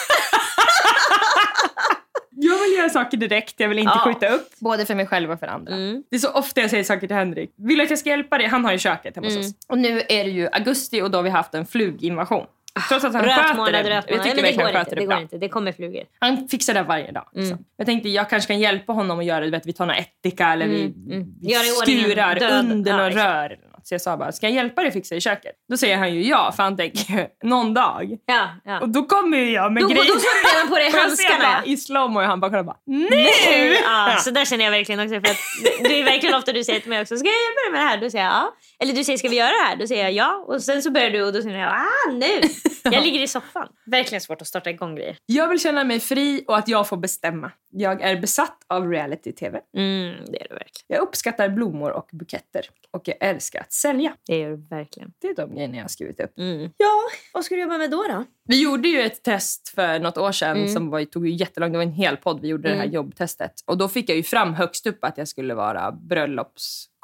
Jag 2.45 2.59
vill 2.63 2.73
göra 2.79 2.89
saker 2.91 3.17
direkt, 3.17 3.55
jag 3.61 3.69
vill 3.69 3.79
inte 3.79 3.93
Ja. 4.05 4.05
skjuta 4.13 4.29
upp. 4.35 4.49
Både 4.61 4.87
för 4.87 4.95
mig 4.95 5.07
själv 5.07 5.31
och 5.33 5.39
för 5.41 5.47
andra. 5.47 5.75
Mm. 5.75 6.03
Det 6.11 6.17
är 6.17 6.21
så 6.21 6.31
ofta 6.31 6.61
jag 6.61 6.71
säger 6.71 6.85
saker 6.85 7.07
till 7.07 7.17
Henrik. 7.17 7.55
Vill 7.57 7.79
du 7.79 7.85
att 7.85 7.91
jag 7.91 7.99
ska 7.99 8.09
hjälpa 8.11 8.39
dig? 8.39 8.47
Han 8.47 8.65
har 8.65 8.73
ju 8.73 8.79
köket 8.79 9.17
hemma 9.17 9.27
hos 9.27 9.35
Mm. 9.35 9.47
oss. 9.47 9.53
Och 9.69 9.79
nu 9.79 9.99
är 10.09 10.25
det 10.25 10.31
ju 10.31 10.49
augusti 10.53 11.03
och 11.03 11.11
då 11.11 11.19
har 11.19 11.23
vi 11.23 11.31
haft 11.31 11.55
en 11.55 11.67
fluginvasion. 11.67 12.47
Trots 12.89 13.05
att 13.05 13.15
han 13.15 13.25
sköter 13.25 13.73
det. 13.83 13.91
röt 13.91 14.05
Jag 14.09 14.23
tycker 14.23 14.43
Nej, 14.43 14.43
verkligen 14.43 14.57
går 14.57 14.63
han 14.65 14.69
inte. 14.69 14.79
sköter 14.79 14.97
Det 14.97 15.01
det 15.01 15.07
går 15.07 15.09
bra. 15.15 15.21
inte. 15.21 15.39
Det 15.39 15.49
kommer 15.49 15.73
flugor. 15.73 16.03
Han 16.19 16.49
fixar 16.49 16.75
det 16.75 16.83
varje 16.83 17.13
dag. 17.13 17.29
Liksom. 17.33 17.53
Mm. 17.53 17.65
Jag 17.77 17.87
tänkte 17.87 18.09
jag 18.09 18.31
kanske 18.31 18.49
kan 18.53 18.61
hjälpa 18.61 18.93
honom 18.93 19.19
att 19.19 19.25
göra 19.25 19.45
det. 19.45 19.51
Vet, 19.51 19.67
vi 19.67 19.73
tar 19.73 19.87
några 19.87 19.99
ättika 19.99 20.53
eller 20.53 20.67
vi, 20.67 20.83
mm. 20.85 20.95
vi 21.43 21.53
Gör 21.53 21.69
i 21.69 21.81
ordning 21.81 21.99
en 21.99 22.05
skurar 22.05 22.35
död- 22.35 22.53
under 22.71 22.91
ja, 22.91 22.97
några 22.97 23.09
exakt. 23.11 23.27
rör. 23.27 23.57
Så 23.85 23.95
jag 23.95 24.01
sa 24.01 24.17
bara, 24.17 24.33
ska 24.33 24.47
jag 24.47 24.55
hjälpa 24.55 24.81
dig 24.81 24.89
att 24.89 24.95
fixa 24.95 25.15
i 25.15 25.21
köket? 25.21 25.53
Då 25.69 25.77
säger 25.77 25.97
han 25.97 26.15
ju 26.15 26.23
ja, 26.29 26.53
för 26.57 26.63
han 26.63 26.77
tänker 26.77 27.29
någon 27.43 27.75
dag. 27.75 28.17
Ja, 28.27 28.49
ja. 28.65 28.81
Och 28.81 28.89
då 28.89 29.03
kommer 29.03 29.39
ju 29.39 29.51
jag 29.51 29.73
med 29.73 29.83
Då, 29.83 29.89
då 29.89 29.95
grejer. 29.95 30.09
tar 30.09 30.15
du 30.15 30.57
redan 30.57 30.69
på 30.69 30.75
dig 30.75 30.91
handskarna. 31.03 31.65
I 31.65 31.77
slowmo 31.77 32.21
och 32.21 32.27
han 32.27 32.41
bara 32.41 32.51
kollar 32.51 32.63
bara 32.63 32.77
nu! 32.87 33.75
Ja, 33.85 34.17
så 34.21 34.31
där 34.31 34.45
känner 34.45 34.65
jag 34.65 34.71
verkligen 34.73 35.01
också. 35.01 35.15
För 35.15 35.31
att 35.31 35.37
det- 35.65 35.89
det 35.89 36.01
är 36.01 36.05
verkligen 36.05 36.35
ofta 36.37 36.53
du 36.53 36.65
säger 36.65 36.81
till 36.81 36.89
mig 36.91 37.01
också, 37.03 37.17
ska 37.17 37.29
jag 37.29 37.35
hjälpa 37.35 37.61
dig 37.65 37.73
med 37.73 37.81
det 37.81 37.85
här? 37.91 37.97
Då 38.01 38.11
säger 38.11 38.25
jag 38.25 38.35
ja. 38.35 38.53
Eller 38.83 38.93
du 38.93 39.05
säger, 39.05 39.17
ska 39.19 39.29
vi 39.29 39.37
göra 39.37 39.49
det 39.49 39.65
här? 39.69 39.77
Då 39.77 39.87
säger 39.87 40.03
jag 40.03 40.13
ja. 40.13 40.45
Och 40.49 40.63
sen 40.63 40.83
så 40.83 40.91
börjar 40.91 41.11
du 41.11 41.23
och 41.25 41.33
då 41.33 41.43
säger 41.43 41.59
jag, 41.59 41.69
ah 41.73 42.13
nu. 42.13 42.41
Jag 42.85 43.03
ligger 43.05 43.21
i 43.23 43.29
soffan. 43.29 43.69
Verkligen 43.87 44.21
svårt 44.21 44.41
att 44.41 44.47
starta 44.47 44.71
igång 44.71 44.95
grejer. 44.97 45.17
Jag 45.27 45.49
vill 45.49 45.61
känna 45.61 45.85
mig 45.85 46.01
fri 46.01 46.45
och 46.49 46.57
att 46.59 46.69
jag 46.69 46.89
får 46.89 46.97
bestämma. 46.97 47.51
Jag 47.73 48.03
är 48.03 48.17
besatt 48.21 48.59
av 48.67 48.91
reality-tv. 48.91 49.61
Mm, 49.77 50.15
det 50.33 50.41
är 50.43 50.49
du 50.49 50.55
verkligen. 50.55 50.87
Jag 50.87 51.01
uppskattar 51.01 51.49
blommor 51.49 51.91
och 51.91 52.09
buketter. 52.13 52.63
Och 52.91 53.03
jag 53.09 53.17
älskar 53.21 53.61
att 53.61 53.73
sälja. 53.73 54.13
Det 54.27 54.39
gör 54.39 54.51
du 54.51 54.57
verkligen. 54.71 55.13
Det 55.21 55.27
är 55.29 55.35
de 55.35 55.55
grejerna 55.55 55.77
jag 55.77 55.83
har 55.85 55.89
skrivit 55.89 56.21
upp. 56.21 56.39
Mm. 56.39 56.71
Ja, 56.77 57.01
vad 57.33 57.45
ska 57.45 57.55
du 57.55 57.61
jobba 57.61 57.79
med 57.79 57.91
då? 57.91 58.05
då? 58.09 58.25
Vi 58.49 58.63
gjorde 58.63 58.89
ju 58.89 59.01
ett 59.03 59.23
test 59.23 59.69
för 59.69 59.99
något 59.99 60.19
år 60.19 60.33
sedan 60.33 60.57
Mm. 60.57 60.69
som 60.69 60.91
var, 60.91 61.05
tog 61.05 61.27
ju 61.29 61.35
jättelångt. 61.35 61.73
Det 61.73 61.79
var 61.79 61.85
en 61.85 61.93
hel 61.93 62.17
podd. 62.17 62.41
Vi 62.41 62.49
gjorde 62.49 62.69
det 62.69 62.75
här 62.75 62.87
jobbtestet. 62.87 63.53
Och 63.67 63.79
då 63.79 63.89
fick 63.89 64.11
jag 64.11 64.17
ju 64.17 64.23
fram 64.23 64.55
högst 64.55 64.87
upp 64.87 65.05
att 65.05 65.19
jag 65.19 65.29
skulle 65.29 65.55
vara 65.55 65.93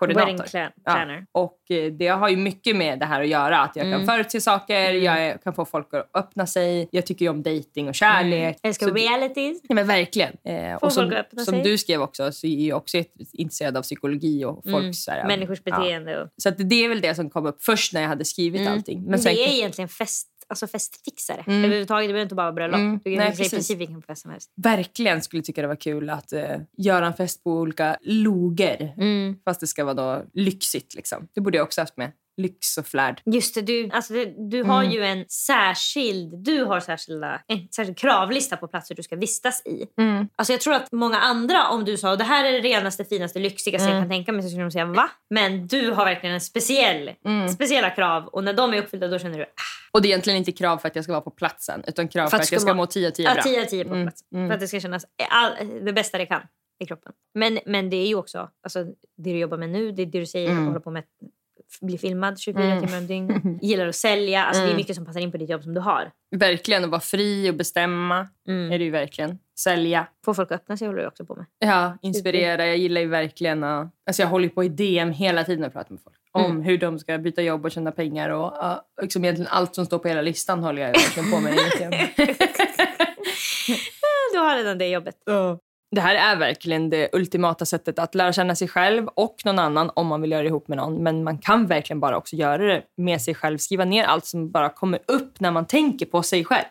bröllopskoordinator. 0.07 0.27
Wedding 0.27 0.47
clan- 0.47 0.73
Ja. 0.85 0.93
planner. 0.93 1.27
Och 1.33 1.71
eh, 1.71 1.93
det 1.93 2.09
har 2.09 2.29
ju 2.29 2.37
mycket 2.37 2.77
med 2.77 2.99
det 2.99 3.07
här 3.07 3.21
att 3.21 3.29
göra. 3.29 3.59
Att 3.61 3.77
jag 3.77 3.87
Mm. 3.87 3.99
kan 3.99 4.07
förutse 4.07 4.41
saker, 4.41 4.93
jag 4.93 5.43
kan 5.43 5.55
få 5.55 5.65
folk 5.65 5.95
att 5.95 6.11
öppna 6.15 6.47
sig. 6.47 6.89
Jag 6.93 7.07
tycker 7.07 7.25
ju 7.25 7.29
om 7.31 7.43
dating 7.43 7.89
och 7.89 7.95
kärlek. 7.95 8.57
Jag 8.63 8.69
älskar 8.69 8.87
Så 8.89 8.93
det- 8.95 9.01
realities. 9.01 9.61
Ja, 9.69 9.75
men 9.75 9.87
verkligen. 9.87 10.37
Eh, 10.45 10.75
och 10.75 10.93
som, 10.93 11.23
som 11.45 11.63
du 11.63 11.79
skrev 11.79 12.03
också 12.03 12.33
så 12.33 12.47
är 12.47 12.69
jag 12.69 12.77
också 12.79 13.03
intresserad 13.33 13.77
av 13.77 13.83
psykologi 13.83 14.45
och 14.45 14.55
folks... 14.55 14.75
Mm. 14.75 14.93
Så 14.93 15.11
här, 15.11 15.27
Människors 15.27 15.59
ja. 15.65 15.79
beteende. 15.79 16.23
Och... 16.23 16.29
Så 16.37 16.49
att 16.49 16.55
det 16.59 16.85
är 16.85 16.89
väl 16.89 17.01
det 17.01 17.15
som 17.15 17.31
kom 17.31 17.47
upp 17.47 17.63
först 17.63 17.93
när 17.93 18.01
jag 18.01 18.09
hade 18.09 18.25
skrivit 18.25 18.61
Mm. 18.61 18.73
allting. 18.73 19.01
Men 19.03 19.11
Men 19.11 19.19
sen, 19.19 19.35
det 19.35 19.41
är 19.49 19.53
egentligen 19.53 19.89
fest, 19.89 20.29
alltså 20.49 20.67
festfixare. 20.67 21.45
Mm. 21.47 21.65
Överhuvudtaget, 21.65 22.09
det 22.09 22.13
behöver 22.13 22.23
inte 22.23 22.35
bara 22.35 22.43
vara 22.47 22.53
bröllop. 22.53 22.79
Mm. 22.79 23.01
Du 23.05 23.11
kan 23.11 23.25
Nej, 23.25 23.33
i 23.47 23.49
princip 23.49 23.79
vilken 23.79 24.03
fest 24.03 24.23
som 24.23 24.31
helst. 24.31 24.51
verkligen 24.57 25.23
skulle 25.23 25.43
tycka 25.43 25.63
det 25.63 25.69
var 25.69 25.77
kul 25.81 26.11
att 26.11 26.33
eh, 26.33 26.43
göra 26.77 27.07
en 27.07 27.15
fest 27.15 27.45
på 27.45 27.51
olika 27.53 27.97
loger. 28.03 28.95
Mm. 28.97 29.37
Fast 29.45 29.61
det 29.61 29.67
ska 29.67 29.85
vara 29.85 29.95
då 29.95 30.23
lyxigt. 30.35 30.95
Liksom. 30.95 31.29
Det 31.35 31.41
borde 31.41 31.57
jag 31.59 31.65
också 31.65 31.81
haft 31.81 31.97
med. 31.97 32.13
Lyx 32.41 32.79
och 32.79 32.87
flärd. 32.87 33.23
Just 33.27 33.55
det, 33.55 33.63
du, 33.63 33.91
alltså 33.93 34.15
du 34.51 34.63
har 34.63 34.81
Mm. 34.83 34.93
ju 34.95 35.05
en 35.05 35.25
särskild, 35.29 36.45
du 36.45 36.65
har 36.65 36.81
särskilda, 36.81 37.41
en 37.47 37.69
särskild 37.77 37.99
kravlista 37.99 38.57
på 38.57 38.69
platser 38.69 38.95
du 38.95 39.03
ska 39.03 39.17
vistas 39.17 39.63
i. 39.67 39.87
Alltså 40.37 40.53
jag 40.53 40.61
tror 40.61 40.75
att 40.75 40.93
många 40.93 41.19
andra, 41.19 41.69
om 41.69 41.85
du 41.85 41.97
sa 41.97 42.17
det 42.17 42.25
här 42.25 42.45
är 42.45 42.53
det 42.53 42.61
renaste, 42.69 43.05
finaste, 43.05 43.39
lyxigaste 43.39 43.85
Mm. 43.89 43.95
jag 43.97 44.03
kan 44.05 44.11
tänka 44.11 44.33
mig 44.33 44.43
så 44.43 44.49
skulle 44.49 44.63
de 44.65 44.71
säga 44.71 44.85
va? 44.85 45.11
Men 45.31 45.67
du 45.67 45.91
har 45.91 46.05
verkligen 46.05 46.35
en 46.35 46.41
speciell, 46.41 47.11
Mm. 47.25 47.49
speciella 47.49 47.91
krav 47.91 48.27
och 48.27 48.45
när 48.45 48.53
de 48.53 48.75
är 48.75 48.79
uppfyllda 48.83 49.09
då 49.09 49.19
känner 49.19 49.39
du 49.39 49.45
ah, 49.45 49.49
Och 49.99 50.03
det 50.03 50.09
är 50.09 50.11
egentligen 50.11 50.37
inte 50.39 50.53
krav 50.53 50.79
för 50.79 50.89
att 50.89 50.95
jag 50.97 51.05
ska 51.05 51.13
vara 51.13 51.21
på 51.21 51.31
platsen 51.31 51.83
utan 51.87 52.09
krav 52.09 52.29
för 52.29 52.37
att, 52.37 52.53
jag 52.53 52.61
ska 52.61 52.75
må 52.75 52.87
10 52.87 53.09
av 53.09 53.11
10 53.11 53.27
ja, 53.27 53.35
bra. 53.35 53.43
10 53.43 53.61
av 53.63 53.65
10 53.65 53.85
på 53.85 53.95
Mm, 53.95 54.07
plats. 54.07 54.25
mm. 54.35 54.49
För 54.49 54.55
att 54.55 54.61
det 54.61 54.69
ska 54.69 54.81
kännas 54.81 55.05
all, 55.31 55.53
det 55.85 55.93
bästa 55.93 56.19
det 56.19 56.27
kan 56.27 56.43
i 56.81 56.87
kroppen. 56.87 57.13
Men, 57.35 57.59
men 57.67 57.91
det 57.91 57.97
är 57.97 58.07
ju 58.07 58.15
också, 58.15 58.51
alltså, 58.63 58.85
det 59.17 59.33
du 59.33 59.39
jobbar 59.39 59.59
med 59.59 59.71
nu, 59.71 59.93
det 59.93 60.05
det 60.05 60.19
du 60.21 60.27
säger, 60.27 60.51
Mm. 60.51 60.63
att 60.63 60.69
hålla 60.69 60.81
på 60.81 60.91
med 60.91 61.05
bli 61.81 61.99
filmad 61.99 62.39
24 62.41 62.65
Mm. 62.65 62.81
timmar 62.87 62.99
om 62.99 63.07
dygn. 63.07 63.59
Gillar 63.63 63.87
att 63.89 63.95
sälja. 63.97 64.45
Alltså, 64.45 64.61
Det 64.61 64.67
är 64.67 64.71
Mm. 64.71 64.77
mycket 64.77 64.97
som 64.97 65.05
passar 65.07 65.21
in 65.21 65.33
på 65.33 65.37
ditt 65.39 65.51
jobb 65.51 65.63
som 65.63 65.75
du 65.75 65.81
har. 65.81 66.11
Verkligen 66.37 66.85
att 66.85 66.91
vara 66.91 67.01
fri 67.01 67.51
och 67.51 67.55
bestämma 67.55 68.29
Mm. 68.49 68.73
är 68.73 68.79
det 68.79 68.85
ju 68.85 68.91
verkligen. 68.91 69.39
Sälja. 69.59 70.07
Få 70.25 70.35
folk 70.35 70.53
att 70.53 70.61
öppna 70.61 70.77
sig 70.77 70.87
håller 70.87 71.01
du 71.03 71.09
också 71.09 71.25
på 71.27 71.35
med. 71.35 71.47
Ja, 71.59 71.99
inspirera. 72.03 72.67
Jag 72.67 72.77
gillar 72.77 73.01
ju 73.01 73.07
verkligen 73.09 73.65
att... 73.65 73.91
Alltså 74.07 74.23
jag 74.23 74.29
håller 74.29 74.49
på 74.49 74.65
i 74.65 74.69
DM 74.69 75.11
hela 75.13 75.45
tiden 75.45 75.65
och 75.65 75.73
pratar 75.73 75.91
med 75.91 76.01
folk. 76.03 76.17
Om 76.39 76.51
Mm. 76.51 76.63
hur 76.63 76.79
de 76.79 76.99
ska 76.99 77.19
byta 77.19 77.43
jobb 77.43 77.65
och 77.65 77.71
tjäna 77.71 77.93
pengar. 77.93 78.31
Och, 78.31 78.53
ja, 78.61 78.83
liksom 79.03 79.25
egentligen 79.25 79.51
allt 79.53 79.75
som 79.75 79.87
står 79.87 79.99
på 79.99 80.09
hela 80.09 80.23
listan 80.23 80.63
håller 80.63 80.83
jag 80.83 80.89
verkligen 80.89 81.31
på 81.31 81.41
med. 81.41 81.55
Du 84.33 84.39
har 84.39 84.57
redan 84.57 84.79
det 84.79 84.89
jobbet. 84.89 85.15
Det 85.91 86.01
här 86.01 86.15
är 86.15 86.37
verkligen 86.37 86.91
det 86.91 87.09
ultimata 87.13 87.65
sättet 87.67 87.99
att 87.99 88.15
lära 88.15 88.33
känna 88.33 88.55
sig 88.55 88.69
själv 88.69 89.09
och 89.09 89.37
någon 89.45 89.59
annan 89.59 89.91
om 89.95 90.07
man 90.07 90.21
vill 90.23 90.31
göra 90.33 90.43
det 90.43 90.49
ihop 90.49 90.69
med 90.69 90.77
någon. 90.79 91.03
Men 91.03 91.25
man 91.25 91.39
kan 91.39 91.67
verkligen 91.67 92.01
bara 92.01 92.17
också 92.17 92.37
göra 92.37 92.67
det 92.67 92.83
med 92.97 93.23
sig 93.23 93.35
själv. 93.35 93.59
Skriva 93.59 93.85
ner 93.85 94.05
allt 94.05 94.27
som 94.27 94.51
bara 94.51 94.69
kommer 94.69 94.99
upp 95.07 95.41
när 95.41 95.51
man 95.51 95.67
tänker 95.67 96.07
på 96.07 96.23
sig 96.23 96.45
själv. 96.45 96.67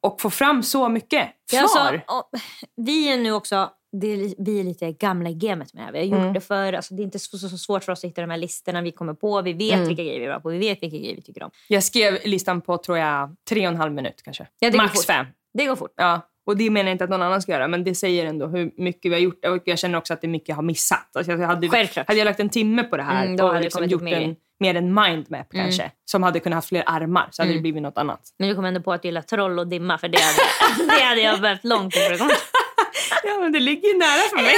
Och 0.00 0.20
få 0.20 0.30
fram 0.30 0.62
så 0.62 0.88
mycket 0.88 1.28
svar. 1.50 2.02
Ja, 2.06 2.14
alltså, 2.32 2.46
vi 2.76 3.12
är 3.12 3.16
nu 3.16 3.32
också 3.32 3.70
det 3.92 4.34
vi 4.38 4.60
är 4.60 4.64
lite 4.64 4.92
gamla 4.92 5.30
i 5.30 5.34
gamet 5.34 5.74
med 5.74 5.82
det 5.82 5.84
här. 5.86 5.92
Vi 5.92 5.98
har 5.98 6.04
gjort 6.06 6.18
Mm. 6.18 6.32
det 6.32 6.40
för 6.40 6.72
alltså, 6.72 6.94
Det 6.94 7.02
är 7.02 7.04
inte 7.04 7.18
så, 7.18 7.38
så, 7.38 7.48
så 7.48 7.58
svårt 7.58 7.84
för 7.84 7.92
oss 7.92 8.04
att 8.04 8.10
hitta 8.10 8.20
de 8.20 8.30
här 8.30 8.36
listorna 8.38 8.82
vi 8.82 8.90
kommer 8.92 9.14
på. 9.14 9.42
Vi 9.42 9.52
vet 9.52 9.74
Mm. 9.74 9.88
vilka 9.88 10.02
grejer 10.02 10.18
vi 10.20 10.24
är 10.26 10.30
bra 10.30 10.40
på. 10.40 10.48
Vi 10.48 10.58
vet 10.58 10.82
vilka 10.82 10.96
grejer 10.96 11.16
vi 11.16 11.22
tycker 11.22 11.42
om. 11.42 11.50
Jag 11.68 11.82
skrev 11.84 12.18
listan 12.24 12.60
på, 12.60 12.78
tror 12.78 12.98
jag, 12.98 13.36
tre 13.48 13.66
och 13.66 13.72
en 13.72 13.78
halv 13.78 13.92
minut 13.92 14.22
kanske. 14.24 14.46
Ja, 14.58 14.70
Max 14.76 15.06
fem. 15.06 15.26
Det 15.54 15.66
går 15.66 15.76
fort. 15.76 15.92
Ja. 15.96 16.20
Och 16.46 16.56
det 16.56 16.70
menar 16.70 16.88
jag 16.88 16.94
inte 16.94 17.04
att 17.04 17.10
någon 17.10 17.22
annan 17.22 17.42
ska 17.42 17.52
göra, 17.52 17.68
men 17.68 17.84
det 17.84 17.94
säger 17.94 18.26
ändå 18.26 18.46
hur 18.46 18.70
mycket 18.76 19.10
vi 19.10 19.14
har 19.14 19.20
gjort. 19.20 19.44
Och 19.46 19.62
jag 19.64 19.78
känner 19.78 19.98
också 19.98 20.12
att 20.14 20.20
det 20.20 20.26
är 20.26 20.28
mycket 20.28 20.48
jag 20.48 20.56
har 20.56 20.62
missat. 20.62 21.16
Alltså 21.16 21.32
jag 21.32 21.38
hade, 21.38 21.68
Självklart. 21.68 22.06
hade 22.08 22.18
jag 22.18 22.24
lagt 22.24 22.40
en 22.40 22.48
timme 22.48 22.82
på 22.82 22.96
det 22.96 23.02
här 23.02 23.24
Mm, 23.24 23.36
då 23.36 23.44
hade 23.44 23.54
och 23.56 23.60
det 23.60 23.64
liksom 23.64 23.84
gjort 23.84 24.02
mer. 24.02 24.20
en, 24.20 24.36
mer 24.60 24.74
en 24.74 24.94
mindmap 24.94 25.46
kanske, 25.52 25.90
som 26.04 26.22
hade 26.22 26.40
kunnat 26.40 26.56
ha 26.56 26.62
fler 26.62 26.82
armar, 26.86 27.28
så 27.30 27.42
hade 27.42 27.50
Mm. 27.50 27.58
det 27.58 27.62
blivit 27.62 27.82
något 27.82 27.98
annat. 27.98 28.20
Men 28.38 28.48
du 28.48 28.54
kom 28.54 28.64
ändå 28.64 28.80
på 28.82 28.92
att 28.92 29.02
du 29.02 29.08
gillar 29.08 29.22
troll 29.22 29.58
och 29.58 29.66
dimma. 29.68 29.98
För 29.98 30.08
det 30.08 30.18
hade, 30.18 30.94
det 30.98 31.04
hade 31.04 31.20
jag 31.20 31.40
behövt 31.40 31.64
långt 31.64 31.94
för 31.94 32.12
att 32.14 32.20
Ja, 33.24 33.38
men 33.40 33.52
det 33.52 33.60
ligger 33.60 33.88
ju 33.88 33.98
nära 33.98 34.28
för 34.28 34.36
mig. 34.36 34.56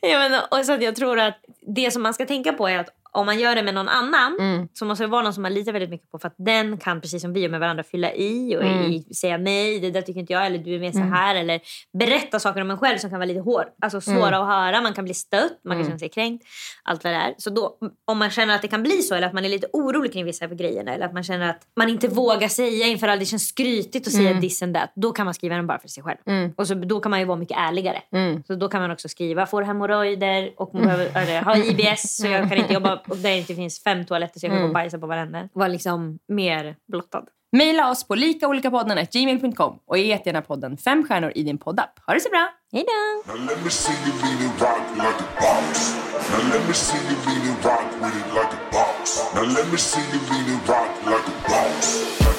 ja, 0.12 0.18
men, 0.18 0.40
och 0.50 0.66
så 0.66 0.72
att 0.72 0.82
jag 0.82 0.96
tror 0.96 1.18
att 1.18 1.38
det 1.60 1.90
som 1.90 2.02
man 2.02 2.14
ska 2.14 2.26
tänka 2.26 2.52
på 2.52 2.68
är 2.68 2.78
att 2.78 2.99
om 3.12 3.26
man 3.26 3.38
gör 3.38 3.54
det 3.54 3.62
med 3.62 3.74
någon 3.74 3.88
annan 3.88 4.36
Mm. 4.40 4.68
så 4.72 4.84
måste 4.84 5.04
det 5.04 5.08
vara 5.08 5.22
någon 5.22 5.34
som 5.34 5.42
man 5.42 5.54
litar 5.54 5.72
väldigt 5.72 5.90
mycket 5.90 6.10
på 6.10 6.18
för 6.18 6.28
att 6.28 6.34
den 6.38 6.76
kan 6.78 7.00
precis 7.00 7.22
som 7.22 7.32
vi 7.32 7.46
och 7.46 7.50
med 7.50 7.60
varandra 7.60 7.82
fylla 7.84 8.12
i 8.12 8.56
och 8.56 8.62
Mm. 8.62 8.92
i, 8.92 9.14
säga 9.14 9.36
nej, 9.38 9.80
det 9.80 9.90
där 9.90 10.02
tycker 10.02 10.20
inte 10.20 10.32
jag 10.32 10.46
eller 10.46 10.58
du 10.58 10.74
är 10.74 10.78
mer 10.78 10.92
så 10.92 10.98
här 10.98 11.34
eller 11.34 11.60
berätta 11.98 12.38
saker 12.40 12.60
om 12.60 12.70
en 12.70 12.78
själv 12.78 12.98
som 12.98 13.10
kan 13.10 13.18
vara 13.18 13.26
lite 13.26 13.40
hård. 13.40 13.64
Alltså 13.82 14.00
svåra 14.00 14.28
Mm. 14.36 14.40
att 14.40 14.46
höra, 14.48 14.80
man 14.80 14.92
kan 14.94 15.04
bli 15.04 15.14
stött, 15.14 15.60
man 15.64 15.76
kan 15.76 15.86
känna 15.86 15.98
sig 15.98 16.08
kränkt. 16.08 16.44
Allt 16.84 17.04
vad 17.04 17.12
det 17.12 17.16
är. 17.16 17.34
Så 17.38 17.50
då, 17.50 17.76
om 18.04 18.18
man 18.18 18.30
känner 18.30 18.54
att 18.54 18.62
det 18.62 18.68
kan 18.68 18.82
bli 18.82 19.02
så 19.02 19.14
eller 19.14 19.26
att 19.26 19.32
man 19.32 19.44
är 19.44 19.48
lite 19.48 19.66
orolig 19.72 20.12
kring 20.12 20.24
vissa 20.24 20.46
grejer 20.46 20.86
eller 20.86 21.06
att 21.06 21.12
man 21.14 21.22
känner 21.22 21.50
att 21.50 21.60
man 21.76 21.88
inte 21.88 22.08
vågar 22.08 22.48
säga 22.48 22.86
inför 22.86 23.08
alla, 23.08 23.18
det 23.20 23.26
känns 23.26 23.48
skrytigt 23.48 24.06
att 24.06 24.12
säga 24.12 24.40
this 24.40 24.62
and 24.62 24.74
that. 24.74 24.92
Då 24.96 25.12
kan 25.12 25.24
man 25.24 25.34
skriva 25.34 25.56
den 25.56 25.66
bara 25.66 25.78
för 25.78 25.88
sig 25.88 26.02
själv. 26.02 26.18
Mm. 26.26 26.52
Och 26.56 26.66
så, 26.66 26.74
då 26.74 27.00
kan 27.00 27.10
man 27.10 27.18
ju 27.20 27.24
vara 27.26 27.38
mycket 27.38 27.56
ärligare. 27.58 28.02
Mm. 28.12 28.42
Så 28.46 28.54
då 28.54 28.68
kan 28.68 28.80
man 28.82 28.90
också 28.90 29.08
skriva 29.08 29.46
får 29.46 29.62
hemorrojder 29.62 30.50
och 30.56 30.72
behöver, 30.72 31.16
eller, 31.22 31.42
har 31.42 31.56
IBS 31.56 32.16
så 32.16 32.26
jag 32.26 32.48
kan 32.48 32.58
inte 32.58 32.74
jobba 32.74 32.99
och 33.08 33.16
där 33.16 33.30
det 33.30 33.38
inte 33.38 33.54
finns 33.54 33.82
fem 33.82 34.04
toaletter 34.06 34.40
så 34.40 34.46
jag 34.46 34.52
kan 34.52 34.60
gå 34.60 34.66
och 34.66 34.74
bajsa 34.74 34.98
på 34.98 35.06
varandra. 35.06 35.48
Var 35.52 35.68
liksom 35.68 36.18
mer 36.28 36.76
blottad. 36.88 37.24
Maila 37.56 37.90
oss 37.90 38.08
på 38.08 38.14
likaolikapodden.gmail.com 38.14 39.78
och 39.86 39.98
ge 39.98 40.04
jättegärna 40.04 40.42
podden 40.42 40.76
fem 40.76 41.04
stjärnor 41.04 41.32
i 41.34 41.42
din 41.42 41.58
poddapp. 41.58 41.98
Ha 42.06 42.14
det 42.14 42.20
så 42.20 42.28
bra! 42.28 42.48
Hej 42.72 42.84
då! 42.86 43.32
Now 49.34 49.44
let 49.44 49.70
me 49.72 49.76
see 49.76 50.00
you 50.12 50.20
lean 50.30 50.50
and 50.50 50.68
rock 50.68 50.90
like 51.06 51.28
a 51.28 51.42
boss. 51.48 52.29